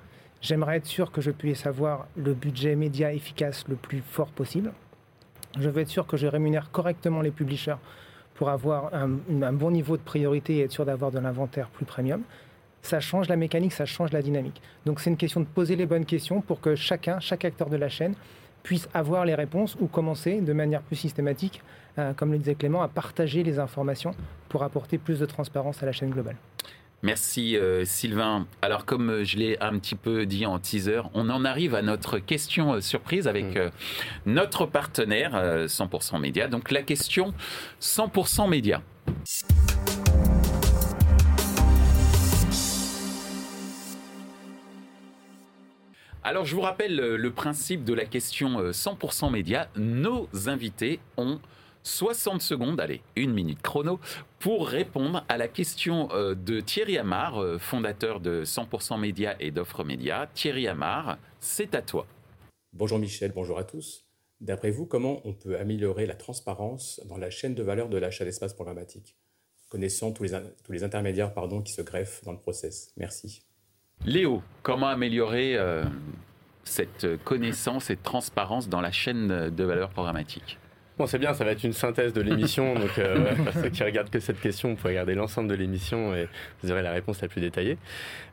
j'aimerais 0.42 0.77
être 0.77 0.87
sûr 0.87 1.11
que 1.11 1.20
je 1.20 1.31
puisse 1.31 1.66
avoir 1.66 2.07
le 2.16 2.35
budget 2.35 2.77
média 2.77 3.12
efficace 3.12 3.64
le 3.68 3.77
plus 3.77 4.03
fort 4.03 4.29
possible, 4.29 4.72
je 5.59 5.70
veux 5.70 5.81
être 5.81 5.88
sûr 5.88 6.07
que 6.07 6.16
je 6.16 6.27
rémunère 6.27 6.70
correctement 6.70 7.22
les 7.22 7.31
publishers 7.31 7.77
pour 8.35 8.51
avoir 8.51 8.90
un, 8.94 9.09
bon 9.09 9.70
niveau 9.70 9.96
de 9.96 10.03
priorité 10.03 10.57
et 10.57 10.64
être 10.64 10.72
sûr 10.72 10.85
d'avoir 10.85 11.11
de 11.11 11.18
l'inventaire 11.18 11.68
plus 11.68 11.87
premium, 11.87 12.22
ça 12.83 13.01
change 13.01 13.29
la 13.29 13.37
mécanique, 13.37 13.73
ça 13.73 13.87
change 13.87 14.12
la 14.12 14.23
dynamique. 14.23 14.61
Donc 14.85 15.01
c'est 15.01 15.11
une 15.11 15.17
question 15.17 15.41
de 15.41 15.47
poser 15.47 15.77
les 15.77 15.87
bonnes 15.87 16.05
questions 16.05 16.41
pour 16.41 16.61
que 16.61 16.75
chacun, 16.75 17.21
chaque 17.21 17.45
acteur 17.45 17.69
de 17.69 17.77
la 17.77 17.89
chaîne, 17.89 18.15
puisse 18.62 18.89
avoir 18.95 19.25
les 19.25 19.35
réponses 19.35 19.77
ou 19.81 19.87
commencer 19.87 20.41
de 20.41 20.53
manière 20.53 20.83
plus 20.83 20.97
systématique, 20.97 21.62
euh, 21.99 22.12
comme 22.15 22.33
le 22.33 22.39
disait 22.39 22.55
Clément, 22.55 22.83
à 22.83 22.89
partager 22.89 23.43
les 23.43 23.59
informations 23.59 24.12
pour 24.49 24.62
apporter 24.62 24.99
plus 24.99 25.21
de 25.21 25.27
transparence 25.27 25.83
à 25.83 25.87
la 25.87 25.93
chaîne 25.93 26.11
globale. 26.11 26.37
Merci 27.03 27.57
euh, 27.57 27.85
Sylvain. 27.85 28.47
Alors 28.62 28.85
comme 28.85 29.11
euh, 29.11 29.25
je 29.25 29.37
l'ai 29.37 29.57
un 29.61 29.79
petit 29.79 29.95
peu 29.95 30.27
dit 30.27 30.47
en 30.47 30.59
teaser, 30.59 31.03
on 31.15 31.29
en 31.29 31.45
arrive 31.45 31.75
à 31.75 31.83
notre 31.83 32.19
question 32.19 32.75
euh, 32.75 32.81
surprise 32.81 33.29
avec 33.29 33.57
mm. 33.57 33.71
notre 34.27 34.67
partenaire 34.67 35.67
100% 35.67 36.19
Média. 36.21 36.49
Donc 36.49 36.71
la 36.71 36.83
question 36.83 37.35
100% 37.81 38.49
Média. 38.49 38.83
Alors 46.29 46.45
je 46.45 46.57
vous 46.57 46.62
rappelle 46.62 46.97
le 46.97 47.31
principe 47.31 47.85
de 47.85 47.95
la 47.95 48.05
question 48.05 48.73
100% 48.73 49.31
Média. 49.31 49.71
Nos 49.77 50.27
invités 50.49 50.99
ont 51.17 51.39
60 51.85 52.43
secondes, 52.43 52.81
allez, 52.81 53.01
une 53.15 53.33
minute 53.33 53.62
chrono, 53.62 54.01
pour 54.41 54.67
répondre 54.67 55.25
à 55.29 55.37
la 55.37 55.47
question 55.47 56.09
euh, 56.11 56.35
de 56.35 56.59
Thierry 56.59 56.99
Amar, 56.99 57.41
euh, 57.41 57.61
fondateur 57.61 58.19
de 58.19 58.43
100% 58.45 58.99
Média 58.99 59.37
et 59.39 59.53
d'Offre 59.53 59.85
Média. 59.85 60.29
Thierry 60.35 60.67
Amar, 60.67 61.17
c'est 61.39 61.77
à 61.77 61.83
toi. 61.83 62.09
Bonjour 62.73 62.99
Michel, 62.99 63.31
bonjour 63.31 63.61
à 63.61 63.62
tous. 63.62 64.05
D'après 64.41 64.73
vous, 64.73 64.85
comment 64.85 65.21
on 65.25 65.33
peut 65.33 65.57
améliorer 65.57 66.07
la 66.07 66.17
transparence 66.17 67.01
dans 67.09 67.19
la 67.19 67.31
chaîne 67.31 67.55
de 67.55 67.62
valeur 67.62 67.89
de 67.89 67.99
l'achat 67.99 68.25
d'espace 68.25 68.53
programmatique 68.53 69.17
connaissant 69.69 70.11
tous 70.11 70.25
les, 70.25 70.33
tous 70.65 70.73
les 70.73 70.83
intermédiaires 70.83 71.35
pardon, 71.35 71.62
qui 71.62 71.73
se 71.73 71.83
greffent 71.83 72.25
dans 72.25 72.33
le 72.33 72.39
process? 72.41 72.93
Merci. 72.97 73.46
Léo, 74.05 74.43
comment 74.63 74.89
améliorer 74.89 75.57
euh, 75.57 75.85
cette 76.65 77.07
connaissance 77.25 77.91
et 77.91 77.97
transparence 77.97 78.69
dans 78.69 78.81
la 78.81 78.93
chaîne 78.93 79.51
de 79.51 79.65
valeur 79.65 79.91
programmatique? 79.91 80.59
Bon, 80.99 81.05
c'est 81.05 81.19
bien, 81.19 81.35
ça 81.35 81.45
va 81.45 81.51
être 81.51 81.63
une 81.63 81.75
synthèse 81.75 82.15
de 82.15 82.23
l'émission. 82.23 82.75
donc, 82.79 82.99
euh, 82.99 83.35
pour 83.35 83.53
ceux 83.53 83.69
qui 83.69 83.85
regardent 83.85 84.09
que 84.09 84.19
cette 84.19 84.41
question, 84.41 84.71
vous 84.71 84.77
pouvez 84.77 84.95
regarder 84.95 85.15
l'ensemble 85.15 85.49
de 85.49 85.55
l'émission 85.55 86.15
et 86.15 86.27
vous 86.63 86.71
aurez 86.71 86.81
la 86.81 86.91
réponse 86.93 87.21
la 87.21 87.29
plus 87.29 87.43
détaillée. 87.43 87.77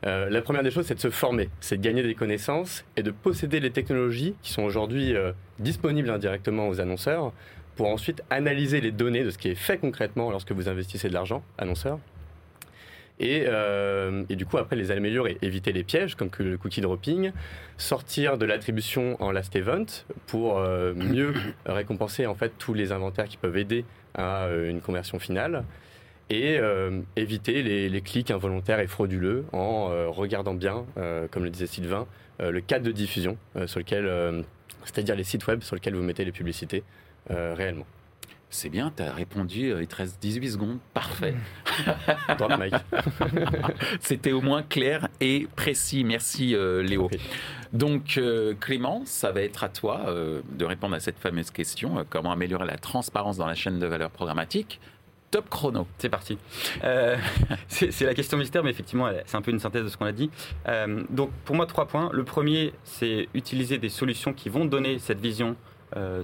Euh, 0.06 0.30
la 0.30 0.40
première 0.40 0.62
des 0.62 0.70
choses, 0.70 0.86
c'est 0.86 0.94
de 0.94 1.00
se 1.00 1.10
former, 1.10 1.50
c'est 1.60 1.76
de 1.76 1.82
gagner 1.82 2.02
des 2.02 2.14
connaissances 2.14 2.86
et 2.96 3.02
de 3.02 3.10
posséder 3.10 3.60
les 3.60 3.70
technologies 3.70 4.34
qui 4.40 4.50
sont 4.50 4.62
aujourd'hui 4.62 5.14
euh, 5.14 5.32
disponibles 5.58 6.08
indirectement 6.08 6.68
aux 6.68 6.80
annonceurs 6.80 7.32
pour 7.76 7.88
ensuite 7.88 8.22
analyser 8.30 8.80
les 8.80 8.92
données 8.92 9.24
de 9.24 9.30
ce 9.30 9.36
qui 9.36 9.48
est 9.48 9.54
fait 9.54 9.76
concrètement 9.76 10.30
lorsque 10.30 10.52
vous 10.52 10.68
investissez 10.68 11.08
de 11.08 11.14
l'argent, 11.14 11.44
annonceur, 11.58 11.98
euh, 13.22 14.24
et, 14.28 14.36
du 14.36 14.46
coup, 14.46 14.58
après, 14.58 14.76
les 14.76 14.90
améliorer, 14.90 15.38
éviter 15.42 15.72
les 15.72 15.84
pièges 15.84 16.14
comme 16.14 16.30
le 16.38 16.58
cookie 16.58 16.80
dropping, 16.80 17.32
sortir 17.78 18.38
de 18.38 18.44
l'attribution 18.44 19.16
en 19.22 19.30
last 19.30 19.54
event 19.56 19.86
pour 20.26 20.58
euh, 20.58 20.94
mieux 20.94 21.32
récompenser 21.66 22.26
en 22.26 22.34
fait 22.34 22.52
tous 22.58 22.74
les 22.74 22.92
inventaires 22.92 23.28
qui 23.28 23.36
peuvent 23.36 23.56
aider 23.56 23.84
à 24.14 24.44
euh, 24.44 24.70
une 24.70 24.80
conversion 24.80 25.18
finale. 25.18 25.64
Et 26.30 26.58
éviter 27.16 27.62
les, 27.62 28.00
clics 28.00 28.30
involontaires 28.30 28.80
et 28.80 28.86
frauduleux 28.86 29.44
en 29.52 30.10
regardant 30.10 30.54
bien, 30.54 30.86
comme 31.30 31.44
le 31.44 31.50
disait 31.50 31.66
Sylvain, 31.66 32.06
le 32.40 32.60
cadre 32.62 32.86
de 32.86 32.92
diffusion 32.92 33.36
sur 33.66 33.78
lequel, 33.78 34.42
c'est-à-dire 34.84 35.16
les 35.16 35.22
sites 35.22 35.46
web 35.46 35.62
sur 35.62 35.76
lesquels 35.76 35.94
vous 35.94 36.02
mettez 36.02 36.24
les 36.24 36.32
publicités 36.32 36.82
réellement. 37.28 37.84
C'est 38.54 38.68
bien, 38.68 38.92
tu 38.96 39.02
as 39.02 39.12
répondu, 39.12 39.72
euh, 39.72 39.82
il 39.82 39.88
te 39.88 39.96
reste 39.96 40.22
18 40.22 40.52
secondes. 40.52 40.78
Parfait. 40.94 41.34
C'était 44.00 44.30
au 44.30 44.40
moins 44.42 44.62
clair 44.62 45.08
et 45.20 45.48
précis. 45.56 46.04
Merci 46.04 46.54
euh, 46.54 46.80
Léo. 46.80 47.10
Donc 47.72 48.16
euh, 48.16 48.54
Clément, 48.54 49.02
ça 49.06 49.32
va 49.32 49.42
être 49.42 49.64
à 49.64 49.68
toi 49.68 50.06
de 50.06 50.64
répondre 50.64 50.94
à 50.94 51.00
cette 51.00 51.18
fameuse 51.18 51.50
question. 51.50 52.06
comment 52.08 52.30
améliorer 52.30 52.64
la 52.64 52.78
transparence 52.78 53.38
dans 53.38 53.46
la 53.46 53.56
chaîne 53.56 53.80
de 53.80 53.86
valeur 53.88 54.10
programmatique 54.10 54.78
Top 55.32 55.50
chrono. 55.50 55.88
C'est 55.98 56.08
parti. 56.08 56.38
c'est 57.66 58.02
la 58.02 58.14
question 58.14 58.38
mystère, 58.38 58.62
mais 58.62 58.70
effectivement, 58.70 59.10
c'est 59.26 59.36
un 59.36 59.42
peu 59.42 59.50
une 59.50 59.58
synthèse 59.58 59.82
de 59.82 59.88
ce 59.88 59.96
qu'on 59.96 60.06
a 60.06 60.12
dit. 60.12 60.30
donc, 61.10 61.32
pour 61.44 61.56
moi, 61.56 61.66
trois 61.66 61.86
points. 61.86 62.08
Le 62.12 62.22
premier, 62.22 62.72
c'est 62.84 63.28
utiliser 63.34 63.78
des 63.78 63.88
solutions 63.88 64.32
qui 64.32 64.48
vont 64.48 64.64
donner 64.64 65.00
cette 65.00 65.18
vision 65.18 65.56
euh, 65.56 65.73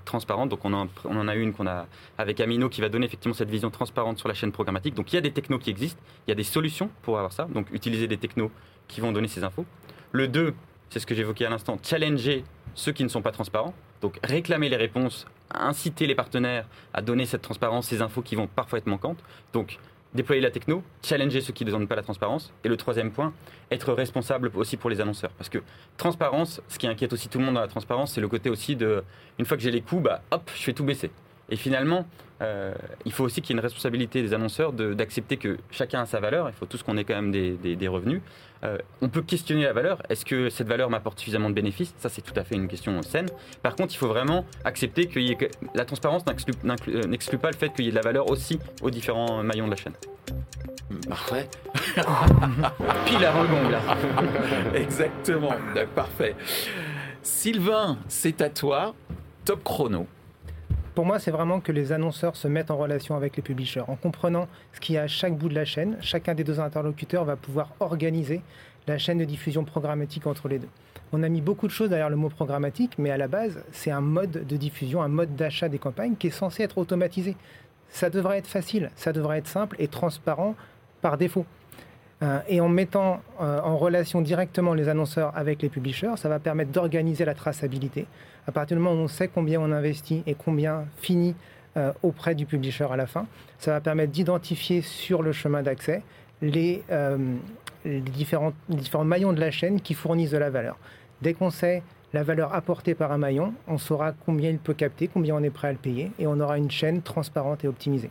transparente. 0.04 0.48
Donc 0.48 0.64
on, 0.64 0.72
en 0.72 1.28
a 1.28 1.34
une 1.34 1.52
qu'on 1.52 1.66
a 1.66 1.86
avec 2.18 2.40
Amino 2.40 2.68
qui 2.68 2.80
va 2.80 2.88
donner 2.88 3.06
effectivement 3.06 3.34
cette 3.34 3.50
vision 3.50 3.70
transparente 3.70 4.18
sur 4.18 4.28
la 4.28 4.34
chaîne 4.34 4.52
programmatique. 4.52 4.94
Donc 4.94 5.12
il 5.12 5.16
y 5.16 5.18
a 5.18 5.22
des 5.22 5.32
technos 5.32 5.58
qui 5.58 5.70
existent, 5.70 6.00
il 6.26 6.30
y 6.30 6.32
a 6.32 6.34
des 6.34 6.44
solutions 6.44 6.90
pour 7.02 7.18
avoir 7.18 7.32
ça. 7.32 7.44
Donc 7.44 7.66
utiliser 7.72 8.08
des 8.08 8.16
technos 8.16 8.50
qui 8.88 9.00
vont 9.00 9.12
donner 9.12 9.28
ces 9.28 9.44
infos. 9.44 9.64
Le 10.12 10.28
2, 10.28 10.54
c'est 10.90 10.98
ce 10.98 11.06
que 11.06 11.14
j'évoquais 11.14 11.46
à 11.46 11.50
l'instant, 11.50 11.78
challenger 11.82 12.44
ceux 12.74 12.92
qui 12.92 13.04
ne 13.04 13.08
sont 13.08 13.22
pas 13.22 13.32
transparents. 13.32 13.74
Donc 14.00 14.18
réclamer 14.24 14.68
les 14.68 14.76
réponses, 14.76 15.26
inciter 15.52 16.06
les 16.06 16.14
partenaires 16.14 16.66
à 16.92 17.02
donner 17.02 17.26
cette 17.26 17.42
transparence, 17.42 17.88
ces 17.88 18.02
infos 18.02 18.22
qui 18.22 18.34
vont 18.34 18.46
parfois 18.46 18.78
être 18.78 18.86
manquantes. 18.86 19.22
Donc 19.52 19.78
déployer 20.14 20.42
la 20.42 20.50
techno, 20.50 20.82
challenger 21.02 21.40
ceux 21.40 21.52
qui 21.52 21.64
ne 21.64 21.70
donnent 21.70 21.86
pas 21.86 21.96
la 21.96 22.02
transparence. 22.02 22.52
Et 22.64 22.68
le 22.68 22.76
troisième 22.76 23.10
point, 23.10 23.32
être 23.70 23.92
responsable 23.92 24.50
aussi 24.54 24.76
pour 24.76 24.90
les 24.90 25.00
annonceurs. 25.00 25.30
Parce 25.32 25.48
que 25.48 25.58
transparence, 25.96 26.60
ce 26.68 26.78
qui 26.78 26.86
inquiète 26.86 27.12
aussi 27.12 27.28
tout 27.28 27.38
le 27.38 27.44
monde 27.44 27.54
dans 27.54 27.60
la 27.60 27.68
transparence, 27.68 28.12
c'est 28.12 28.20
le 28.20 28.28
côté 28.28 28.50
aussi 28.50 28.76
de, 28.76 29.04
une 29.38 29.44
fois 29.44 29.56
que 29.56 29.62
j'ai 29.62 29.70
les 29.70 29.82
coûts, 29.82 30.00
bah, 30.00 30.22
hop, 30.30 30.50
je 30.54 30.62
fais 30.62 30.72
tout 30.72 30.84
baisser. 30.84 31.10
Et 31.50 31.56
finalement, 31.56 32.06
euh, 32.42 32.72
il 33.04 33.12
faut 33.12 33.24
aussi 33.24 33.42
qu'il 33.42 33.50
y 33.50 33.52
ait 33.52 33.60
une 33.60 33.64
responsabilité 33.64 34.22
des 34.22 34.32
annonceurs 34.32 34.72
d'accepter 34.72 35.36
que 35.36 35.58
chacun 35.70 36.02
a 36.02 36.06
sa 36.06 36.20
valeur. 36.20 36.48
Il 36.48 36.54
faut 36.54 36.66
tous 36.66 36.82
qu'on 36.82 36.96
ait 36.96 37.04
quand 37.04 37.14
même 37.14 37.30
des, 37.30 37.88
revenus. 37.88 38.22
Euh, 38.62 38.78
on 39.00 39.08
peut 39.08 39.22
questionner 39.22 39.64
la 39.64 39.72
valeur. 39.72 40.02
Est-ce 40.08 40.24
que 40.24 40.48
cette 40.48 40.68
valeur 40.68 40.90
m'apporte 40.90 41.18
suffisamment 41.18 41.50
de 41.50 41.54
bénéfices? 41.54 41.94
Ça, 41.98 42.08
c'est 42.08 42.22
tout 42.22 42.32
à 42.36 42.44
fait 42.44 42.54
une 42.54 42.68
question 42.68 43.00
saine. 43.02 43.26
Par 43.62 43.74
contre, 43.76 43.94
il 43.94 43.96
faut 43.96 44.08
vraiment 44.08 44.46
accepter 44.64 45.06
que 45.06 45.20
la 45.74 45.84
transparence 45.84 46.22
euh, 46.28 47.02
n'exclut 47.06 47.38
pas 47.38 47.50
le 47.50 47.56
fait 47.56 47.70
qu'il 47.70 47.84
y 47.84 47.88
ait 47.88 47.92
de 47.92 47.96
la 47.96 48.02
valeur 48.02 48.30
aussi 48.30 48.58
aux 48.82 48.90
différents 48.90 49.42
maillons 49.42 49.66
de 49.66 49.70
la 49.70 49.76
chaîne. 49.76 49.94
Parfait. 51.08 51.48
Pile 53.06 53.24
à 53.24 53.32
rebond, 53.32 53.68
là. 53.68 53.80
Exactement. 54.74 55.54
Parfait. 55.94 56.34
Sylvain, 57.22 57.98
c'est 58.08 58.40
à 58.40 58.48
toi. 58.48 58.94
Top 59.44 59.62
chrono. 59.62 60.06
Pour 60.94 61.06
moi, 61.06 61.20
c'est 61.20 61.30
vraiment 61.30 61.60
que 61.60 61.70
les 61.70 61.92
annonceurs 61.92 62.34
se 62.34 62.48
mettent 62.48 62.70
en 62.70 62.76
relation 62.76 63.16
avec 63.16 63.36
les 63.36 63.42
publishers. 63.42 63.82
En 63.86 63.94
comprenant 63.94 64.48
ce 64.72 64.80
qu'il 64.80 64.96
y 64.96 64.98
a 64.98 65.02
à 65.02 65.06
chaque 65.06 65.36
bout 65.36 65.48
de 65.48 65.54
la 65.54 65.64
chaîne, 65.64 65.96
chacun 66.00 66.34
des 66.34 66.42
deux 66.42 66.58
interlocuteurs 66.58 67.24
va 67.24 67.36
pouvoir 67.36 67.72
organiser 67.78 68.42
la 68.88 68.98
chaîne 68.98 69.18
de 69.18 69.24
diffusion 69.24 69.64
programmatique 69.64 70.26
entre 70.26 70.48
les 70.48 70.58
deux. 70.58 70.68
On 71.12 71.22
a 71.22 71.28
mis 71.28 71.40
beaucoup 71.40 71.68
de 71.68 71.72
choses 71.72 71.90
derrière 71.90 72.10
le 72.10 72.16
mot 72.16 72.28
programmatique, 72.28 72.94
mais 72.98 73.10
à 73.10 73.16
la 73.16 73.28
base, 73.28 73.62
c'est 73.70 73.92
un 73.92 74.00
mode 74.00 74.46
de 74.46 74.56
diffusion, 74.56 75.00
un 75.00 75.08
mode 75.08 75.36
d'achat 75.36 75.68
des 75.68 75.78
campagnes 75.78 76.16
qui 76.16 76.26
est 76.26 76.32
censé 76.32 76.64
être 76.64 76.78
automatisé. 76.78 77.36
Ça 77.88 78.10
devrait 78.10 78.38
être 78.38 78.48
facile, 78.48 78.90
ça 78.96 79.12
devrait 79.12 79.38
être 79.38 79.48
simple 79.48 79.76
et 79.78 79.86
transparent 79.86 80.56
par 81.02 81.18
défaut. 81.18 81.46
Euh, 82.22 82.40
et 82.48 82.60
en 82.60 82.68
mettant 82.68 83.22
euh, 83.40 83.60
en 83.62 83.78
relation 83.78 84.20
directement 84.20 84.74
les 84.74 84.88
annonceurs 84.88 85.32
avec 85.36 85.62
les 85.62 85.68
publishers, 85.68 86.16
ça 86.16 86.28
va 86.28 86.38
permettre 86.38 86.70
d'organiser 86.70 87.24
la 87.24 87.34
traçabilité. 87.34 88.06
À 88.50 88.52
partir 88.52 88.76
du 88.76 88.82
moment 88.82 89.00
où 89.00 89.04
on 89.04 89.06
sait 89.06 89.28
combien 89.28 89.60
on 89.60 89.70
investit 89.70 90.24
et 90.26 90.34
combien 90.34 90.86
finit 91.00 91.36
euh, 91.76 91.92
auprès 92.02 92.34
du 92.34 92.46
publisher 92.46 92.88
à 92.90 92.96
la 92.96 93.06
fin, 93.06 93.28
ça 93.60 93.70
va 93.70 93.80
permettre 93.80 94.10
d'identifier 94.10 94.82
sur 94.82 95.22
le 95.22 95.30
chemin 95.30 95.62
d'accès 95.62 96.02
les, 96.42 96.82
les, 97.84 98.00
différents, 98.00 98.52
les 98.68 98.74
différents 98.74 99.04
maillons 99.04 99.32
de 99.32 99.38
la 99.38 99.52
chaîne 99.52 99.80
qui 99.80 99.94
fournissent 99.94 100.32
de 100.32 100.38
la 100.38 100.50
valeur. 100.50 100.78
Dès 101.22 101.32
qu'on 101.32 101.50
sait 101.50 101.84
la 102.12 102.24
valeur 102.24 102.52
apportée 102.56 102.96
par 102.96 103.12
un 103.12 103.18
maillon, 103.18 103.54
on 103.68 103.78
saura 103.78 104.10
combien 104.26 104.50
il 104.50 104.58
peut 104.58 104.74
capter, 104.74 105.06
combien 105.06 105.36
on 105.36 105.44
est 105.44 105.50
prêt 105.50 105.68
à 105.68 105.72
le 105.72 105.78
payer, 105.78 106.10
et 106.18 106.26
on 106.26 106.40
aura 106.40 106.58
une 106.58 106.72
chaîne 106.72 107.02
transparente 107.02 107.64
et 107.64 107.68
optimisée. 107.68 108.10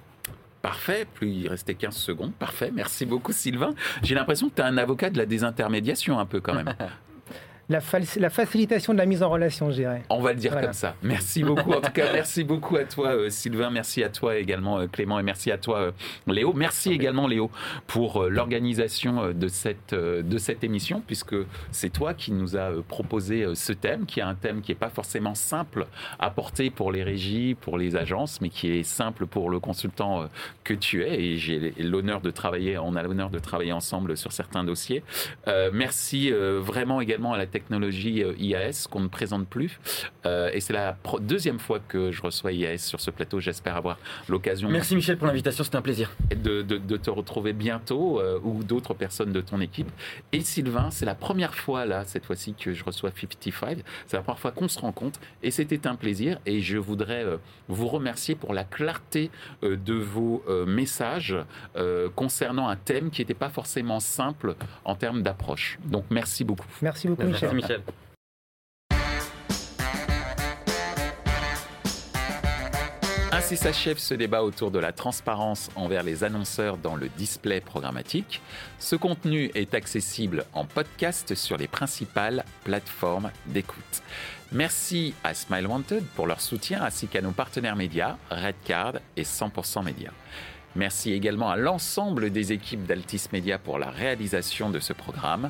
Parfait, 0.62 1.06
plus 1.14 1.32
il 1.32 1.50
restait 1.50 1.74
15 1.74 1.94
secondes. 1.94 2.32
Parfait, 2.34 2.72
merci 2.74 3.06
beaucoup 3.06 3.34
Sylvain. 3.34 3.74
J'ai 4.04 4.16
l'impression 4.16 4.48
que 4.48 4.56
tu 4.56 4.62
es 4.62 4.66
un 4.66 4.78
avocat 4.78 5.10
de 5.10 5.18
la 5.18 5.26
désintermédiation 5.26 6.18
un 6.18 6.26
peu 6.26 6.40
quand 6.40 6.54
même. 6.54 6.74
la, 7.70 7.80
la, 8.18 8.30
facilitation 8.32 8.94
de 8.94 8.98
la 8.98 9.06
mise 9.06 9.22
en 9.22 9.30
relation, 9.30 9.70
je 9.70 9.76
dirais. 9.76 10.02
On 10.10 10.22
va 10.22 10.34
le 10.34 10.40
dire 10.40 10.60
comme 10.60 10.74
ça. 10.74 10.96
Merci 11.04 11.44
beaucoup. 11.44 11.72
En 11.72 11.82
tout 11.82 11.92
cas, 11.92 12.12
merci 12.12 12.44
beaucoup 12.44 12.76
à 12.78 12.84
toi, 12.84 13.10
euh, 13.10 13.30
Sylvain. 13.30 13.70
Merci 13.70 14.04
à 14.04 14.10
toi 14.10 14.38
également, 14.38 14.80
euh, 14.80 14.88
Clément. 14.88 15.20
Et 15.20 15.24
merci 15.24 15.52
à 15.52 15.60
toi, 15.60 15.80
euh, 15.80 15.92
Léo. 16.26 16.52
Merci 16.54 16.92
également, 16.92 17.28
Léo, 17.28 17.52
pour 17.86 18.24
l'organisation 18.24 19.32
de 19.34 19.48
cette, 19.48 19.94
de 19.94 20.38
cette 20.40 20.64
émission, 20.64 21.04
puisque 21.06 21.36
c'est 21.72 21.92
toi 21.92 22.16
qui 22.16 22.32
nous 22.32 22.58
as 22.58 22.72
proposé 22.88 23.46
ce 23.54 23.72
thème, 23.72 24.08
qui 24.08 24.20
est 24.20 24.24
un 24.24 24.36
thème 24.36 24.62
qui 24.62 24.72
n'est 24.72 24.78
pas 24.78 24.90
forcément 24.90 25.36
simple 25.36 25.86
à 26.18 26.32
porter 26.32 26.72
pour 26.72 26.92
les 26.92 27.04
régies, 27.04 27.56
pour 27.62 27.78
les 27.78 27.96
agences, 27.96 28.42
mais 28.42 28.50
qui 28.50 28.72
est 28.72 28.84
simple 28.84 29.28
pour 29.28 29.52
le 29.52 29.60
consultant 29.60 30.28
que 30.64 30.74
tu 30.74 31.04
es. 31.04 31.22
Et 31.22 31.38
j'ai 31.38 31.74
l'honneur 31.78 32.22
de 32.22 32.32
travailler, 32.32 32.80
on 32.80 32.96
a 32.96 33.04
l'honneur 33.04 33.30
de 33.30 33.40
travailler 33.40 33.74
ensemble 33.74 34.18
sur 34.18 34.32
certains 34.32 34.64
dossiers. 34.64 35.04
merci 35.72 36.32
vraiment 36.32 37.02
également 37.02 37.34
à 37.34 37.38
la 37.38 37.46
technologie 37.46 37.59
euh, 37.72 38.34
IAS 38.40 38.88
qu'on 38.90 39.02
ne 39.02 39.08
présente 39.08 39.48
plus. 39.48 39.80
Euh, 40.26 40.50
et 40.54 40.60
c'est 40.60 40.74
la 40.74 40.98
deuxième 41.22 41.60
fois 41.60 41.80
que 41.80 42.12
je 42.12 42.22
reçois 42.22 42.52
IAS 42.52 42.80
sur 42.80 43.00
ce 43.00 43.12
plateau. 43.12 43.40
J'espère 43.40 43.76
avoir 43.76 43.98
l'occasion. 44.28 44.70
Merci 44.70 44.96
Michel 44.96 45.18
pour 45.18 45.28
l'invitation, 45.28 45.64
c'était 45.64 45.78
un 45.78 45.82
plaisir. 45.82 46.12
De, 46.36 46.62
de, 46.62 46.98
te 46.98 47.10
retrouver 47.10 47.54
bientôt 47.54 48.20
euh, 48.20 48.40
ou 48.44 48.64
d'autres 48.64 48.94
personnes 48.94 49.32
de 49.32 49.42
ton 49.42 49.62
équipe. 49.62 49.90
Et 50.32 50.42
Sylvain, 50.42 50.90
c'est 50.92 51.06
la 51.06 51.16
première 51.16 51.56
fois 51.56 51.86
là, 51.86 52.04
cette 52.06 52.26
fois-ci, 52.26 52.54
que 52.54 52.74
je 52.74 52.84
reçois 52.84 53.12
55. 53.12 53.80
C'est 54.08 54.18
la 54.18 54.24
première 54.24 54.40
fois 54.40 54.52
qu'on 54.52 54.68
se 54.68 54.80
rencontre 54.80 55.20
et 55.44 55.52
c'était 55.52 55.88
un 55.88 55.96
plaisir. 55.96 56.40
Et 56.46 56.62
je 56.62 56.78
voudrais 56.78 57.26
vous 57.68 57.88
remercier 57.88 58.36
pour 58.36 58.54
la 58.54 58.64
clarté 58.64 59.32
de 59.62 59.94
vos 59.94 60.44
messages 60.68 61.36
concernant 62.16 62.68
un 62.68 62.76
thème 62.76 63.10
qui 63.12 63.22
n'était 63.22 63.34
pas 63.34 63.50
forcément 63.50 64.00
simple 64.00 64.56
en 64.86 64.96
termes 64.96 65.22
d'approche. 65.22 65.80
Donc 65.86 66.06
merci 66.10 66.44
beaucoup. 66.44 66.68
Merci 66.82 67.08
beaucoup 67.08 67.24
Michel. 67.24 67.49
Michel. 67.54 67.82
Ainsi 73.32 73.58
s'achève 73.58 73.98
ce 73.98 74.14
débat 74.14 74.44
autour 74.44 74.70
de 74.70 74.80
la 74.80 74.92
transparence 74.92 75.70
envers 75.76 76.04
les 76.04 76.24
annonceurs 76.24 76.78
dans 76.78 76.96
le 76.96 77.10
display 77.10 77.62
programmatique. 77.62 78.42
Ce 78.80 78.96
contenu 78.96 79.50
est 79.56 79.74
accessible 79.74 80.46
en 80.54 80.66
podcast 80.66 81.34
sur 81.36 81.58
les 81.58 81.68
principales 81.68 82.44
plateformes 82.64 83.32
d'écoute. 83.46 84.04
Merci 84.52 85.14
à 85.24 85.34
Smile 85.34 85.68
Wanted 85.68 86.04
pour 86.16 86.28
leur 86.28 86.42
soutien 86.42 86.84
ainsi 86.84 87.08
qu'à 87.08 87.22
nos 87.22 87.32
partenaires 87.32 87.76
médias, 87.76 88.18
Redcard 88.30 88.96
et 89.16 89.24
100% 89.24 89.84
Média. 89.84 90.12
Merci 90.76 91.14
également 91.14 91.50
à 91.50 91.58
l'ensemble 91.58 92.30
des 92.30 92.52
équipes 92.52 92.86
d'Altis 92.86 93.24
Media 93.34 93.58
pour 93.58 93.80
la 93.80 93.90
réalisation 93.90 94.70
de 94.70 94.80
ce 94.80 94.94
programme 94.94 95.50